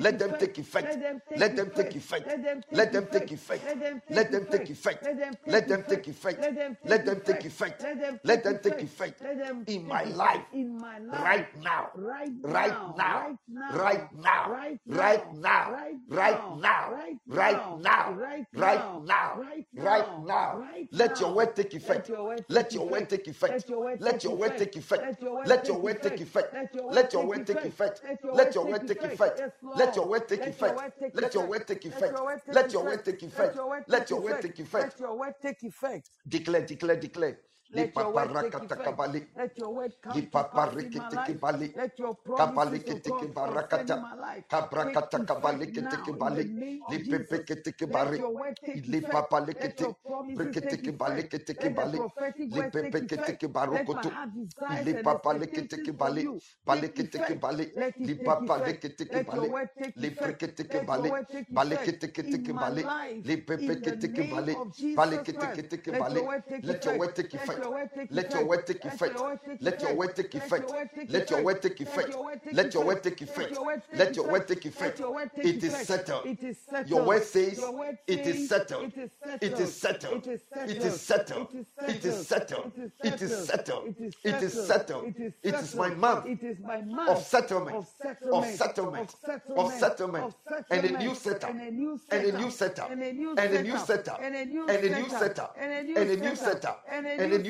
Let 0.00 0.18
them 0.18 0.34
take 0.40 0.58
effect. 0.58 0.98
Let 1.30 1.56
them 1.56 1.70
take 1.70 1.96
effect. 1.96 2.26
Let 2.70 2.92
them 2.92 3.06
take 3.12 3.30
effect. 3.30 3.64
Let 4.10 4.32
them 4.32 4.46
take 4.48 4.70
effect. 4.70 5.04
Let 5.46 5.68
them 5.68 5.82
take 5.88 6.08
effect. 6.08 6.42
Let 6.84 7.06
them 7.06 7.20
take 7.20 7.44
effect. 7.44 7.84
Let 8.24 8.44
them 8.44 8.58
take 8.62 8.82
effect 8.82 9.22
in 9.68 9.86
my 9.86 10.04
life 10.04 10.42
In 10.52 10.76
my 10.78 10.98
life. 10.98 11.22
right 11.22 11.62
now. 11.62 11.90
Right 11.94 12.28
Right 12.42 12.96
now. 12.96 13.32
Right 13.74 14.08
now. 14.18 14.50
Right 14.86 15.34
now. 15.34 15.70
Right 16.08 16.40
now. 16.60 16.92
Right 17.28 17.76
now. 17.78 18.18
Right 18.54 19.04
now. 19.04 19.42
Right 19.74 20.24
now. 20.24 20.64
Let 20.90 21.20
your 21.20 21.32
word 21.34 21.54
take 21.54 21.74
effect. 21.74 22.10
Let 22.48 22.72
your 22.74 22.86
word 22.88 23.08
take 23.10 23.26
effect. 23.28 23.70
Let 24.00 24.24
your 24.24 24.36
word 24.36 24.56
take 24.56 24.76
effect. 24.76 25.22
Let 25.44 25.68
your 25.68 25.78
word 25.78 26.02
take 26.02 26.20
effect. 26.20 26.54
Let 26.90 27.12
your 27.12 27.26
word 27.26 27.46
take 27.46 27.64
effect. 27.64 28.02
Let 28.34 28.54
your 28.54 28.66
word 28.66 28.86
take 28.88 29.04
effect. 29.06 29.40
Let 29.74 29.94
your 29.94 30.06
word 30.06 30.28
take 30.28 30.46
effect. 30.46 30.80
Let 31.14 31.34
your 31.34 31.46
word 31.46 31.66
take 31.68 31.84
effect. 31.84 32.14
Let 32.54 32.72
your 32.72 32.82
word 32.82 33.04
take 33.04 33.22
effect. 33.22 33.56
Let 33.86 34.10
your 34.10 34.20
word 34.20 34.40
take 34.46 34.60
effect. 34.60 34.88
Let 34.96 35.10
your 35.12 35.16
word 35.18 35.34
take 35.42 35.62
effect. 35.78 36.10
Declare, 36.26 36.62
declare, 36.66 36.96
declare. 36.96 37.38
Let 37.72 37.96
your 37.96 38.12
word 38.12 38.30
take 38.40 38.54
effect. 38.54 38.98
Let 39.36 39.58
your 39.58 39.74
word 39.74 39.92
come 40.02 40.26
to 40.26 40.44
pass 40.44 40.74
in 40.80 40.96
my 40.96 41.08
life. 41.10 41.38
Let 41.76 41.98
your 41.98 42.14
promises, 42.14 42.84
O 42.86 42.94
oh 42.94 42.98
God, 43.00 43.34
concerning 43.68 44.00
my 44.02 44.14
life 44.14 44.44
take 44.48 44.70
Kabrakata 44.70 45.36
effect 45.38 45.76
now 45.76 46.14
in 46.18 46.34
the 46.34 46.44
name 46.44 46.82
of 46.86 47.02
Jesus. 47.04 47.40
Let 47.86 48.18
your 48.18 48.30
word 48.34 48.56
take 48.64 48.88
effect. 48.88 49.32
Let 49.54 49.80
your 49.80 49.94
promises 50.06 50.56
take 50.62 50.86
effect. 50.86 51.34
Let 51.60 51.76
the 51.76 51.86
prophetic 51.98 52.50
words 52.50 52.76
take 52.80 52.94
effect. 53.02 53.42
Let 53.70 53.92
my 53.92 54.02
heart 54.02 54.30
desires 54.34 54.92
and 54.94 55.08
expectations 55.08 55.90
from 55.98 56.18
you 56.18 56.40
take 56.66 56.98
effect. 56.98 57.44
Let 57.76 58.00
it 58.00 58.16
take 58.16 58.40
effect. 58.40 58.84
Let 59.12 59.32
your 59.34 59.50
word 59.50 59.68
take 59.78 59.96
effect. 59.96 60.42
Let 60.70 60.94
your 60.94 61.06
kibali. 61.06 61.10
word 61.10 61.26
take 61.30 61.50
effect 61.50 62.00
Balikiti 62.00 62.34
in 62.34 62.52
my 62.54 62.68
life. 62.68 63.26
In 63.58 63.82
the 63.82 63.96
name 63.96 64.54
of 64.54 64.76
Jesus 64.76 65.28
Christ. 65.28 65.74
Let 65.86 66.14
your 66.14 66.26
word 66.26 67.14
take 67.16 67.34
effect. 67.34 67.57
Word 67.66 67.90
take 67.94 68.08
Let 68.10 68.26
effect. 68.26 68.34
your 68.34 68.44
word 68.44 68.66
take 68.66 68.84
Let 68.84 69.00
your 69.00 69.10
effect. 69.10 69.20
word 69.20 69.40
take 69.46 69.58
Let 69.60 69.74
effect. 69.74 69.82
your 69.82 69.94
word 69.94 70.16
take 70.16 70.34
Let 70.34 70.40
your 70.40 70.42
effect. 70.42 70.70
word 70.70 70.90
take 70.94 71.10
Let 71.10 71.22
effect. 71.22 71.30
your 71.30 71.42
word 71.44 71.62
take 71.62 71.80
Let 71.80 71.90
your 71.90 72.02
effect. 72.02 72.14
word 72.14 72.42
take 72.42 72.52
Let 72.52 72.74
effect. 72.74 72.74
your 72.74 72.74
word 72.74 72.74
take 72.74 72.74
Let 72.74 72.74
your 72.74 72.84
word 72.84 72.98
effect. 72.98 73.08
take 73.08 73.20
Let 73.20 73.30
effect. 73.30 73.50
your 73.54 73.64
word 73.64 73.82
take 73.90 73.98
Let 73.98 74.16
your 74.16 74.26
word 74.26 74.42
effect. 74.42 74.48
take 74.48 74.64
effect. 74.66 74.98
your 75.00 75.14
word 75.14 75.30
take 75.34 75.44
It 75.46 75.64
is 75.64 75.74
settled. 75.86 76.26
It 76.26 76.42
is 76.42 76.58
settled. 76.58 76.88
Your 76.88 77.02
word 77.04 77.24
says 77.24 77.58
it 78.06 78.26
is 78.26 78.48
settled. 78.48 78.92
it 78.94 78.98
is 78.98 79.10
It 79.42 79.58
is 79.60 79.74
settled. 79.74 80.26
It 80.26 80.84
is 80.84 81.00
settled. 81.00 81.54
It 81.88 82.04
is 82.04 82.26
settled. 82.26 82.72
It 82.76 82.84
is 82.84 82.92
It 83.04 83.22
is 83.22 83.46
settled. 83.46 83.94
It 84.24 84.42
is 84.42 84.66
settled. 84.66 85.14
It 85.42 85.54
is 85.54 85.74
my 85.74 85.88
month 85.90 86.26
It 86.26 86.42
is 86.42 86.58
my 86.60 86.80
of 87.08 87.18
settlement. 87.24 87.76
of 87.76 88.46
settlement. 88.46 89.16
Of 89.56 89.72
settlement. 89.72 90.34
And 90.70 90.84
a 90.84 90.98
new 90.98 91.14
settlement. 91.14 91.16
setup. 91.16 91.50
And 91.50 91.60
a 91.60 91.70
new 91.70 92.00
And 92.10 92.24
a 92.24 92.32
new 92.32 92.50
setup. 92.50 92.90
And 92.90 93.02
a 93.02 93.12
new 93.12 93.30
And 93.30 93.38
setup. 93.78 94.20
And 94.20 94.34
a 94.34 94.44
new 94.44 95.08
setup. 95.08 95.56
And 95.58 95.74
a 95.74 95.84
new 95.84 95.86
setup. 95.88 95.96
And 95.96 96.10
a 96.10 96.16
new 96.16 96.36
setup. 96.36 96.84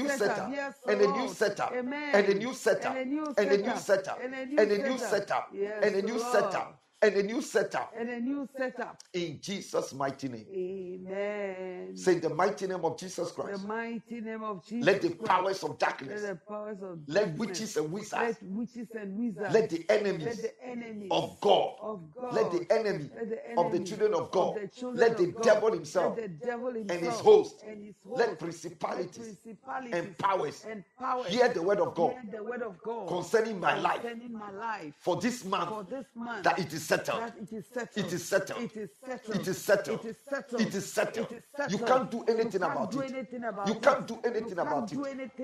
Setup. 0.07 0.47
And 0.47 0.55
a 0.55 0.75
And 0.87 1.01
a 1.01 1.07
new 1.09 1.29
setup. 1.29 1.73
And 1.73 1.89
a 1.89 1.89
new 1.89 1.99
setup. 1.99 2.15
And 2.15 2.29
a 2.29 2.35
new 2.35 2.55
setup. 2.55 2.97
And 2.97 2.99
a 2.99 3.05
new 3.05 3.35
And 3.37 3.51
a 3.51 3.59
new 3.59 3.77
setup. 3.77 4.21
And 4.23 4.35
a 4.35 4.47
new 4.47 4.59
And 4.59 4.71
a 4.73 4.79
new 4.79 4.99
setup. 4.99 5.51
setup. 5.51 5.55
And 5.83 5.95
a 5.97 6.03
new 6.03 6.19
setup. 6.19 6.88
And 7.01 7.15
a 7.15 7.23
new 7.23 7.41
setup. 7.41 7.95
And 7.97 8.09
a 8.11 8.19
new 8.21 8.49
setup. 8.57 8.99
In 9.13 9.39
Jesus' 9.41 9.95
mighty 9.95 10.29
name. 10.29 10.47
Amen. 10.53 11.97
Say 11.97 12.19
the 12.19 12.29
mighty 12.29 12.67
name 12.67 12.85
of 12.85 12.99
Jesus 12.99 13.31
Christ. 13.31 13.63
the 13.63 13.69
mighty 13.69 14.21
name 14.21 14.43
of 14.43 14.67
Jesus 14.67 14.85
Let 14.85 15.03
the 15.03 15.11
Christ. 15.11 15.25
powers 15.25 15.63
of 15.63 15.71
Let 15.71 15.79
darkness, 15.79 16.23
the 16.23 16.39
powers 16.49 16.79
of 16.83 17.07
darkness. 17.07 17.09
let 17.09 17.35
witches 17.39 17.77
and 17.77 17.93
wizards, 17.93 18.13
let 18.13 18.43
witches 18.43 18.89
and 18.99 19.17
wizards, 19.17 19.55
let 19.55 19.71
the 19.71 19.85
enemies. 19.89 20.25
let 20.27 20.37
the 20.43 20.65
enemies 20.67 21.09
of 21.13 21.41
God, 21.41 21.75
of 21.81 22.01
God, 22.15 22.35
let 22.35 22.51
the 22.51 22.67
enemy 22.73 23.11
let 23.15 23.29
the 23.31 23.61
of 23.61 23.73
the 23.73 23.79
children 23.85 24.15
of 24.15 24.31
God, 24.33 24.57
the 24.57 24.69
children 24.69 25.01
let 25.01 25.17
the 25.17 25.25
of 25.25 25.35
God, 25.35 25.43
devil 25.45 25.73
himself 25.73 26.17
let 26.19 26.41
the 26.41 26.47
devil 26.47 26.73
himself 26.75 26.99
and 26.99 27.07
his 27.07 27.21
host, 27.21 27.63
and 27.67 27.85
his 27.85 27.95
let 28.07 28.39
principalities 28.39 29.19
let 29.19 29.43
principalities 29.45 29.95
and 29.95 30.19
powers 30.19 30.65
and 30.69 30.85
powers 30.99 31.27
hear 31.29 31.49
the 31.49 31.63
word 31.63 31.79
of 31.79 31.95
God 31.95 32.13
hear 32.13 32.41
the 32.41 32.43
word 32.43 32.63
of 32.63 32.83
God 32.83 33.07
concerning 33.09 33.61
my 33.61 33.79
life 33.79 34.01
concerning 34.01 34.33
my 34.33 34.51
life 34.51 34.95
for 34.99 35.17
this 35.21 35.45
month 35.45 35.69
for 35.71 35.85
this 35.85 36.07
month 36.17 36.43
that 36.45 36.59
it 36.59 36.73
is 36.73 36.88
settled. 36.89 37.33
it 37.41 37.53
is 37.53 37.67
settled. 37.67 38.05
It 38.05 38.13
is 38.13 38.27
settled. 38.27 38.63
It 38.63 38.77
is 38.77 38.91
settled. 38.97 39.37
It 39.37 39.47
is 39.47 39.59
settled. 39.59 40.05
It 40.05 40.07
is 40.07 40.17
settled. 40.29 40.61
It 40.61 40.75
is 40.75 40.87
settled. 40.87 41.71
You 41.71 41.79
can't 41.79 42.11
do 42.11 42.25
anything 42.29 42.63
about 42.63 42.95
it. 42.95 43.69
You 43.69 43.75
can't 43.75 44.07
do 44.07 44.19
anything 44.25 44.59
about 44.59 44.93
it. 44.93 44.99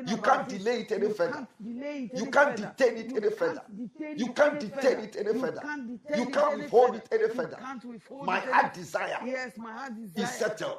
You 0.09 0.17
can't 0.19 0.49
delay 0.49 0.81
it 0.81 0.93
any 0.93 1.09
further. 1.11 1.33
can't 1.33 1.49
delay 1.63 2.11
it 2.13 2.19
You 2.19 2.27
can't 2.31 2.57
detain 2.57 2.97
it 2.97 3.13
any 3.17 3.31
further. 3.31 3.63
You 4.17 4.33
can't 4.33 4.61
detain 4.61 4.99
it 5.01 5.17
any 5.17 5.39
further. 5.39 5.63
You 6.17 6.27
can't 6.27 6.59
withhold 6.59 6.97
it 6.97 7.09
any 7.13 7.29
further. 7.29 7.59
My 8.25 8.41
heart 8.41 8.75
desire 8.75 9.19
Yes, 9.25 9.53
my 9.57 9.73
heart 9.73 9.93
desire 9.97 10.25
is 10.25 10.31
settled. 10.31 10.79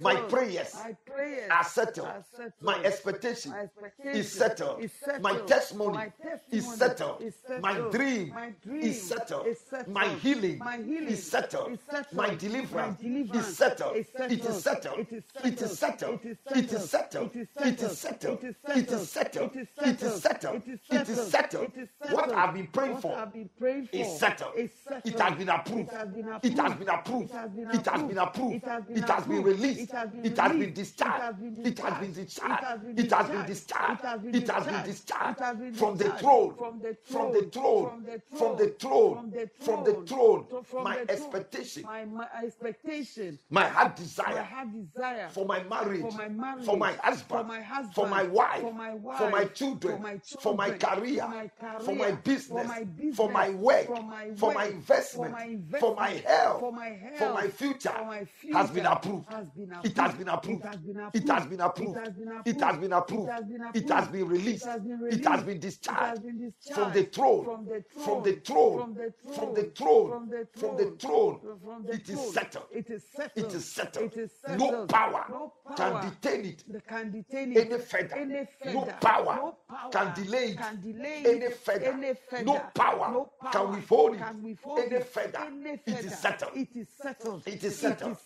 My 0.00 0.16
prayers 0.16 0.74
are 1.50 1.64
settled. 1.64 2.08
My 2.60 2.82
expectation 2.84 3.54
is 4.04 4.32
settled. 4.32 4.82
My 5.20 5.36
testimony 5.38 6.12
is 6.50 6.74
settled. 6.76 7.22
is 7.22 7.34
My 7.60 7.74
settled. 7.74 7.92
dream 7.92 8.28
My 8.34 8.52
dream 8.64 8.82
is 8.82 9.02
settled. 9.02 9.46
My 9.88 10.08
healing 10.08 10.58
My 10.58 10.76
healing 10.76 11.08
is 11.08 11.24
settled. 11.30 11.72
is 11.72 11.78
settled. 11.90 12.12
My 12.12 12.28
My 12.28 12.34
deliverance 12.34 13.00
is 13.02 13.56
settled. 13.56 13.96
is 13.96 14.06
It 14.14 14.44
is 14.44 14.62
settled. 14.62 15.06
It 15.44 15.62
is 15.62 15.78
settled. 15.78 16.20
It 16.24 16.72
is 16.72 16.88
settled. 16.90 17.30
It 17.34 17.82
is 17.82 17.98
settled. 17.98 18.36
It 18.44 18.92
is 18.92 19.08
settled. 19.08 19.56
It 19.56 20.02
is 20.02 20.14
settled. 20.22 20.62
It 20.66 21.08
is 21.08 21.30
settled. 21.30 21.72
It 21.72 21.78
is 21.78 21.88
What 22.10 22.24
settled. 22.26 22.32
I've 22.38 22.54
been 22.54 22.66
praying 22.68 22.92
What 22.94 23.02
for 23.02 23.16
I've 23.16 23.32
been 23.32 23.48
praying 23.58 23.86
for 23.86 23.96
is 23.96 24.18
settled. 24.18 24.52
It 24.56 25.18
has 25.18 25.34
been 25.36 25.48
approved. 25.48 25.90
It 26.44 26.58
has 26.58 26.74
been 26.74 26.88
approved. 26.88 27.30
It 27.30 27.36
has 27.36 27.50
been 27.50 27.70
It 27.70 27.86
has 27.86 28.02
been 28.02 28.18
approved. 28.18 28.54
It 28.56 28.64
has 28.68 28.84
been 28.84 28.96
It 28.98 29.08
has 29.08 29.24
been 29.24 29.38
approved. 29.38 29.46
released. 29.46 29.80
It 29.80 29.92
has 29.92 30.10
been 30.10 30.24
It 30.26 30.38
has 30.38 30.48
been 30.50 30.60
released. 30.60 30.74
discharged. 30.74 31.18
It 31.18 31.22
has 31.22 31.34
been 31.38 31.66
It 31.66 31.78
has 31.78 31.98
been 32.00 32.12
discharged. 32.12 32.62
It 32.62 32.66
has 32.66 33.30
been 33.30 33.44
discharged. 33.46 34.00
It 34.00 34.06
has 34.06 34.20
been 34.20 34.34
It 34.34 34.48
has 34.50 34.66
been 34.66 34.82
discharged. 34.82 35.38
It 35.38 35.44
has 35.44 35.56
been 35.56 35.72
discharged 35.72 35.78
from 35.78 35.96
the 35.96 36.10
throne. 36.20 36.54
From 36.56 36.78
the 36.80 36.96
From 37.04 37.32
the 37.32 37.42
throne. 37.42 37.50
throne. 37.50 38.04
From 38.36 38.56
the 38.56 38.68
throne. 38.78 39.14
From 39.16 39.30
the 39.30 39.50
throne. 39.60 39.77
From 39.84 39.94
the 39.94 40.06
throne. 40.06 40.46
From 40.64 40.84
My 40.84 40.96
the 41.04 41.10
expectation. 41.10 41.82
My, 41.84 42.04
my 42.04 42.26
expectation. 42.44 43.38
My 43.50 43.66
heart 43.68 43.90
My 43.98 44.04
desire 44.04 44.42
heart 44.42 44.68
desire. 44.72 45.28
for 45.30 45.44
my 45.46 45.62
marriage, 45.64 46.00
For 46.02 46.12
my 46.12 46.28
marriage. 46.28 46.64
for 46.64 46.76
my 46.76 46.92
husband, 46.92 47.28
For 47.28 47.44
my 47.44 47.60
husband. 47.60 47.94
for 47.94 48.06
my 48.06 48.22
wife, 48.24 48.60
For 48.62 48.72
my 48.72 48.94
wife. 48.94 49.18
for 49.18 49.30
my 49.30 49.44
children, 49.44 49.96
For 49.96 50.02
my 50.02 50.18
for 50.40 50.54
my 50.54 50.70
career, 50.72 51.22
For 51.22 51.28
my 51.28 51.48
career. 51.60 51.80
for 51.80 51.94
my 51.94 52.10
business, 52.12 52.46
For 52.48 52.64
my 52.64 52.84
business. 52.84 53.16
for 53.16 53.30
my 53.30 53.50
work, 53.50 53.86
For 53.86 54.02
my 54.02 54.30
for 54.36 54.52
my 54.54 54.64
investment, 54.66 55.32
For 55.32 55.38
my 55.38 55.78
for 55.80 55.94
my 55.96 56.10
health, 56.10 56.60
For 56.60 56.72
my 56.72 56.88
health. 56.88 57.18
for 57.18 57.32
my 57.34 57.48
future, 57.48 57.90
For 57.90 58.04
my 58.04 58.18
has 58.58 58.70
been 58.70 58.84
future 58.84 58.88
approved. 58.88 59.32
Has 59.32 59.48
been 59.50 59.72
It 59.84 59.96
has 59.96 60.14
been 60.14 60.28
approved. 60.28 60.64
has 60.64 60.76
been 60.76 60.96
approved. 60.98 61.16
It 61.16 61.28
has 61.28 61.46
been 61.46 61.60
approved. 61.60 61.96
It 61.96 62.04
has 62.04 62.14
been 62.14 62.32
approved. 62.32 62.48
It 62.48 62.60
has 62.60 62.76
been 62.78 62.92
approved. 62.92 63.76
It 63.76 63.88
has 63.88 64.08
been 64.08 64.28
released. 64.28 64.66
It 64.66 64.68
has 64.68 64.80
been 64.82 65.06
It 65.06 65.24
has 65.24 65.44
released. 65.44 65.46
been 65.46 65.56
It 65.58 65.64
has 65.64 66.14
discharged 66.24 66.74
from 66.74 66.92
the 66.92 67.02
throne. 67.04 67.44
From 67.44 67.64
the 67.66 67.82
throne. 67.82 67.98
From 68.04 68.22
the 68.22 68.32
throne. 68.40 68.78
From 68.78 68.94
the 68.94 69.12
From 69.34 69.54
throne. 69.76 70.28
the 70.30 70.46
throne. 70.58 70.76
From 70.76 70.76
the 70.76 70.84
throne. 70.98 71.40
From 71.64 71.84
the 71.86 71.92
It 71.94 72.08
is 72.08 72.20
settled. 72.32 72.66
It 72.72 72.90
is 72.90 73.04
settled. 73.14 73.46
It 73.46 73.54
is 73.54 73.64
settled. 73.64 74.12
It 74.12 74.18
is 74.18 74.30
No 74.48 74.86
power 74.86 75.24
No 75.30 75.52
power 75.76 76.00
can 76.00 76.10
detain 76.10 76.44
it 76.46 76.64
can 76.88 77.10
detain 77.10 77.52
it 77.52 77.58
any 77.66 77.78
further. 77.78 78.14
Any 78.16 78.48
No 78.74 78.84
power 79.00 79.36
No 79.36 79.58
power 79.68 79.90
can 79.92 80.14
delay 80.24 80.44
it 80.50 80.56
Can 80.58 80.80
delay 80.80 81.24
any 81.26 81.50
further. 81.50 81.86
Any 81.86 82.14
further. 82.14 82.44
No 82.44 82.58
power 82.74 83.12
No 83.12 83.30
power 83.40 83.52
can 83.52 83.72
withhold 83.72 84.14
it 84.14 84.18
Can 84.18 84.42
withhold 84.42 84.78
any 84.80 84.96
it 84.96 85.06
further. 85.06 85.38
Any 85.38 85.70
It 85.86 86.04
is 86.04 86.14
settled. 86.18 86.52
It 86.56 86.76
is 86.76 86.88
settled. 86.90 87.42
It 87.46 87.62
is 87.64 87.76
settled. 87.78 88.16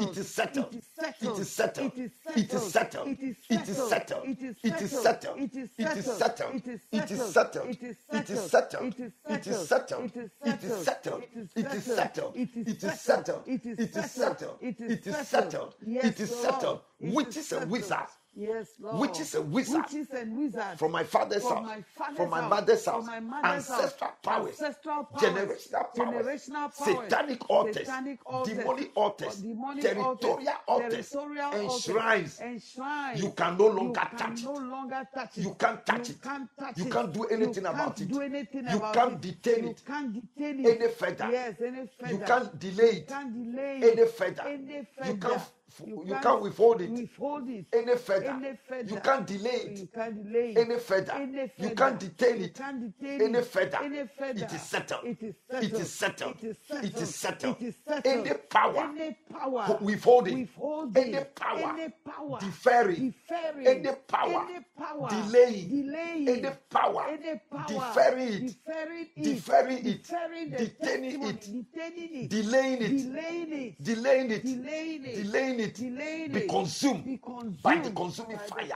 It 0.00 0.16
is 0.16 0.26
settled. 0.28 0.74
It 0.74 0.78
is 0.78 0.86
settled. 0.86 1.18
It 1.20 1.38
is 1.38 1.52
settled. 1.52 1.92
It 2.36 2.52
is 2.52 2.62
settled. 2.62 3.08
It 3.08 3.22
is 3.22 3.36
It 3.48 3.68
is 3.68 3.78
settled. 3.78 4.28
It 4.28 4.42
is 4.42 4.56
It 4.62 4.80
is 4.82 4.92
settled. 4.92 5.38
It 5.38 5.56
is 5.56 5.68
It 5.78 5.90
is 5.92 6.06
settled. 6.06 6.16
settled. 6.16 6.56
It 6.56 6.66
is 6.68 6.80
It 6.92 7.10
is 7.10 7.22
settled. 7.22 7.32
settled. 7.32 7.70
It 7.70 7.82
is 7.82 7.96
It 8.12 8.30
is 8.30 8.40
settled. 8.40 8.50
settled. 8.50 8.94
It 8.94 9.00
is 9.00 9.12
It 9.28 9.46
is 9.46 9.58
settled. 9.58 9.68
settled. 9.68 10.04
It 10.04 10.16
is 10.16 10.30
It 10.44 10.64
is 10.64 10.74
settled. 10.74 10.91
Settled. 10.92 11.24
It 11.56 11.74
is 11.74 11.84
settled. 11.84 12.36
It 12.36 12.82
is 12.82 13.00
settled. 13.00 13.42
It 13.46 13.66
is 13.66 14.10
settled. 14.10 14.58
It 14.60 14.80
is 14.80 15.00
settled. 15.00 15.04
It 15.06 15.06
is 15.06 15.28
settled. 15.28 15.74
It 15.80 16.20
is 16.20 16.30
settled. 16.30 16.80
Witches 17.00 17.52
and 17.52 17.70
wizards 17.70 18.12
Yes, 18.34 18.68
Lord. 18.80 18.96
Witches 18.98 19.34
and 19.34 19.52
wizards. 19.52 19.92
Witches 19.92 20.10
and 20.10 20.38
wizards. 20.38 20.78
from 20.78 20.92
my 20.92 21.04
father's 21.04 21.42
From 21.42 21.64
house, 21.64 21.66
my 21.66 21.82
father's 21.94 22.16
from 22.16 22.30
my 22.30 22.40
house, 22.40 22.50
mother's 22.50 22.84
from 22.84 22.94
house, 22.94 23.06
my 23.06 23.20
mother's 23.20 23.68
house, 23.68 23.70
ancestral 23.82 24.10
powers, 24.22 24.48
ancestral 24.62 25.04
powers, 25.04 25.22
generational 25.22 25.94
powers, 25.94 26.14
generational 26.14 26.78
powers, 26.78 26.96
satanic 27.10 27.50
altars, 27.50 27.76
satanic 27.76 28.18
altars, 28.26 28.54
demonic 28.56 28.90
altars, 28.96 29.36
demonic 29.36 29.82
territorial 29.84 30.52
altars, 30.66 31.10
territorial 31.10 31.50
and 31.52 31.68
altars, 31.68 31.82
shrines. 31.84 32.38
and 32.40 32.62
shrines. 32.62 33.22
You 33.22 33.30
can 33.32 33.58
no 33.58 33.66
longer 33.66 34.00
You 34.12 34.18
touch 34.18 34.18
can 34.18 34.32
it. 34.32 34.44
no 34.44 34.52
longer 34.54 35.08
touch 35.14 35.38
it. 35.38 35.42
You 35.42 35.54
can't 35.54 35.84
touch 35.86 36.08
You 36.08 36.14
it. 36.14 36.22
can't 36.22 36.48
touch 36.58 36.78
You 36.78 36.84
it. 36.86 36.92
can't 36.92 37.12
do 37.12 37.24
anything 37.24 37.64
you 37.64 37.68
about 37.70 37.96
can't 37.96 38.00
it. 38.00 38.08
Do 38.08 38.20
anything 38.22 38.64
You 38.70 38.76
about 38.78 38.94
can't 38.94 39.12
it. 39.12 39.42
detain 39.42 39.64
you 39.64 39.70
it 39.70 39.82
can't 39.86 40.12
detain 40.14 40.64
it 40.66 40.80
any 40.80 40.88
further. 40.92 41.28
Yes, 41.30 41.54
any 41.60 41.86
further. 42.00 42.12
You 42.14 42.18
can't 42.20 42.58
delay 42.58 42.90
You 42.92 42.96
it 42.96 43.08
can't 43.08 43.34
delay 43.52 43.76
any 43.92 44.06
further. 44.06 44.42
Any 44.46 44.88
You 45.04 45.16
can't 45.18 45.42
f- 45.80 45.86
you 45.86 46.16
can't 46.22 46.42
withhold 46.42 46.80
it 46.82 46.90
Withhold 46.90 47.48
it. 47.48 47.66
any 47.72 47.96
further. 47.96 48.30
Any 48.30 48.56
further. 48.68 48.94
You 48.94 49.00
can't 49.00 49.26
delay 49.26 49.74
You 49.76 49.82
it 49.84 49.92
can't 49.94 50.24
delay 50.24 50.50
it. 50.52 50.58
any 50.58 50.78
further. 50.78 51.12
Any 51.12 51.50
You 51.58 51.70
can't 51.74 51.98
detain 52.00 52.42
it 52.42 52.54
can't 52.54 52.80
detain 53.00 53.22
any 53.22 53.38
it. 53.38 53.46
further. 53.46 53.78
Any 53.82 54.06
further. 54.18 54.44
It 54.44 54.52
is 54.52 54.62
settled. 54.62 55.04
It 55.06 55.22
is 55.22 55.34
It 55.50 55.72
is 55.74 55.92
settled. 55.92 56.36
It 56.42 56.44
is 56.44 56.56
It 56.84 56.96
is 57.02 57.14
settled. 57.14 57.56
It 57.60 57.66
is 57.68 57.74
settled. 57.86 58.06
Any 58.26 58.34
power 58.50 58.90
Any 58.96 59.16
power. 59.30 59.78
withholding, 59.80 60.40
Withholding. 60.40 61.14
any 61.14 61.24
power 61.24 61.74
Any 61.78 61.88
power. 62.04 62.38
deferring, 62.40 63.10
Deferring. 63.28 63.66
any 63.66 63.90
power 64.08 64.46
Any 64.48 64.64
power. 64.76 65.08
delaying, 65.10 65.68
Delaying. 65.68 66.28
any 66.28 66.50
power 66.70 67.06
Any 67.08 67.40
power. 67.50 67.66
deferring 67.68 68.44
it, 68.44 68.56
Deferring 68.64 69.06
it. 69.16 69.24
deferring 69.24 69.86
it, 69.86 70.02
Deferring 70.08 70.50
detaining 70.50 71.22
it, 71.22 71.40
Detaining 71.40 72.14
it. 72.24 72.30
delaying 72.30 72.82
it, 72.82 72.90
Delaying 73.12 73.52
it. 73.52 73.82
delaying 73.82 74.30
it, 74.30 74.44
Delaying 74.44 75.60
it. 75.60 75.61
It 75.62 75.74
delaying 75.74 76.32
be 76.32 76.40
it, 76.40 76.48
consumed 76.48 77.04
be 77.04 77.18
consumed 77.18 77.62
by 77.62 77.76
the 77.78 77.90
consuming 77.90 78.38
fire. 78.38 78.68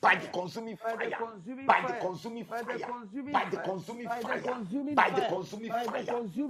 By 0.00 0.16
the 0.16 0.28
consuming 0.28 0.76
fire. 0.76 0.96
By 0.96 1.84
the 1.86 1.94
consuming 1.94 2.44
fire. 2.44 2.64
By 2.64 3.48
the 3.50 3.56
consuming 3.58 4.08
fire. 4.08 4.24
By 4.94 5.10
the 5.10 5.22
consuming 5.22 5.70
fire. 5.70 6.04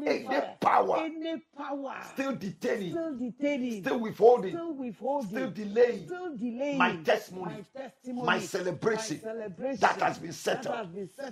Any 0.06 0.40
power 0.60 0.96
Any 0.98 1.42
power 1.56 1.94
still 2.12 2.34
detaining, 2.34 2.90
still 2.90 3.16
detaining, 3.16 3.82
still 3.82 4.00
withholding, 4.00 4.52
still 4.52 4.74
withholding, 4.74 5.28
still 5.28 5.50
delaying 5.50 6.06
still 6.06 6.36
delaying 6.36 6.78
my 6.78 6.96
testimony, 6.96 7.64
my 7.74 7.80
testimony, 7.80 8.26
my 8.26 8.38
celebration 8.38 8.96
my 8.96 9.32
celebration 9.32 9.80
that 9.80 10.00
has 10.00 10.18
been 10.18 10.32
settled. 10.32 10.74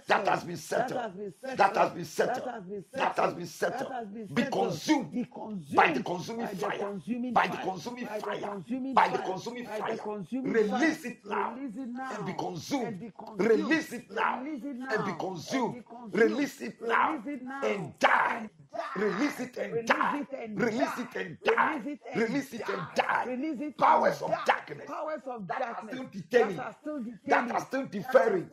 That 0.07 0.27
has 0.29 0.45
been 0.45 0.57
settled. 0.57 1.01
That 1.43 1.77
has 1.77 1.91
been 1.93 2.05
settled. 2.05 2.47
That 2.93 3.17
has 3.17 3.35
been 3.35 3.47
settled. 3.47 4.35
Be 4.35 4.45
consumed 4.45 5.27
by 5.75 5.93
the 5.93 6.03
consuming 6.03 6.47
fire. 6.49 7.01
By 7.33 7.47
the 7.49 7.57
consuming 7.59 8.07
fire. 8.07 8.34
Consuming 8.39 8.95
By 8.95 9.09
the 9.09 9.19
fire. 9.19 9.27
By 9.65 9.91
the 9.91 9.97
fire. 9.97 9.99
consuming 9.99 10.53
Release 10.53 11.03
fire. 11.03 11.11
it 11.13 11.27
now. 11.27 11.55
Release 11.55 11.77
it 11.77 11.89
now. 11.89 12.11
And 12.17 12.27
be 12.27 12.33
consumed. 12.35 12.87
And 12.87 13.01
be 13.01 13.13
consumed. 13.19 13.51
Release 13.51 13.93
it 13.93 14.11
now. 14.11 14.43
Release 14.43 14.65
it 14.65 14.77
now. 14.77 14.89
And 14.91 15.05
be 15.07 15.13
consumed. 15.19 15.85
Release 16.13 16.61
it 16.61 16.77
now. 16.83 17.13
Release 17.17 17.27
it 17.41 17.43
now. 17.45 17.61
And 17.63 17.99
die. 17.99 18.51
Release 18.97 19.41
it 19.41 19.57
and 19.57 19.87
die. 19.87 20.27
Release 20.55 20.99
it 20.99 21.17
and 21.17 21.39
die. 21.45 21.83
Release 22.15 22.53
it 22.55 22.63
and 22.69 22.87
Release 22.95 23.04
and. 23.15 23.31
Release 23.31 23.61
it 23.61 23.79
Powers 23.79 24.23
of 24.23 24.31
darkness 24.47 24.87
Powers 24.87 25.23
of 25.27 25.47
that 25.49 25.63
are 25.63 25.73
darkness 25.75 25.95
still 25.95 26.09
detaining, 26.13 26.57
that 26.57 26.67
are 26.67 26.77
still 26.81 26.99
detaining, 26.99 27.21
that 27.27 27.51
are 27.55 27.61
still 27.61 27.87
deferring, 27.87 28.49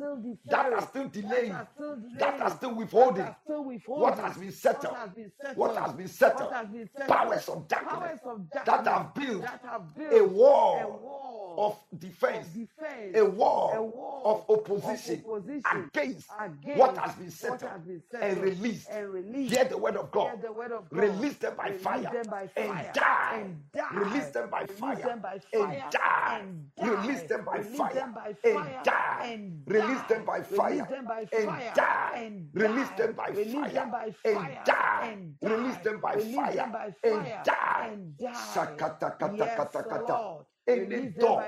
that 0.45 0.73
are 0.73 0.81
still 0.87 1.07
delaying, 1.09 1.49
that 1.51 1.61
are 1.61 1.67
still 1.75 1.95
that 2.17 2.41
are 2.41 2.49
delaying, 2.49 2.57
still 2.57 2.73
withholding. 2.75 3.23
that 3.23 3.29
are 3.29 3.37
still 3.43 3.63
withholding. 3.63 4.01
What 4.01 4.19
has 4.19 4.37
been 4.37 4.51
settled? 4.51 4.93
What 4.93 4.97
has 5.07 5.13
been 5.13 5.31
settled? 5.41 5.57
What 5.57 5.75
has 5.75 5.93
been 5.93 6.07
settled? 6.07 6.51
What 6.51 6.53
has 6.53 6.67
been 6.67 6.89
settled? 6.95 7.09
Powers 7.09 7.49
of 7.49 7.67
darkness 7.67 8.19
that 8.65 8.87
have 8.87 9.13
built 9.13 9.41
that 9.41 9.61
have 9.63 9.95
built 9.95 10.13
a 10.13 10.23
wall 10.25 11.55
of 11.57 11.99
defense, 11.99 12.47
of 12.47 12.53
defense, 12.53 13.15
a 13.17 13.25
wall, 13.25 13.71
a 13.73 13.83
wall 13.83 14.21
of 14.49 14.57
opposition, 14.57 15.23
of 15.25 15.31
opposition 15.31 15.89
against, 15.93 16.27
against 16.39 16.79
what 16.79 16.97
has 16.97 17.15
been 17.15 17.31
settled, 17.31 17.61
has 17.71 17.81
been 17.81 18.01
and 18.21 18.37
released. 18.41 18.87
and 18.89 19.09
released. 19.09 19.53
Hear 19.53 19.65
the 19.65 19.77
word 19.77 19.97
of 19.97 20.11
God. 20.11 20.41
Word 20.55 20.71
of 20.71 20.89
God. 20.89 20.99
Release 20.99 21.35
them 21.35 21.53
by 21.57 21.67
Release 21.67 21.81
fire 21.81 22.01
them 22.01 22.25
by 22.29 22.49
and 22.55 22.93
die. 22.93 23.39
and 23.41 23.71
die. 23.73 23.93
Release 23.93 24.27
them 24.27 24.49
by 24.51 24.61
Release 24.61 24.79
fire 24.79 24.95
them 25.01 25.21
by 25.21 25.33
and 25.53 25.63
fire 25.63 25.89
die. 25.91 26.41
Release 26.81 27.23
them 27.23 27.45
by 27.45 27.63
fire 27.63 28.07
and 28.43 28.83
die. 28.83 29.49
Release 29.67 30.03
them 30.03 30.25
by 30.25 30.41
fire 30.43 30.85
Release 30.85 30.87
them 30.89 31.05
by 31.05 31.25
and 31.31 31.45
fire 31.45 31.73
die. 31.75 32.11
and 32.15 32.49
Release 32.53 32.89
them 32.97 33.13
by 33.13 33.27
Release 33.29 33.53
fire 33.53 33.71
them 33.71 33.91
by 33.91 34.13
and 34.25 34.57
die. 34.65 35.17
Release 35.41 35.77
them 35.77 36.01
by 36.01 36.15
fire 36.19 36.71
and 37.03 37.37
die. 37.43 37.95
die. 38.19 38.75
Kata 38.77 39.15
kata 39.17 39.83
kata. 39.83 40.45
Any 40.67 41.07
door, 41.07 41.43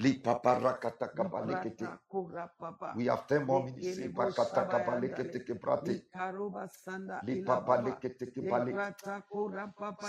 Lipaparakatakabalekete. 0.00 1.84
Librata 1.84 1.98
kurapapa. 2.08 2.94
We 2.96 3.06
have 3.06 3.26
10 3.28 3.44
more 3.46 3.64
minutes. 3.64 3.98
Likelebo 3.98 4.30
Ipakatakabalekete 4.30 5.40
kebrate. 5.46 5.92
Likaruba 5.92 6.68
sanda 6.68 7.20
Li 7.26 7.42
papa 7.42 7.82
lekete 7.82 8.26
ke 8.32 8.40
bale. 8.42 8.72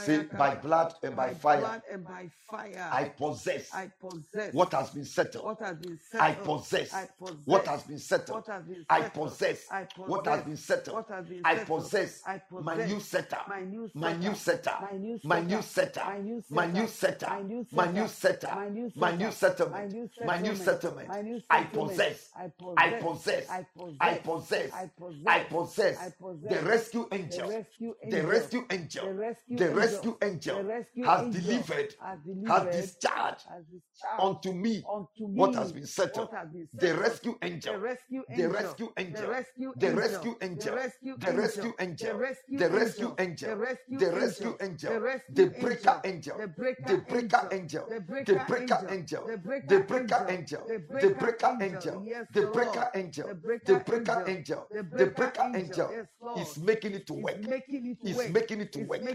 Say 0.05 0.23
by 0.37 0.55
blood 0.55 0.93
and 1.03 1.15
by 1.15 1.33
fire, 1.33 1.59
blood 1.59 1.81
and 1.91 2.05
by 2.05 2.29
fire. 2.49 2.89
I 2.91 3.09
possess 3.09 3.69
I 3.73 3.91
possess 3.99 4.53
what 4.53 4.71
has 4.73 4.89
been 4.91 5.05
settled. 5.05 5.45
what 5.45 5.59
has 5.61 5.77
been 5.77 5.99
I 6.19 6.33
settled. 6.33 6.45
possess 6.45 6.93
I 6.93 7.07
possess 7.19 7.47
what 7.47 7.67
has 7.67 7.83
been 7.83 7.99
settled. 7.99 8.35
what 8.37 8.47
has 8.47 8.63
been 8.65 8.85
I 8.89 9.03
possess 9.09 9.67
what 9.95 10.27
has 10.27 10.43
been 10.43 10.57
settled. 10.57 10.95
what 10.95 11.09
has 11.09 11.25
been 11.27 11.41
I 11.45 11.55
possess 11.57 12.21
I 12.25 12.41
my 12.61 12.75
new 12.85 12.99
setup. 12.99 13.47
my 13.47 13.61
new 13.61 13.89
My 13.93 14.13
new 14.13 14.35
setup. 14.35 14.81
My 14.81 15.41
new 15.41 15.63
setup. 15.63 16.07
My 16.49 16.67
new 16.67 16.87
setup. 16.87 17.29
My 17.71 17.87
new 17.91 18.07
setup. 18.07 18.55
My 18.55 18.69
new 18.69 18.91
My 18.95 19.15
new 19.15 19.31
setup. 19.31 19.71
My 19.81 19.87
settlement. 19.87 19.93
new 19.93 20.09
My 20.21 20.39
new 20.41 20.55
settlement. 20.55 21.07
My 21.07 21.21
new 21.21 21.41
I 21.49 21.63
settlement. 21.63 21.65
possess. 21.65 22.29
I 22.35 22.51
I 22.77 22.91
possess. 22.91 23.01
possess. 23.01 23.47
I 23.47 23.67
I 23.99 24.15
possess. 24.15 24.15
possess. 24.15 24.71
I 24.71 24.87
possess. 24.97 25.27
I 25.27 25.39
possess. 25.41 25.97
I 25.97 26.09
possess. 26.21 26.59
The 26.61 26.61
rescue 26.63 27.07
The 27.27 27.41
angel. 27.41 27.47
rescue 27.47 27.95
The 28.03 28.23
angel. 28.23 28.27
rescue 28.27 28.65
angel. 28.71 29.05
The 29.05 29.13
rescue 29.13 29.57
The 29.57 29.71
angel. 29.71 29.73
rescue 29.73 30.17
angel 30.21 30.57
The 30.57 30.63
rescue 30.63 31.07
has 31.07 31.21
angel 31.21 31.31
delivered, 31.31 31.95
has 31.99 32.19
has 32.45 32.63
delivered, 32.65 32.71
discharged 32.71 33.45
has 33.49 33.63
discharged 33.65 34.25
unto 34.25 34.53
me 34.53 34.87
unto 34.89 35.27
me 35.27 35.39
what 35.39 35.55
has 35.55 35.71
been 35.71 35.87
settled. 35.87 36.29
what 36.29 36.33
has 36.33 36.49
been 36.51 36.67
The 36.73 36.95
settled. 36.95 36.97
rescue 36.97 37.37
The 37.63 37.77
angel. 37.77 37.77
rescue 37.77 38.23
The 38.29 38.33
angel. 38.33 38.47
rescue 38.47 38.93
The 39.11 39.25
angel. 39.25 39.27
rescue 39.27 39.73
The 39.75 39.91
angel. 39.91 39.93
rescue 39.93 40.35
angel. 40.41 40.57
The 40.57 40.71
rescue 40.73 41.17
The 41.17 41.33
rescue 41.33 41.73
angel. 41.79 41.97
The 41.99 42.15
rescue 42.15 42.57
The 42.57 42.69
rescue 42.69 43.13
angel. 43.13 43.15
angel. 43.19 43.51
The 43.51 43.55
rescue 43.57 43.99
The 43.99 44.11
rescue 44.13 44.55
angel. 44.57 44.57
angel. 44.61 44.93
The 44.93 44.99
rescue 45.01 45.35
The 45.35 45.47
breaker 45.59 45.99
angel. 46.01 46.01
angel. 46.03 46.37
The 46.37 46.47
breaker 46.47 46.83
The 46.85 46.97
breaker 46.97 47.47
angel. 47.51 47.51
angel. 47.51 47.85
The 47.87 47.99
The 48.25 48.35
breaker 48.35 48.45
breaker 48.47 48.83
angel. 48.87 48.89
angel. 48.89 49.23
The 49.25 49.37
breaker 49.37 49.70
The 49.71 49.79
breaker 49.79 50.25
angel. 50.27 50.67
The 50.67 50.79
breaker 51.17 51.57
angel. 51.61 52.05
The 52.33 52.41
breaker 52.47 52.91
angel. 52.93 53.27
The 53.65 53.79
breaker 53.79 54.23
angel. 54.27 54.67
The 54.71 54.83
breaker 55.05 55.51
angel. 55.55 55.55
angel 55.55 55.89
Yes, 55.91 56.07
Lord. 56.21 56.39
is 56.39 56.57
making 56.57 56.93
it 56.93 57.07
to 57.07 57.13
work. 57.13 57.39
making 57.41 57.85
it 57.87 57.97
Is 58.07 58.29
making 58.29 58.61
it 58.61 58.73
to 58.73 58.79
work. 58.81 58.99
Is 58.99 59.05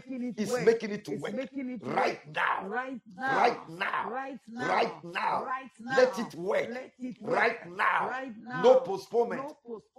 making 0.64 0.90
it 0.90 1.04
to 1.04 1.12
work. 1.16 1.34
Right 1.82 2.20
now. 2.34 2.66
Right 2.66 3.00
now. 3.68 4.10
Right 4.10 5.04
now. 5.04 5.46
Let 5.96 6.18
it 6.18 6.34
work. 6.34 6.68
Let 6.70 6.92
it 6.98 7.22
work. 7.22 7.36
Right 7.36 7.66
now. 7.76 8.62
No 8.62 8.80
postponement. 8.80 9.42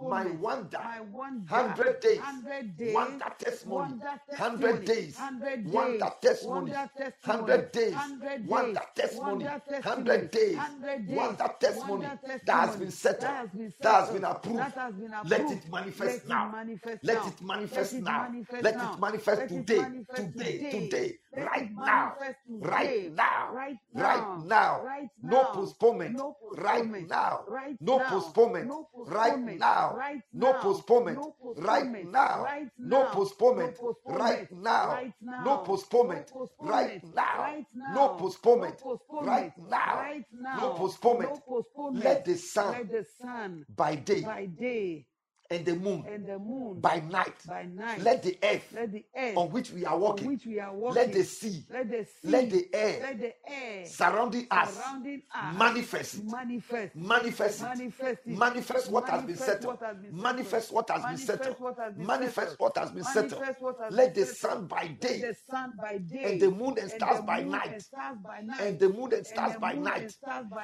My 0.02 0.26
wonder. 0.26 0.80
100 1.12 2.00
days. 2.00 2.18
100 2.18 2.78
days. 2.78 2.96
Wonder 2.96 3.34
testimony. 3.38 4.00
100 4.00 4.86
days. 4.86 5.16
100 5.18 5.66
days. 5.66 5.74
Wonder 5.74 6.12
testimony. 6.22 6.72
100 6.72 7.72
days. 7.72 7.94
100 7.94 8.48
Wonder 8.48 8.74
days. 8.74 8.90
testimony. 8.96 9.46
Wonder 9.46 9.62
100 9.84 10.32
days. 10.38 10.56
100 10.56 11.08
days. 11.08 11.18
Wonder 11.18 11.52
testimony. 11.60 12.02
That 12.06 12.10
has 12.20 12.22
testimony. 12.46 12.78
been 12.80 12.92
settled. 12.92 13.22
That 13.22 13.36
has 13.36 13.50
been 13.52 13.74
That 13.82 13.94
has 14.02 14.10
been 14.12 14.24
approved. 14.24 14.60
That 14.60 14.74
has 14.74 14.94
been 14.96 15.12
Let 15.26 15.42
approved. 15.42 15.66
it 15.66 15.72
manifest 15.72 16.02
Let 16.02 16.16
it 16.16 16.28
now. 16.30 16.52
manifest 16.52 17.04
Let 17.04 17.16
now. 17.16 17.28
it 17.28 17.42
manifest 17.42 17.94
Let 17.94 18.00
it 18.00 18.04
now. 18.04 18.22
manifest 18.30 18.64
Let 18.64 18.76
now. 18.78 18.94
it 18.94 19.00
manifest 19.00 19.40
Let 19.42 19.52
it 19.52 19.68
today. 19.68 19.78
manifest 19.78 20.34
Today. 20.34 20.58
today. 20.58 20.70
Today. 20.90 21.20
Right 21.36 21.72
now. 21.76 22.14
Right 22.48 23.14
now. 23.14 23.54
Right 23.54 23.78
Right 23.94 24.28
now. 24.28 24.44
now. 24.46 25.10
No 25.22 25.44
postponement. 25.54 26.16
No 26.18 26.36
Right 26.58 26.86
now. 27.10 27.44
Right 27.48 27.78
No 27.80 28.00
postponement. 28.00 28.68
No 28.68 28.88
Right 29.06 29.46
postponement. 29.46 29.60
now. 29.60 29.96
Right 29.96 30.22
No 30.34 30.52
now. 30.54 30.62
postponement. 30.62 31.18
No 31.18 31.36
Right 31.56 31.84
postponement. 31.84 32.12
now. 32.12 32.44
Right 32.44 32.72
No 32.84 33.04
now. 33.04 33.10
postponement. 33.14 33.78
No 33.78 33.88
postponement. 33.94 34.22
Right 34.22 34.52
now. 34.52 35.10
No 35.44 35.58
postponement. 35.60 36.32
Right 36.60 37.04
now. 37.04 37.66
No 37.94 38.08
postponement. 38.18 38.80
No 38.84 38.98
postponement. 38.98 39.28
Right 39.28 39.54
now. 39.58 40.16
Now. 40.32 40.58
No 40.58 40.70
postponement. 40.74 41.32
No 41.32 41.40
postponement. 41.40 42.06
Let 42.06 42.26
the 42.26 42.36
sun 42.36 42.72
Let 42.74 42.92
the 42.92 43.06
sun 43.22 43.66
by 43.76 43.96
day 43.96 44.22
by 44.22 44.46
day 44.46 45.07
and 45.50 45.66
the 45.66 45.76
moon 45.76 46.04
and 46.12 46.26
the 46.26 46.38
moon 46.38 46.80
by 46.80 47.00
night. 47.10 47.36
by 47.48 47.64
night. 47.64 48.02
Let 48.02 48.24
the 48.24 48.38
earth 48.44 48.68
Let 48.74 48.92
the 48.92 49.06
earth 49.16 49.38
on 49.38 49.50
which 49.52 49.72
we 49.72 49.86
are 49.86 49.98
walking, 49.98 50.28
which 50.28 50.46
we 50.46 50.60
are 50.60 50.74
walking. 50.74 50.96
let 50.96 51.14
the 51.14 51.24
sea, 51.24 51.64
let 51.72 51.90
the 51.90 52.04
sea, 52.06 52.28
let 52.28 52.50
the 52.50 52.68
air 52.74 53.00
let 53.02 53.20
the 53.20 53.34
air 53.50 53.86
surrounding 53.86 54.48
us 54.52 54.74
surrounding 54.76 55.22
us 55.34 55.58
manifest 55.58 56.16
it. 56.16 56.26
manifest 56.26 56.96
Manifest 56.96 57.62
it. 57.64 58.28
manifest 58.28 58.92
what 58.92 59.10
has 59.10 59.24
been 59.24 59.36
settled. 59.38 59.80
what 59.80 59.88
has 59.88 59.98
been 59.98 60.22
Manifest 60.22 60.72
what 60.74 60.90
has 60.90 61.04
been 61.06 61.18
settled. 61.18 61.60
what 61.60 61.78
has 61.80 61.94
been 61.94 62.06
Manifest 62.06 62.60
what 62.60 62.78
has 62.78 62.92
been 62.92 63.04
settled. 63.04 63.44
Let 63.92 64.16
the 64.16 64.26
sun 64.26 64.68
by 64.68 64.88
day 64.88 65.22
the 65.22 65.36
sun 65.50 65.74
by 65.82 65.98
day 65.98 66.24
and 66.34 66.42
the 66.42 66.52
moon 66.52 66.78
and 66.80 66.92
stars 66.92 67.22
by 67.22 67.42
night 67.44 67.72
and 67.74 67.82
stars 67.82 68.18
by 68.24 68.42
night 68.42 68.60
and 68.62 68.80
the 68.80 68.90
moon 68.90 69.14
and 69.14 69.26
stars 69.26 69.54
by 69.60 69.74
night. 69.74 70.16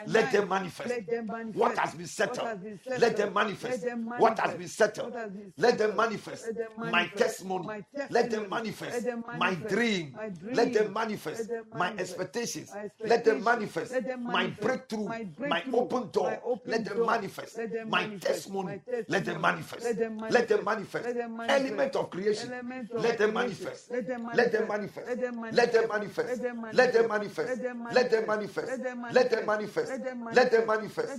Let 0.07 0.31
them 0.31 0.49
manifest. 0.49 0.89
Let 0.89 1.07
them 1.07 1.27
manifest 1.27 1.57
What 1.57 1.77
has 1.77 1.93
been 1.95 2.07
settled. 2.07 2.59
Let 2.99 3.17
them 3.17 3.33
manifest. 3.33 3.85
What 4.17 4.39
has 4.39 4.55
been 4.55 4.67
settled. 4.73 5.13
What 5.13 5.21
has 5.21 5.31
been 5.31 5.53
Let 5.57 5.77
them 5.77 5.95
manifest 5.95 6.47
my 6.77 7.07
testimony. 7.15 7.83
Let 8.09 8.29
them 8.31 8.49
manifest 8.49 9.07
my 9.39 9.53
dream. 9.55 10.17
Let 10.51 10.73
them 10.73 10.93
manifest 10.93 11.49
my 11.73 11.93
expectations. 11.97 12.71
Let 13.03 13.23
them 13.25 13.43
manifest 13.43 13.93
my 14.21 14.47
breakthrough, 14.47 15.07
my 15.39 15.63
open 15.73 16.09
door. 16.11 16.59
Let 16.65 16.85
them 16.85 17.05
manifest 17.05 17.59
my 17.87 18.17
testimony. 18.17 18.81
Let 19.07 19.25
them 19.25 19.41
manifest. 19.41 19.83
Let 19.83 19.97
them 19.97 20.17
manifest. 20.17 20.63
manifest. 20.65 21.05
Let 21.05 21.17
them 21.17 21.37
manifest. 21.37 21.65
Element 21.65 21.95
of 21.95 22.09
creation. 22.09 22.51
Let 22.93 23.17
them 23.17 23.33
manifest. 23.33 23.91
Let 23.91 24.07
them 24.07 24.23
manifest. 24.23 25.07
Let 25.07 25.21
them 25.21 25.37
manifest. 25.37 25.53
Let 25.53 25.71
them 25.71 25.87
manifest. 25.87 26.41
Let 26.73 26.91
them 26.93 27.07
manifest. 27.07 27.61
Let 27.93 28.11
them 28.11 28.27
manifest. 28.27 28.69
Let 29.13 29.31
them 29.31 29.45
manifest. 29.45 29.89
Let 30.33 30.51
them 30.51 30.65
manifest. 30.65 31.09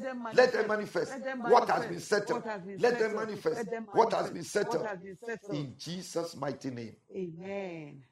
manifest. 0.68 1.10
Let 1.10 1.32
them 1.32 1.42
What 1.42 1.68
has 1.68 1.86
been 1.86 2.00
settled. 2.00 2.44
What 2.44 2.52
has 2.52 2.62
been 2.62 2.78
Let 2.78 2.98
them 2.98 3.14
manifest. 3.14 3.43
Let 3.50 3.70
them 3.70 3.86
What 3.92 4.12
has 4.12 4.30
manifest. 4.30 4.34
been 4.34 4.44
settled. 4.44 4.80
What 4.82 4.90
has 4.90 5.00
been 5.00 5.18
settled. 5.24 5.54
In 5.56 5.74
Jesus' 5.78 6.36
mighty 6.36 6.70
name. 6.70 6.96
Amen. 7.14 8.02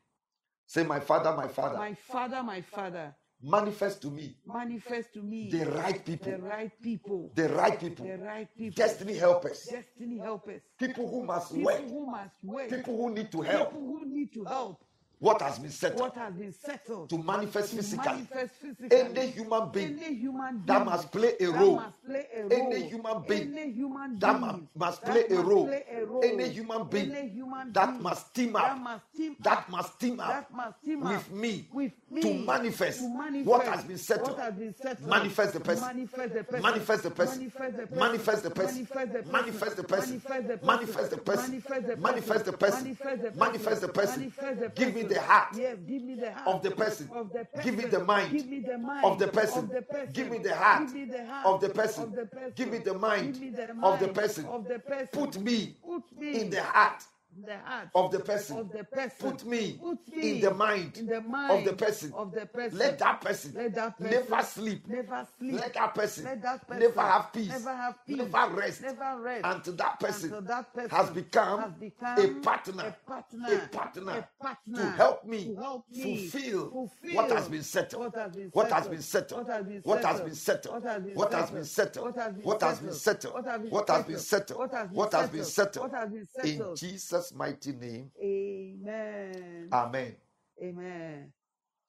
Say, 0.67 0.85
My 0.85 1.01
Father, 1.01 1.35
my 1.37 1.49
Father, 1.49 1.77
My 1.79 1.95
Father, 1.95 2.43
my 2.43 2.61
Father, 2.63 3.15
manifest 3.45 4.01
to 4.03 4.09
me 4.11 4.37
manifest 4.47 5.13
to 5.13 5.21
me 5.21 5.51
the 5.51 5.65
right 5.71 6.05
people, 6.05 6.31
the 6.31 6.39
right 6.39 6.71
people, 6.81 7.33
the 7.35 7.49
right 7.49 7.81
people, 7.81 8.07
the 8.07 8.17
right 8.19 8.49
people, 8.57 8.75
destiny 8.77 9.15
helpers, 9.15 9.65
destiny 9.65 10.19
helpers, 10.19 10.61
people 10.79 11.09
who 11.11 11.25
must 11.25 11.49
people 11.53 11.65
work, 11.65 11.81
who 11.89 12.07
must 12.07 12.37
work, 12.45 12.71
people 12.71 12.97
who 12.97 13.11
need 13.13 13.33
to 13.33 13.41
help. 13.41 13.71
people 13.73 13.87
who 13.87 14.07
need 14.07 14.33
to 14.33 14.45
help. 14.45 14.85
What 15.23 15.41
has 15.41 15.57
been 15.61 15.71
settled 15.71 16.01
What 16.01 16.17
has 16.17 16.35
been 16.35 16.53
settled 16.53 17.09
to 17.11 17.17
manifest 17.19 17.71
to 17.71 17.77
physically. 17.77 18.05
manifest 18.13 18.55
physically. 18.57 18.99
Any 18.99 19.27
human 19.31 19.69
being 19.71 19.99
Any 20.03 20.15
human 20.17 20.63
that 20.67 20.85
must 20.85 21.13
play 21.13 21.35
a 21.39 21.49
role. 21.49 21.81
play 22.05 22.27
a 22.35 22.53
Any 22.53 22.89
human 22.89 23.23
being 23.29 23.57
Any 23.57 23.71
human 23.71 24.19
that 24.19 24.41
mu- 24.41 24.47
being 24.49 24.69
must 24.75 25.01
that 25.03 25.11
play 25.13 25.37
a 25.37 25.41
role. 25.41 25.67
play 25.69 25.85
a 25.95 26.05
role. 26.07 26.25
Any 26.25 26.49
human 26.49 26.85
being 26.89 27.15
Any 27.15 27.29
human 27.29 27.73
that 27.73 27.87
being 27.91 28.03
must 28.03 28.35
team 28.35 28.53
that 28.55 28.65
up, 28.73 28.81
must 28.81 29.05
team 29.17 29.37
that 29.41 29.71
must 29.71 30.01
team 30.01 30.19
up 30.19 30.29
that 30.29 30.53
must 30.53 30.83
team 30.85 31.01
with 31.03 31.31
me 31.31 31.69
with 31.73 31.93
me 32.11 32.23
to 32.23 32.35
manifest 32.35 32.99
to 32.99 33.09
manifest 33.09 33.47
what 33.47 33.65
has 33.69 33.85
been 33.85 33.99
settled. 33.99 34.29
What 34.37 34.39
has 34.41 34.55
been 34.55 34.75
settled. 34.75 35.09
Manifest 35.09 35.53
the 35.55 35.61
person. 35.61 35.85
Manifest 35.87 36.35
the 36.35 36.45
person. 36.45 36.63
Manifest 36.63 37.03
the 37.05 37.11
person. 37.13 37.39
Manifest 37.39 37.77
the 37.77 37.81
person. 37.81 38.01
Manifest 38.01 38.43
the 38.43 38.51
person. 38.51 39.31
Manifest 39.31 39.77
the 39.77 39.85
person. 39.85 40.23
Manifest 40.67 41.11
the 41.11 41.19
person. 41.19 42.03
Manifest 42.03 42.45
the 42.45 42.53
person. 42.53 42.83
Manifest 42.99 43.31
the 43.31 43.33
person. 43.33 43.37
Manifest 43.37 43.37
Manifest 43.39 43.81
the 43.81 43.89
person. 43.89 43.89
the 43.89 43.89
person. 43.93 44.21
Manifest 44.21 44.61
the 44.61 44.69
Give 44.75 44.95
me 44.95 45.03
person. 45.05 45.12
The 45.13 45.21
heart 45.21 45.49
Yes, 45.57 45.77
give 45.87 46.03
me 46.03 46.15
the 46.15 46.33
heart 46.33 46.49
of 46.49 46.63
the 46.63 46.71
person. 46.71 47.11
Of 47.15 47.33
the 47.33 47.45
person. 47.45 47.63
Give 47.65 47.77
me 47.77 47.91
the 47.91 48.05
mind 48.05 48.33
Give 48.33 48.47
me 48.47 48.61
the 48.61 48.79
mind 48.79 49.05
of 49.05 49.19
the 49.19 49.29
person. 49.29 49.65
Of 49.65 49.71
the 49.71 49.83
person. 49.83 50.13
Give 50.13 50.31
me 50.31 50.39
the 50.39 50.55
heart 50.55 50.87
Give 50.87 50.95
me 50.95 51.05
the 51.05 51.27
heart 51.27 51.47
of 51.47 51.61
the 51.61 51.69
person. 51.69 52.05
Of 52.05 52.15
the 52.15 52.27
person. 52.27 52.53
Give 52.55 52.71
me 52.71 52.79
the 52.79 52.95
mind 52.95 53.33
Give 53.35 53.43
me 53.43 53.51
the 53.51 53.87
of 53.87 54.01
the 54.01 54.09
person. 54.09 54.45
Of 54.47 54.69
the 54.69 54.79
person. 54.79 55.09
Put 55.13 55.39
me 55.41 55.77
Put 55.85 56.19
me 56.19 56.41
in 56.41 56.51
the 56.51 56.63
heart 56.63 57.05
the 57.45 57.57
heart 57.59 57.89
of 57.95 58.13
the 58.13 58.21
person. 58.21 58.59
of 58.59 58.73
the 58.73 58.85
person. 58.85 59.31
Put 59.33 59.45
me 59.47 59.79
Put 59.81 59.99
in 60.15 60.41
the 60.41 60.51
mind 60.53 60.97
in 60.99 61.07
the 61.07 61.17
of 61.17 61.65
the 61.65 61.73
person. 61.73 62.13
Of 62.15 62.33
the 62.33 62.47
person. 62.47 62.79
Let 62.79 62.99
that 62.99 63.21
person 63.21 63.53
Let 63.55 63.75
that 63.75 63.99
person 63.99 64.27
never 64.29 64.43
sleep. 64.43 64.89
Never 64.89 65.27
sleep. 65.39 65.53
Let 65.55 65.75
that 65.75 65.95
person 65.95 66.25
Let 66.25 66.43
that 66.43 66.69
person 66.69 66.81
never 66.81 67.01
have 67.01 67.33
peace. 67.33 67.49
Never 67.49 67.75
have 67.77 67.99
peace. 68.07 68.17
Never 68.19 68.55
rest. 68.55 68.83
Never 68.83 69.21
rest. 69.21 69.45
Until 69.45 69.75
that 69.75 70.01
person 70.01 70.25
Until 70.31 70.43
that 70.43 70.75
person 70.75 70.91
has 70.91 71.11
become, 71.11 71.61
has 71.61 71.73
become 71.75 72.19
a 72.19 72.29
partner, 72.41 72.85
a 72.85 73.09
partner, 73.11 73.47
a 73.49 73.69
partner, 73.77 74.13
a 74.13 74.43
partner 74.43 74.77
to 74.77 74.91
help 74.97 75.25
me, 75.25 75.45
to 75.45 75.57
help 75.57 75.85
me 75.91 76.27
fulfill, 76.29 76.71
fulfill 76.71 77.15
what 77.15 77.31
has 77.31 77.49
been 77.49 77.63
settled. 77.63 78.03
what 78.03 78.15
has 78.17 78.33
been 78.37 78.51
What 78.53 78.71
has 78.71 78.85
settled. 78.85 78.91
been 78.93 79.03
settled. 79.03 79.47
What 79.85 80.05
has 80.05 80.21
been 80.21 80.35
settled. 80.35 80.75
What 80.75 80.83
has 80.87 81.03
been 81.03 81.13
What 81.15 81.33
has 81.33 81.51
been 81.51 81.65
settled. 81.65 81.65
settled. 81.65 82.05
What 82.05 82.17
has 82.17 82.33
been 82.33 82.43
What 82.45 82.63
has 82.63 82.81
been 82.81 82.95
settled. 82.95 83.03
settled. 83.03 83.35
What 83.35 83.45
has 83.47 83.61
been 83.61 83.71
What 83.71 83.91
has 83.91 84.05
been 84.05 84.19
settled. 84.19 84.19
settled. 84.19 84.59
What 84.61 84.73
has 84.75 84.89
been 84.89 84.97
What 84.97 85.13
has 85.13 85.31
been 85.31 85.45
settled. 85.45 85.45
settled. 85.45 85.93
What 85.93 85.93
has 86.01 86.11
been 86.11 86.27
In 86.43 86.69
settled. 86.69 86.81
Jesus' 87.23 87.35
mighty 87.35 87.73
name. 87.73 88.13
Amen. 88.23 89.71
Amen. 89.73 90.17
Amen. 90.63 91.33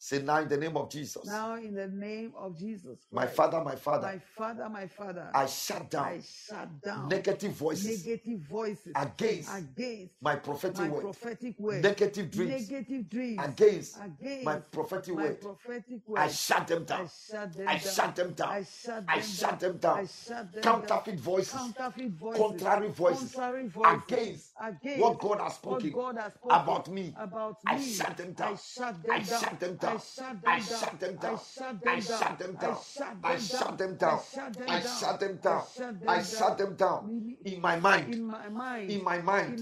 Say 0.05 0.21
now 0.21 0.39
in 0.39 0.49
the 0.49 0.57
name 0.57 0.75
of 0.75 0.89
Jesus. 0.89 1.25
Now, 1.25 1.55
in 1.55 1.75
the 1.75 1.87
name 1.87 2.33
of 2.37 2.57
Jesus 2.59 2.99
My 3.09 3.25
Father, 3.25 3.63
my 3.63 3.75
Father, 3.77 4.07
my 4.07 4.19
Father, 4.35 4.67
my 4.69 4.85
Father, 4.85 5.29
I 5.33 5.45
shut 5.45 5.89
down 5.89 6.03
I 6.03 6.19
shut 6.19 6.81
down 6.81 7.07
negative 7.07 7.53
voices 7.53 8.05
negative 8.05 8.39
voices 8.41 8.91
against 8.97 9.49
against 9.55 10.21
my 10.21 10.35
prophetic 10.35 10.77
my 10.77 10.89
word, 10.89 11.01
prophetic 11.03 11.57
word, 11.57 11.83
negative 11.83 12.29
dreams 12.31 12.69
negative 12.69 13.09
dreams 13.09 13.39
against 13.45 13.97
against 14.01 14.43
my 14.45 14.55
prophetic 14.57 15.15
my 15.15 15.23
word. 15.23 15.41
prophetic 15.41 16.01
word. 16.05 16.19
I 16.19 16.27
shut 16.27 16.67
them 16.67 16.81
I 16.81 16.85
down. 16.85 17.09
shut 17.31 17.53
them 17.53 17.67
I 17.69 17.77
shut 17.77 18.15
them 18.17 18.33
down. 18.33 18.49
I 18.49 18.63
shut 18.63 19.03
I 19.07 19.15
them 19.15 19.23
shut 19.23 19.49
down. 19.49 19.59
them 19.59 19.77
down. 19.77 19.97
I 19.99 20.05
shut 20.05 20.51
them 20.53 20.61
Counterfeit 20.63 21.05
down. 21.15 21.23
voices, 21.23 21.53
Counterfeit 21.53 22.11
voices. 22.11 22.41
contrary 22.41 22.89
voices, 22.89 23.31
Contrary 23.33 23.67
voices. 23.69 24.03
against 24.03 24.51
against 24.61 24.99
what 24.99 25.19
God 25.19 25.39
has 25.39 25.53
spoken 25.55 25.91
what 25.93 26.15
God 26.15 26.21
has 26.21 26.33
spoken 26.33 26.57
about 26.61 26.89
me. 26.89 27.13
About 27.17 27.63
me. 27.63 27.71
I 27.71 27.79
shut 27.79 28.17
them 28.17 28.33
down. 28.33 28.53
I 28.53 28.55
shut 28.57 29.03
them 29.03 29.03
down. 29.03 29.11
I 29.11 29.19
down. 29.23 29.39
shut 29.41 29.59
them 29.59 29.75
down 29.77 29.92
down. 29.93 30.41
I 30.45 30.59
shut 30.59 30.99
them 30.99 31.15
down. 31.15 31.39
I 31.85 31.99
shut 31.99 32.39
them 32.39 32.55
down. 32.55 32.77
I 33.23 33.37
shut 33.37 33.77
them 33.77 33.95
down. 33.95 34.19
I 34.67 34.79
shut 34.81 35.19
them 35.19 35.37
down. 35.37 35.63
I 36.07 36.21
shut 36.23 36.57
them 36.57 36.75
down. 36.75 37.35
In 37.45 37.61
my 37.61 37.79
mind. 37.79 38.13
In 38.13 38.25
my 38.25 38.47
mind. 38.49 38.91
In 38.91 39.03
my 39.03 39.21
mind. 39.21 39.59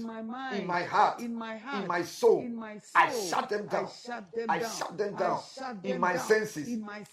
In 0.52 0.66
my 0.66 0.82
heart. 0.82 1.20
In 1.20 1.34
my 1.86 2.02
soul. 2.02 2.44
I 2.94 3.12
shut 3.12 3.48
them 3.48 3.66
down. 3.66 3.88
I 4.48 4.58
shut 4.60 4.98
them 4.98 5.14
down. 5.16 5.40
In 5.84 6.00
my 6.00 6.16
senses. 6.16 6.68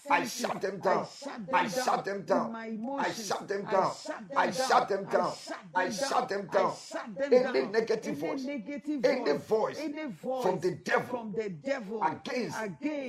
I 0.08 0.26
shut 0.26 0.60
them 0.60 0.80
down. 0.80 1.06
I 1.52 1.68
shut 1.68 2.04
them 2.04 2.22
down. 2.22 2.56
I 2.98 3.12
shut 3.12 3.48
them 3.48 3.64
down. 3.64 3.92
I 4.36 4.50
shut 4.50 4.88
them 4.88 5.04
down. 5.04 5.32
I 5.74 5.90
shut 5.90 6.28
them 6.28 6.46
down. 6.46 6.72
Any 7.20 7.66
negative 7.66 8.16
voice. 8.18 8.46
Any 9.02 9.32
voice 9.36 9.78
from 10.42 10.60
the 10.60 10.72
devil 10.84 12.02
against 12.02 12.58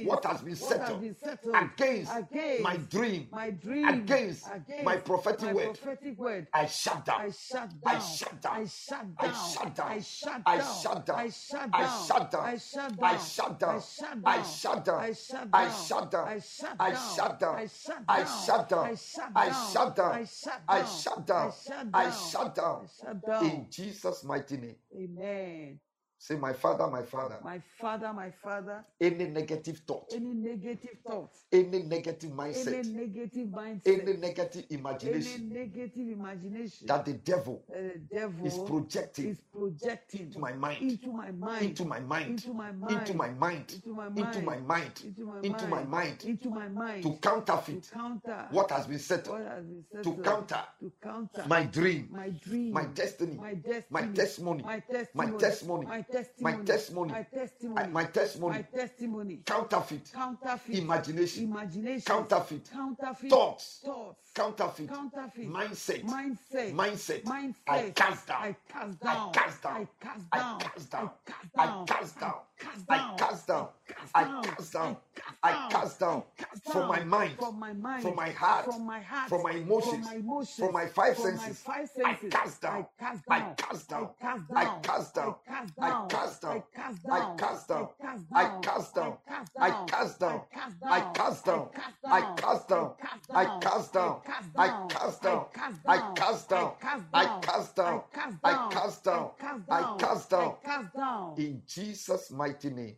against 0.01 0.09
what 0.09 0.25
has 0.25 0.41
been 0.41 0.55
what 0.57 0.79
has 0.79 0.95
settled, 0.95 1.01
settled, 1.19 1.71
against 1.75 2.09
against 2.09 2.57
my 2.57 2.77
dream, 2.77 3.29
my 3.31 3.51
dream, 3.51 4.19
against 4.19 4.45
against 4.45 4.85
my 4.85 4.97
prophetic 4.97 5.41
my 5.41 5.53
word. 5.53 5.79
prophetic 5.79 6.17
word. 6.19 6.47
I 6.53 6.67
shut 6.67 7.05
down. 7.05 7.21
I 7.21 7.31
shut 7.31 7.81
down. 7.81 7.85
I 7.85 7.99
shut 7.99 8.41
down. 8.41 8.57
I 8.57 8.65
shut 8.65 9.17
I 9.17 9.31
down. 9.31 9.39
shut 9.39 9.75
down. 9.75 9.87
I 9.87 9.99
shut 10.01 10.47
I 10.47 10.57
down. 10.57 10.69
shut 10.69 11.05
down. 11.05 11.19
I 11.19 11.29
shut 11.29 11.73
I 11.73 11.87
down. 11.87 11.87
shut 11.87 12.31
down. 12.31 12.45
I 12.45 12.57
shut 12.57 13.01
I 13.01 13.17
down. 13.17 13.17
shut 13.17 13.59
down. 13.61 13.85
I 13.85 13.87
shut 13.97 14.29
I 14.33 14.43
down. 14.45 14.67
shut 14.67 14.91
down. 14.91 15.07
I 15.09 16.39
shut 16.39 16.79
I 16.79 16.93
down. 16.93 17.19
shut 17.19 17.49
down. 17.49 17.63
I 18.07 18.07
shut 18.07 18.07
down. 18.07 18.09
I 18.09 18.25
shut 18.25 19.35
down. 19.35 19.39
I 19.39 19.55
shut 19.55 19.95
down. 19.95 20.21
I 20.67 20.83
shut 20.85 21.27
down. 21.27 21.47
I 21.47 21.49
shut 21.51 21.93
I 21.93 22.09
down. 22.09 22.11
shut 22.11 22.55
down. 22.55 22.81
I 22.83 22.87
shut 22.87 23.25
down. 23.25 23.65
In 23.65 23.71
Jesus' 23.71 24.23
mighty 24.23 24.57
name. 24.57 24.77
Amen. 24.95 25.81
Say, 26.23 26.35
my 26.35 26.53
Father, 26.53 26.85
my 26.85 27.01
Father, 27.01 27.39
My 27.43 27.59
Father, 27.79 28.13
my 28.13 28.29
Father, 28.29 28.85
any 29.01 29.25
negative 29.25 29.79
thought, 29.87 30.13
any 30.13 30.35
negative 30.35 30.99
thoughts, 31.03 31.45
any 31.51 31.81
negative 31.81 32.29
mindset. 32.29 32.67
any 32.67 32.89
negative 32.93 33.47
mindset, 33.47 33.87
any 33.87 34.17
negative 34.17 34.65
imagination. 34.69 35.49
any 35.51 35.65
negative 35.65 36.09
imagination. 36.09 36.85
That 36.85 37.05
the 37.05 37.13
devil 37.13 37.63
that 37.69 37.93
the 37.93 37.99
devil 38.15 38.45
is 38.45 38.55
projecting 38.59 39.29
is 39.29 39.41
projecting 39.51 40.27
into 40.27 40.37
my 40.37 40.53
mind, 40.53 40.83
into 40.83 41.09
my 41.09 41.31
mind, 41.31 41.65
into 41.65 41.87
my 41.87 42.01
mind, 42.01 42.29
into 42.29 42.53
my 42.53 42.71
mind, 42.71 42.99
into 42.99 43.13
my 43.15 43.29
mind, 43.31 43.71
into 43.73 43.89
my 43.95 44.07
into 44.13 44.41
my 44.43 44.57
mind, 44.59 45.03
into 45.03 45.25
my 45.25 45.39
into 45.41 45.67
my 45.67 45.83
mind, 45.83 46.23
into 46.23 46.49
my 46.51 46.67
mind, 46.67 47.01
to 47.01 47.13
counterfeit 47.13 47.81
to 47.81 47.91
counter 47.91 48.47
what 48.51 48.69
has 48.69 48.85
been 48.85 48.99
settled, 48.99 49.39
what 49.39 49.47
has 49.47 49.65
been 49.65 50.03
to 50.03 50.21
counter 50.21 50.61
to 50.79 50.91
counter 51.01 51.43
my 51.47 51.63
dream, 51.63 52.09
my 52.11 52.29
dream, 52.29 52.73
my 52.73 52.85
destiny, 52.85 53.37
my 53.37 53.55
destiny, 53.55 53.85
my 53.89 54.07
testimony, 54.13 54.61
my 54.61 54.79
testimony, 54.81 55.31
my 55.31 55.37
testimony, 55.39 55.85
my 55.87 56.01
testimony, 56.11 56.57
my 56.57 56.63
testimony, 56.63 57.11
my 57.11 57.23
testimony, 57.23 57.81
I- 57.81 57.87
my 57.87 58.05
testimony, 58.05 58.57
my 58.57 58.61
testimony, 58.63 59.37
counterfeit, 59.45 60.11
counterfeit, 60.13 60.75
imagination, 60.77 61.43
imagination, 61.45 62.03
counterfeit, 62.05 62.69
counterfeit, 62.71 63.29
thoughts, 63.29 63.79
thoughts, 63.83 64.31
counterfeit, 64.35 64.89
counterfeit, 64.89 65.47
mindset, 65.49 66.03
mindset, 66.03 66.73
mindset, 66.73 67.23
mindset. 67.23 67.55
I 67.67 67.89
cast 67.91 68.27
down, 68.27 68.43
I 68.43 68.55
cast 68.69 69.03
I 69.03 69.13
down, 69.13 69.31
cast 69.33 69.63
down, 69.63 69.75
I 69.75 69.87
cast 70.05 70.25
I 70.31 70.37
down, 70.37 70.59
cast 70.59 70.91
down, 70.91 71.11
I 71.57 71.63
I 71.63 71.67
cast 71.85 72.19
down, 72.19 72.35
cast 72.35 72.50
I 72.89 73.13
cast 73.17 73.47
down, 73.47 73.67
I 74.13 74.23
cast 74.41 74.73
down, 74.73 74.97
I 75.43 75.67
cast 75.69 75.99
down 75.99 76.23
from 76.63 76.87
my 76.87 77.03
mind, 77.03 77.35
from 77.37 77.59
my 77.59 77.73
mind, 77.73 78.03
from 78.03 78.15
my 78.15 78.29
heart, 78.29 78.65
from 78.65 78.85
my 78.85 78.99
heart, 78.99 79.29
from 79.29 79.43
my 79.43 79.51
emotions, 79.51 80.05
from 80.07 80.15
my 80.15 80.15
emotions, 80.15 80.55
from 80.57 80.73
my 80.73 80.85
five 80.87 81.17
senses. 81.17 81.63
I 82.03 82.13
cast 82.29 82.61
down, 82.61 82.85
I 82.99 83.05
cast 83.09 83.29
I 83.29 83.39
down, 83.39 83.55
cast 83.63 83.89
down, 83.89 84.15
I 84.55 84.65
cast 84.81 85.17
I 85.17 85.21
down, 85.21 85.35
cast 85.49 85.75
down, 85.75 85.81
I 85.81 85.91
cast 86.17 86.41
down, 86.41 86.63
cast 86.77 87.69
down, 87.69 87.89
I 88.33 88.45
cast 88.61 88.71
cast 88.71 88.99
down, 88.99 89.17
I 89.55 89.71
cast 89.93 90.19
down, 90.19 90.49
I 90.91 91.01
cast 91.13 91.45
down, 91.45 91.69
I 92.05 92.21
cast 92.41 92.69
down, 92.69 92.91
I 93.25 93.45
cast 93.59 93.93
down, 93.93 94.19
I 94.55 94.75
cast 94.79 94.79
down, 94.79 94.81
I 94.95 94.97
cast 94.99 95.23
down, 95.23 95.61
I 95.83 95.97
cast 96.15 96.47
down, 96.47 96.73
I 97.13 97.39
cast 97.41 97.75
down, 97.75 98.03
I 98.43 98.69
cast 98.71 99.03
down, 99.03 99.31
I 99.69 99.95
cast 99.99 100.29
down. 100.29 100.55
cast 100.63 100.93
down. 100.95 101.33
In 101.37 101.61
Jesus' 101.67 102.31
mighty 102.31 102.50
name. 102.71 102.97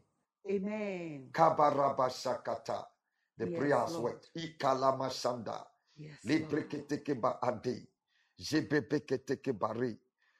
Amen. 0.49 1.29
Kabarabashakata. 1.31 2.85
The 3.37 3.45
Yes, 3.45 3.55
prayer 3.59 3.77
has 3.77 3.97
worked. 3.97 4.29
Ikalamashanda. 4.35 5.67
Yes, 5.95 6.19
Lord. 6.25 6.69
Lebreketeke 6.69 7.21
ba 7.21 7.39
ade. 7.43 7.87
Jebebeketeke 8.39 9.57
bare. 9.59 9.97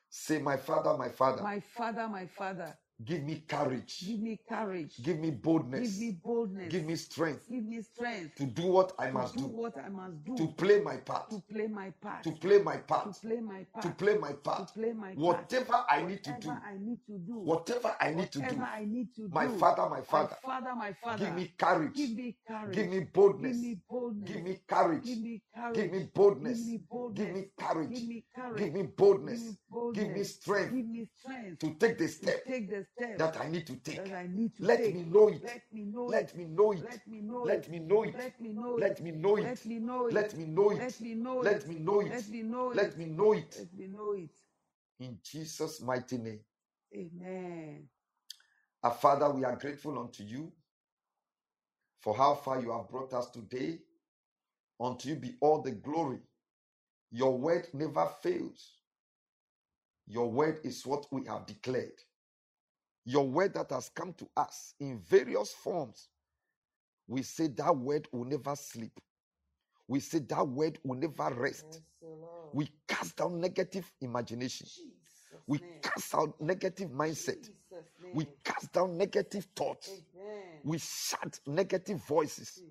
Say, 0.09 0.39
My 0.41 0.57
Father, 0.57 0.97
my 0.97 1.09
Father, 1.09 1.41
My 1.43 1.59
Father, 1.59 2.07
my 2.07 2.27
Father, 2.27 2.77
give 3.03 3.23
me 3.23 3.43
courage, 3.47 3.99
give 4.05 4.19
me 4.19 4.39
courage. 4.47 5.01
give 5.03 5.19
me 5.19 5.31
boldness. 5.31 5.91
Give 5.93 5.99
me 5.99 6.11
boldness. 6.23 6.71
give 6.71 6.85
me 6.85 6.95
strength 6.95 7.49
Give 7.49 7.63
me 7.65 7.81
strength 7.81 8.35
to 8.35 8.45
do 8.45 8.63
what 8.67 8.93
I 8.99 9.07
to 9.07 9.13
must 9.13 9.35
do 9.35 9.41
do, 9.43 9.47
what 9.47 9.77
I 9.77 9.89
must 9.89 10.23
do. 10.23 10.35
to 10.37 10.47
play 10.47 10.79
my 10.81 10.97
part, 10.97 11.29
to 11.31 11.39
play 11.51 11.67
my 11.67 11.89
part. 12.01 12.23
to 12.23 12.31
play 12.31 12.59
my 12.61 12.77
part. 12.77 13.13
to 13.13 13.19
play 13.21 13.39
my 13.39 13.63
part. 13.73 13.81
to 13.83 13.89
play 13.89 14.13
my 14.13 14.29
to 14.31 14.35
part. 14.37 14.73
play 14.73 14.93
my 14.93 15.13
part. 15.13 15.17
Whatever 15.17 15.85
I 15.89 16.03
need 16.03 16.23
to 16.23 16.31
do, 16.39 16.49
Whatever 16.49 16.61
I 16.65 16.77
need 16.77 16.99
to 17.07 17.17
do. 17.19 17.33
whatever 17.39 17.95
I 17.99 18.11
need 18.13 18.31
to 18.31 18.39
do, 18.39 18.61
I 18.61 18.85
need 18.85 19.15
to 19.15 19.29
my. 19.29 19.47
Father, 19.47 19.89
my 19.89 20.01
father. 20.01 20.37
My 20.43 20.49
Father, 20.59 20.75
my 20.75 20.93
Father. 21.03 21.25
give 21.25 21.35
me 21.35 21.53
courage, 21.57 21.95
Give 21.95 22.11
me 22.15 22.37
courage. 22.47 22.75
give 22.75 22.89
me 22.89 22.99
Give 22.99 23.13
boldness, 23.13 23.57
me 23.57 23.77
boldness. 23.89 24.29
give 24.31 24.43
me 24.43 24.57
courage, 24.67 25.03
Give 25.05 25.19
me 25.21 25.41
courage. 25.55 25.75
give 25.75 25.91
me 25.91 26.09
boldness, 26.13 26.57
Give 26.59 26.67
me 26.67 26.79
give 27.13 27.29
me 27.33 27.49
courage, 27.59 27.89
Give 27.89 28.07
me 28.07 28.25
courage. 28.35 28.57
give 28.59 28.73
me 28.73 28.83
boldness, 28.83 29.57
give 29.93 30.09
me 30.11 30.23
strength 30.23 30.73
Give 30.73 30.85
me 30.87 31.07
strength 31.19 31.59
to 31.59 31.73
take 31.75 31.97
the 31.97 32.07
step 32.07 32.45
take 32.45 32.69
the 32.69 32.82
step 32.95 33.19
that 33.19 33.37
I 33.41 33.49
need 33.49 33.67
to 33.67 33.75
take. 33.77 33.97
that 33.97 34.13
I 34.13 34.27
need 34.27 34.55
to 34.57 34.65
Let 34.65 34.79
take. 34.79 34.95
me 34.95 35.03
know 35.03 35.27
it. 35.29 35.43
Let 35.43 35.73
me 35.73 35.83
know 35.85 36.09
Let 36.09 36.33
it. 36.33 36.35
me 36.35 36.45
know 36.45 36.71
it. 36.73 36.83
Let 36.83 37.07
me 37.07 37.21
know 37.21 37.45
Let 37.45 37.63
it. 37.63 37.69
me 37.69 37.79
know 37.79 38.03
it. 38.03 38.15
Let 38.15 38.41
me 38.41 38.49
know 38.49 38.77
it. 38.77 38.81
Let 38.81 39.01
me 39.01 39.11
know 39.11 39.37
it. 39.37 39.49
Let 39.53 39.73
me 39.73 39.75
know 39.81 40.07
it. 40.07 40.13
Let 40.13 40.33
me 40.35 40.45
know 40.45 40.69
it. 40.71 40.87
Me 41.05 41.15
know 41.15 41.41
Let 41.41 41.65
it. 41.65 41.67
me 41.67 41.75
know 41.79 42.01
it. 42.01 42.09
Let 42.09 42.29
me 42.29 42.43
know 42.43 42.71
it. 42.71 42.75
Let 42.75 42.97
me 42.97 43.05
know 43.05 43.33
it. 43.33 43.55
Let 43.57 43.73
me 43.73 43.87
know 43.87 44.13
it. 44.13 44.35
In 44.99 45.19
Jesus' 45.23 45.81
mighty 45.81 46.17
name. 46.17 46.45
Amen. 46.95 47.89
Our 48.83 48.93
Father, 48.93 49.29
we 49.31 49.43
are 49.45 49.57
grateful 49.57 49.99
unto 49.99 50.23
you 50.23 50.53
for 52.01 52.15
how 52.15 52.35
far 52.35 52.61
you 52.61 52.71
have 52.71 52.89
brought 52.89 53.13
us 53.13 53.31
today. 53.31 53.79
Unto 54.79 55.09
you 55.09 55.15
be 55.17 55.37
all 55.41 55.61
the 55.61 55.71
glory. 55.71 56.21
Your 57.11 57.37
word 57.37 57.67
never 57.73 58.07
fails. 58.21 58.81
Your 60.07 60.31
word 60.31 60.61
is 60.65 60.85
what 60.85 61.07
we 61.11 61.25
have 61.27 61.45
declared. 61.45 62.01
Your 63.05 63.27
word 63.27 63.53
that 63.55 63.69
has 63.71 63.89
come 63.89 64.13
to 64.13 64.27
us 64.37 64.75
in 64.79 64.99
various 64.99 65.51
forms. 65.51 66.09
We 67.07 67.21
say 67.23 67.47
that 67.47 67.75
word 67.75 68.07
will 68.11 68.25
never 68.25 68.55
sleep. 68.55 68.99
We 69.87 69.99
say 69.99 70.19
that 70.19 70.47
word 70.47 70.79
will 70.83 70.95
never 70.95 71.33
rest. 71.33 71.81
We 72.53 72.69
cast 72.87 73.17
down 73.17 73.41
negative 73.41 73.91
imagination. 74.01 74.67
We 75.47 75.59
cast 75.81 76.15
out 76.15 76.39
negative 76.39 76.89
mindset. 76.91 77.49
We 78.13 78.27
cast 78.43 78.71
down 78.71 78.97
negative 78.97 79.47
thoughts. 79.55 79.91
We 80.63 80.77
shut 80.77 81.39
negative 81.45 82.01
voices. 82.05 82.61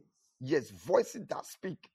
Yes, 0.41 0.70
voices 0.70 1.26
that 1.28 1.45
speak 1.45 1.91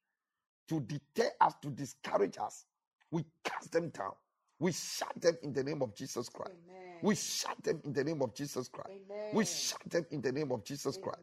to 0.69 0.79
deter 0.81 1.29
us, 1.41 1.53
to 1.61 1.69
discourage 1.69 2.37
us. 2.37 2.65
We 3.09 3.25
cast 3.43 3.71
them 3.71 3.89
down. 3.89 4.13
We 4.59 4.71
shut 4.71 5.13
them 5.21 5.37
in 5.43 5.53
the 5.53 5.63
name 5.63 5.81
of 5.81 5.93
Jesus 5.95 6.29
Christ. 6.29 6.53
We 7.01 7.15
shut 7.15 7.55
them 7.63 7.79
in 7.83 7.93
the 7.93 8.03
name 8.03 8.21
of 8.21 8.33
Jesus 8.33 8.67
Christ. 8.67 8.89
We 9.33 9.45
shut 9.45 9.81
them 9.87 10.05
in 10.11 10.21
the 10.21 10.31
name 10.31 10.51
of 10.51 10.63
Jesus 10.63 10.97
Christ. 10.97 11.19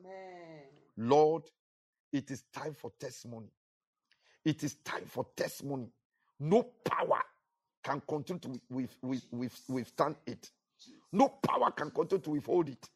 Lord, 0.97 1.43
it 2.12 2.30
is 2.30 2.45
time 2.53 2.74
for 2.74 2.93
testimony. 2.99 3.49
It 4.45 4.62
is 4.62 4.76
time 4.85 5.05
for 5.07 5.26
testimony. 5.37 5.89
No 6.39 6.62
power 6.85 7.22
can 7.82 8.01
continue 8.07 8.41
to 8.41 8.61
with, 8.70 8.97
with, 9.03 9.26
with, 9.32 9.61
withstand 9.68 10.16
it. 10.26 10.51
No 11.12 11.28
power 11.28 11.70
can 11.72 11.91
continue 11.91 12.22
to 12.22 12.30
withhold 12.30 12.68
it. 12.68 12.89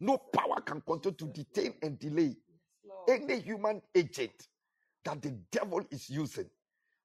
No 0.00 0.18
power 0.18 0.60
can 0.60 0.80
continue 0.82 1.16
to 1.16 1.26
detain 1.26 1.74
and 1.82 1.98
delay 1.98 2.36
any 3.08 3.40
human 3.40 3.80
agent 3.94 4.48
that 5.04 5.22
the 5.22 5.30
devil 5.50 5.82
is 5.90 6.10
using. 6.10 6.50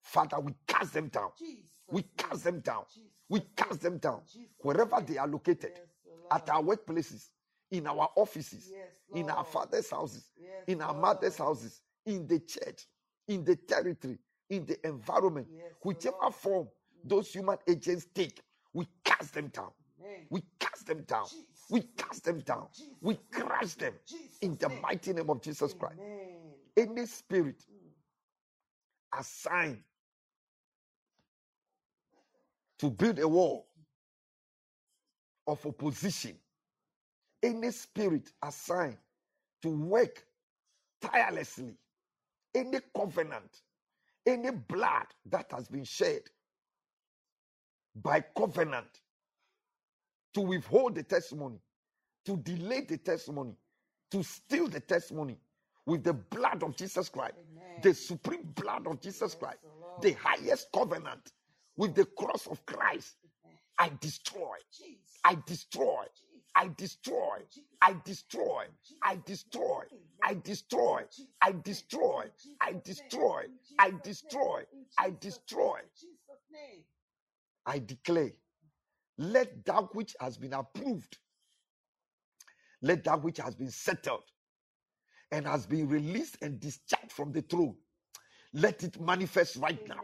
Father, 0.01 0.39
we 0.39 0.53
cast 0.67 0.93
them 0.93 1.07
down. 1.07 1.29
We 1.89 2.03
cast 2.17 2.43
them 2.43 2.59
down. 2.59 2.83
We 3.29 3.41
cast 3.55 3.81
them 3.81 3.97
down. 3.97 4.21
Wherever 4.59 5.01
they 5.01 5.17
are 5.17 5.27
located, 5.27 5.79
at 6.31 6.49
our 6.49 6.61
workplaces, 6.61 7.29
in 7.69 7.87
our 7.87 8.09
offices, 8.15 8.71
in 9.13 9.29
our 9.29 9.43
father's 9.45 9.89
houses, 9.89 10.29
in 10.67 10.81
our 10.81 10.93
mother's 10.93 11.37
houses, 11.37 11.81
in 12.05 12.27
the 12.27 12.39
church, 12.39 12.87
in 13.27 13.43
the 13.43 13.55
territory, 13.55 14.17
in 14.49 14.65
the 14.65 14.85
environment, 14.87 15.47
whichever 15.81 16.31
form 16.31 16.67
those 17.03 17.31
human 17.33 17.57
agents 17.67 18.07
take, 18.13 18.41
we 18.73 18.87
cast 19.03 19.33
them 19.33 19.47
down. 19.47 19.71
We 20.29 20.41
cast 20.59 20.87
them 20.87 21.03
down. 21.03 21.25
We 21.69 21.81
cast 21.95 22.23
them 22.25 22.39
down. 22.39 22.67
We 23.01 23.17
crush 23.31 23.75
them 23.75 23.93
in 24.41 24.57
the 24.57 24.69
mighty 24.69 25.13
name 25.13 25.29
of 25.29 25.41
Jesus 25.41 25.73
Christ. 25.73 25.99
Any 26.75 27.05
spirit 27.05 27.63
assigned 29.17 29.83
to 32.81 32.89
build 32.89 33.19
a 33.19 33.27
wall 33.27 33.67
of 35.47 35.63
opposition, 35.65 36.35
any 37.43 37.71
spirit 37.71 38.31
assigned 38.43 38.97
to 39.61 39.69
work 39.69 40.25
tirelessly, 40.99 41.75
any 42.55 42.79
covenant, 42.95 43.61
any 44.25 44.49
blood 44.49 45.05
that 45.27 45.51
has 45.51 45.67
been 45.67 45.83
shed 45.83 46.21
by 47.95 48.19
covenant 48.35 49.01
to 50.33 50.41
withhold 50.41 50.95
the 50.95 51.03
testimony, 51.03 51.59
to 52.25 52.35
delay 52.37 52.81
the 52.81 52.97
testimony, 52.97 53.53
to 54.09 54.23
steal 54.23 54.67
the 54.67 54.79
testimony 54.79 55.37
with 55.85 56.03
the 56.03 56.13
blood 56.13 56.63
of 56.63 56.75
Jesus 56.75 57.09
Christ, 57.09 57.35
the 57.83 57.93
supreme 57.93 58.51
blood 58.55 58.87
of 58.87 58.99
Jesus 59.01 59.35
Christ, 59.35 59.59
the 60.01 60.13
highest 60.13 60.71
covenant 60.73 61.31
with 61.77 61.95
the 61.95 62.05
cross 62.05 62.47
of 62.47 62.65
Christ. 62.65 63.15
I 63.79 63.91
destroy, 63.99 64.57
I 65.23 65.37
destroy, 65.45 66.03
I 66.55 66.69
destroy, 66.77 67.37
I 67.81 67.95
destroy, 68.05 68.65
I 69.01 69.15
destroy, 69.25 69.85
I 70.23 70.35
destroy, 70.35 71.03
I 71.41 71.53
destroy, 71.63 72.25
I 72.61 72.73
destroy, 72.83 73.45
I 73.79 73.91
destroy, 74.03 74.61
I 74.99 75.13
destroy. 75.19 75.79
I 77.65 77.79
declare, 77.79 78.31
let 79.17 79.65
that 79.65 79.95
which 79.95 80.15
has 80.19 80.37
been 80.37 80.53
approved, 80.53 81.17
let 82.81 83.03
that 83.05 83.23
which 83.23 83.37
has 83.37 83.55
been 83.55 83.71
settled 83.71 84.23
and 85.31 85.45
has 85.47 85.65
been 85.65 85.87
released 85.87 86.37
and 86.41 86.59
discharged 86.59 87.11
from 87.11 87.31
the 87.31 87.41
throne, 87.41 87.75
let 88.53 88.83
it 88.83 88.99
manifest 88.99 89.55
right 89.57 89.87
now. 89.87 90.01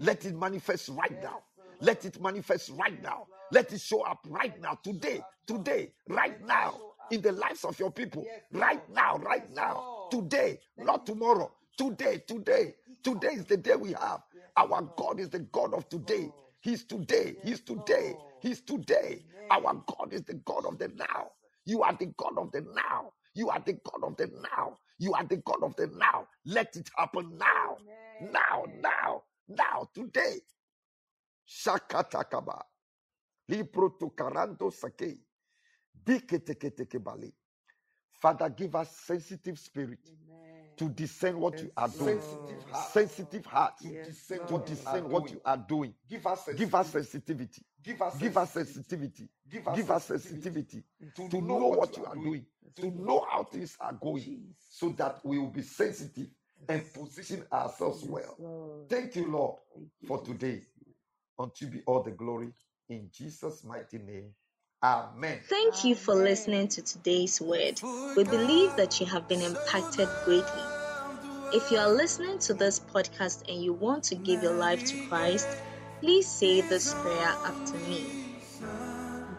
Let 0.00 0.24
it 0.24 0.34
manifest 0.34 0.88
right 0.90 1.22
now. 1.22 1.42
Let 1.80 2.04
it 2.04 2.20
manifest 2.20 2.70
right 2.70 3.00
now. 3.02 3.26
Let 3.52 3.72
it 3.72 3.80
show 3.80 4.02
up 4.02 4.26
right 4.28 4.58
now, 4.60 4.78
today, 4.82 5.20
today, 5.46 5.92
right 6.08 6.44
now, 6.46 6.80
in 7.10 7.20
the 7.20 7.32
lives 7.32 7.64
of 7.64 7.78
your 7.78 7.90
people. 7.90 8.26
Right 8.52 8.82
now, 8.90 9.18
right 9.18 9.50
now, 9.52 10.06
today, 10.10 10.58
not 10.78 11.06
tomorrow. 11.06 11.52
Today, 11.76 12.22
today, 12.26 12.74
today 13.02 13.28
is 13.28 13.44
the 13.44 13.56
day 13.56 13.74
we 13.74 13.92
have. 13.92 14.22
Our 14.56 14.82
God 14.96 15.20
is 15.20 15.28
the 15.28 15.40
God 15.40 15.74
of 15.74 15.88
today. 15.88 16.30
He's 16.60 16.84
today. 16.84 17.36
He's 17.42 17.60
today. 17.60 18.14
He's 18.40 18.60
today. 18.60 19.22
Our 19.50 19.82
God 19.86 20.12
is 20.12 20.22
the 20.22 20.34
God 20.34 20.64
of 20.66 20.78
the 20.78 20.88
now. 20.88 21.30
You 21.66 21.82
are 21.82 21.94
the 21.94 22.06
God 22.16 22.38
of 22.38 22.52
the 22.52 22.60
now. 22.60 23.12
You 23.34 23.50
are 23.50 23.60
the 23.64 23.72
God 23.74 24.04
of 24.04 24.16
the 24.16 24.26
now. 24.56 24.76
You 24.98 25.12
are 25.14 25.24
the 25.24 25.36
God 25.38 25.62
of 25.62 25.76
the 25.76 25.88
now. 25.88 26.28
Let 26.46 26.76
it 26.76 26.88
happen 26.96 27.36
now. 27.36 27.76
Now, 28.32 28.64
now, 28.80 29.22
now, 29.48 29.88
today. 29.94 30.40
Shakatakaba. 31.46 32.62
Libro 33.48 33.90
to 34.00 34.10
Karanto 34.10 34.72
Sake. 34.72 35.18
Diketekebale. 36.04 37.32
Father, 38.10 38.48
give 38.48 38.74
us 38.74 38.96
sensitive 38.96 39.58
spirit 39.58 39.98
to 40.76 40.88
discern 40.88 41.38
what 41.38 41.60
you 41.60 41.70
are 41.76 41.88
doing. 41.88 42.20
Sensitive 42.20 42.64
heart. 42.70 42.92
Sensitive 42.92 43.46
heart 43.46 43.74
Yes, 43.80 44.26
to 44.26 44.40
Lord. 44.50 44.64
discern 44.64 45.08
what 45.08 45.30
you 45.30 45.40
are 45.44 45.56
doing. 45.56 45.94
Give 46.08 46.26
us 46.26 46.48
Give 46.56 46.74
us 46.74 46.90
sensitivity. 46.90 47.62
Give 47.82 48.00
us 48.02 48.16
Give 48.18 48.36
us 48.36 48.50
sensitivity. 48.50 49.28
Give 49.48 49.68
us 49.68 49.76
Give 49.76 49.90
us 49.90 50.04
sensitivity 50.04 50.84
sensitivity 50.98 51.36
to 51.36 51.46
know 51.46 51.68
what 51.68 51.96
you 51.96 52.04
are 52.06 52.14
doing, 52.16 52.46
to 52.76 52.90
know 52.90 53.26
how 53.30 53.44
things 53.44 53.76
are 53.80 53.92
going, 53.92 54.54
so 54.58 54.88
that 54.90 55.20
we 55.24 55.38
will 55.38 55.50
be 55.50 55.62
sensitive 55.62 56.28
and 56.68 56.92
position 56.92 57.44
ourselves 57.52 58.04
well. 58.04 58.86
Thank 58.88 59.16
you, 59.16 59.30
Lord, 59.30 59.56
for 60.06 60.22
today. 60.22 60.56
Jesus. 60.56 60.68
Unto 61.38 61.64
you 61.64 61.70
be 61.72 61.82
all 61.86 62.02
the 62.02 62.12
glory 62.12 62.52
in 62.88 63.10
Jesus' 63.12 63.64
mighty 63.64 63.98
name. 63.98 64.30
Amen. 64.82 65.40
Thank 65.48 65.84
you 65.84 65.94
for 65.94 66.14
listening 66.14 66.68
to 66.68 66.82
today's 66.82 67.40
word. 67.40 67.80
We 68.16 68.24
believe 68.24 68.76
that 68.76 69.00
you 69.00 69.06
have 69.06 69.26
been 69.28 69.40
impacted 69.40 70.08
greatly. 70.24 70.62
If 71.52 71.70
you 71.70 71.78
are 71.78 71.90
listening 71.90 72.38
to 72.40 72.54
this 72.54 72.80
podcast 72.80 73.48
and 73.48 73.62
you 73.62 73.72
want 73.72 74.04
to 74.04 74.14
give 74.14 74.42
your 74.42 74.54
life 74.54 74.84
to 74.84 75.06
Christ, 75.06 75.48
please 76.00 76.26
say 76.26 76.60
this 76.60 76.92
prayer 76.94 77.34
after 77.44 77.78
me. 77.88 78.04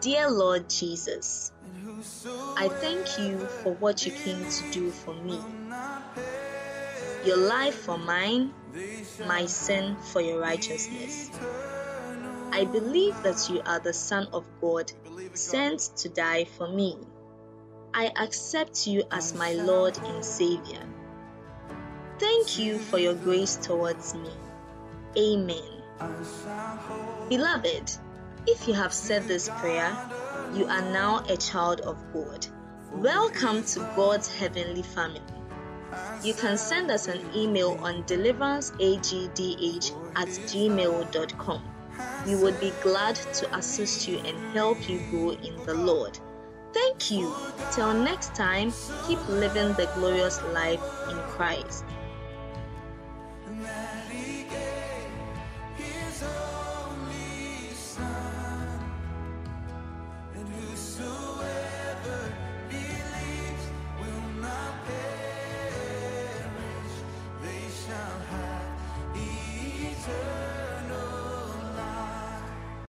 Dear 0.00 0.30
Lord 0.30 0.68
Jesus, 0.68 1.52
I 2.56 2.68
thank 2.68 3.18
you 3.18 3.38
for 3.62 3.74
what 3.74 4.04
you 4.04 4.12
came 4.12 4.48
to 4.48 4.70
do 4.72 4.90
for 4.90 5.14
me. 5.14 5.40
Your 7.26 7.36
life 7.36 7.74
for 7.74 7.98
mine, 7.98 8.54
my 9.26 9.46
sin 9.46 9.96
for 10.12 10.20
your 10.20 10.40
righteousness. 10.40 11.28
I 12.52 12.64
believe 12.64 13.20
that 13.24 13.50
you 13.50 13.62
are 13.66 13.80
the 13.80 13.92
Son 13.92 14.28
of 14.32 14.46
God, 14.60 14.92
sent 15.34 15.80
to 15.96 16.08
die 16.08 16.44
for 16.44 16.68
me. 16.68 16.96
I 17.92 18.12
accept 18.16 18.86
you 18.86 19.02
as 19.10 19.34
my 19.34 19.54
Lord 19.54 19.98
and 19.98 20.24
Savior. 20.24 20.82
Thank 22.20 22.60
you 22.60 22.78
for 22.78 22.98
your 22.98 23.14
grace 23.14 23.56
towards 23.56 24.14
me. 24.14 24.30
Amen. 25.18 25.82
Beloved, 27.28 27.90
if 28.46 28.68
you 28.68 28.74
have 28.74 28.92
said 28.92 29.24
this 29.24 29.48
prayer, 29.48 29.96
you 30.54 30.66
are 30.66 30.92
now 30.92 31.24
a 31.28 31.36
child 31.36 31.80
of 31.80 31.96
God. 32.12 32.46
Welcome 32.92 33.64
to 33.64 33.80
God's 33.96 34.32
heavenly 34.32 34.82
family. 34.82 35.35
You 36.22 36.34
can 36.34 36.58
send 36.58 36.90
us 36.90 37.08
an 37.08 37.20
email 37.34 37.78
on 37.82 38.02
deliveranceagdh 38.04 39.92
at 40.16 40.28
gmail.com. 40.28 41.62
We 42.26 42.34
would 42.36 42.60
be 42.60 42.72
glad 42.82 43.16
to 43.16 43.56
assist 43.56 44.08
you 44.08 44.18
and 44.18 44.36
help 44.54 44.88
you 44.88 45.00
grow 45.10 45.30
in 45.30 45.56
the 45.64 45.74
Lord. 45.74 46.18
Thank 46.72 47.10
you. 47.10 47.34
Till 47.72 47.94
next 47.94 48.34
time, 48.34 48.72
keep 49.06 49.26
living 49.28 49.72
the 49.74 49.88
glorious 49.94 50.42
life 50.52 50.82
in 51.08 51.16
Christ. 51.36 51.84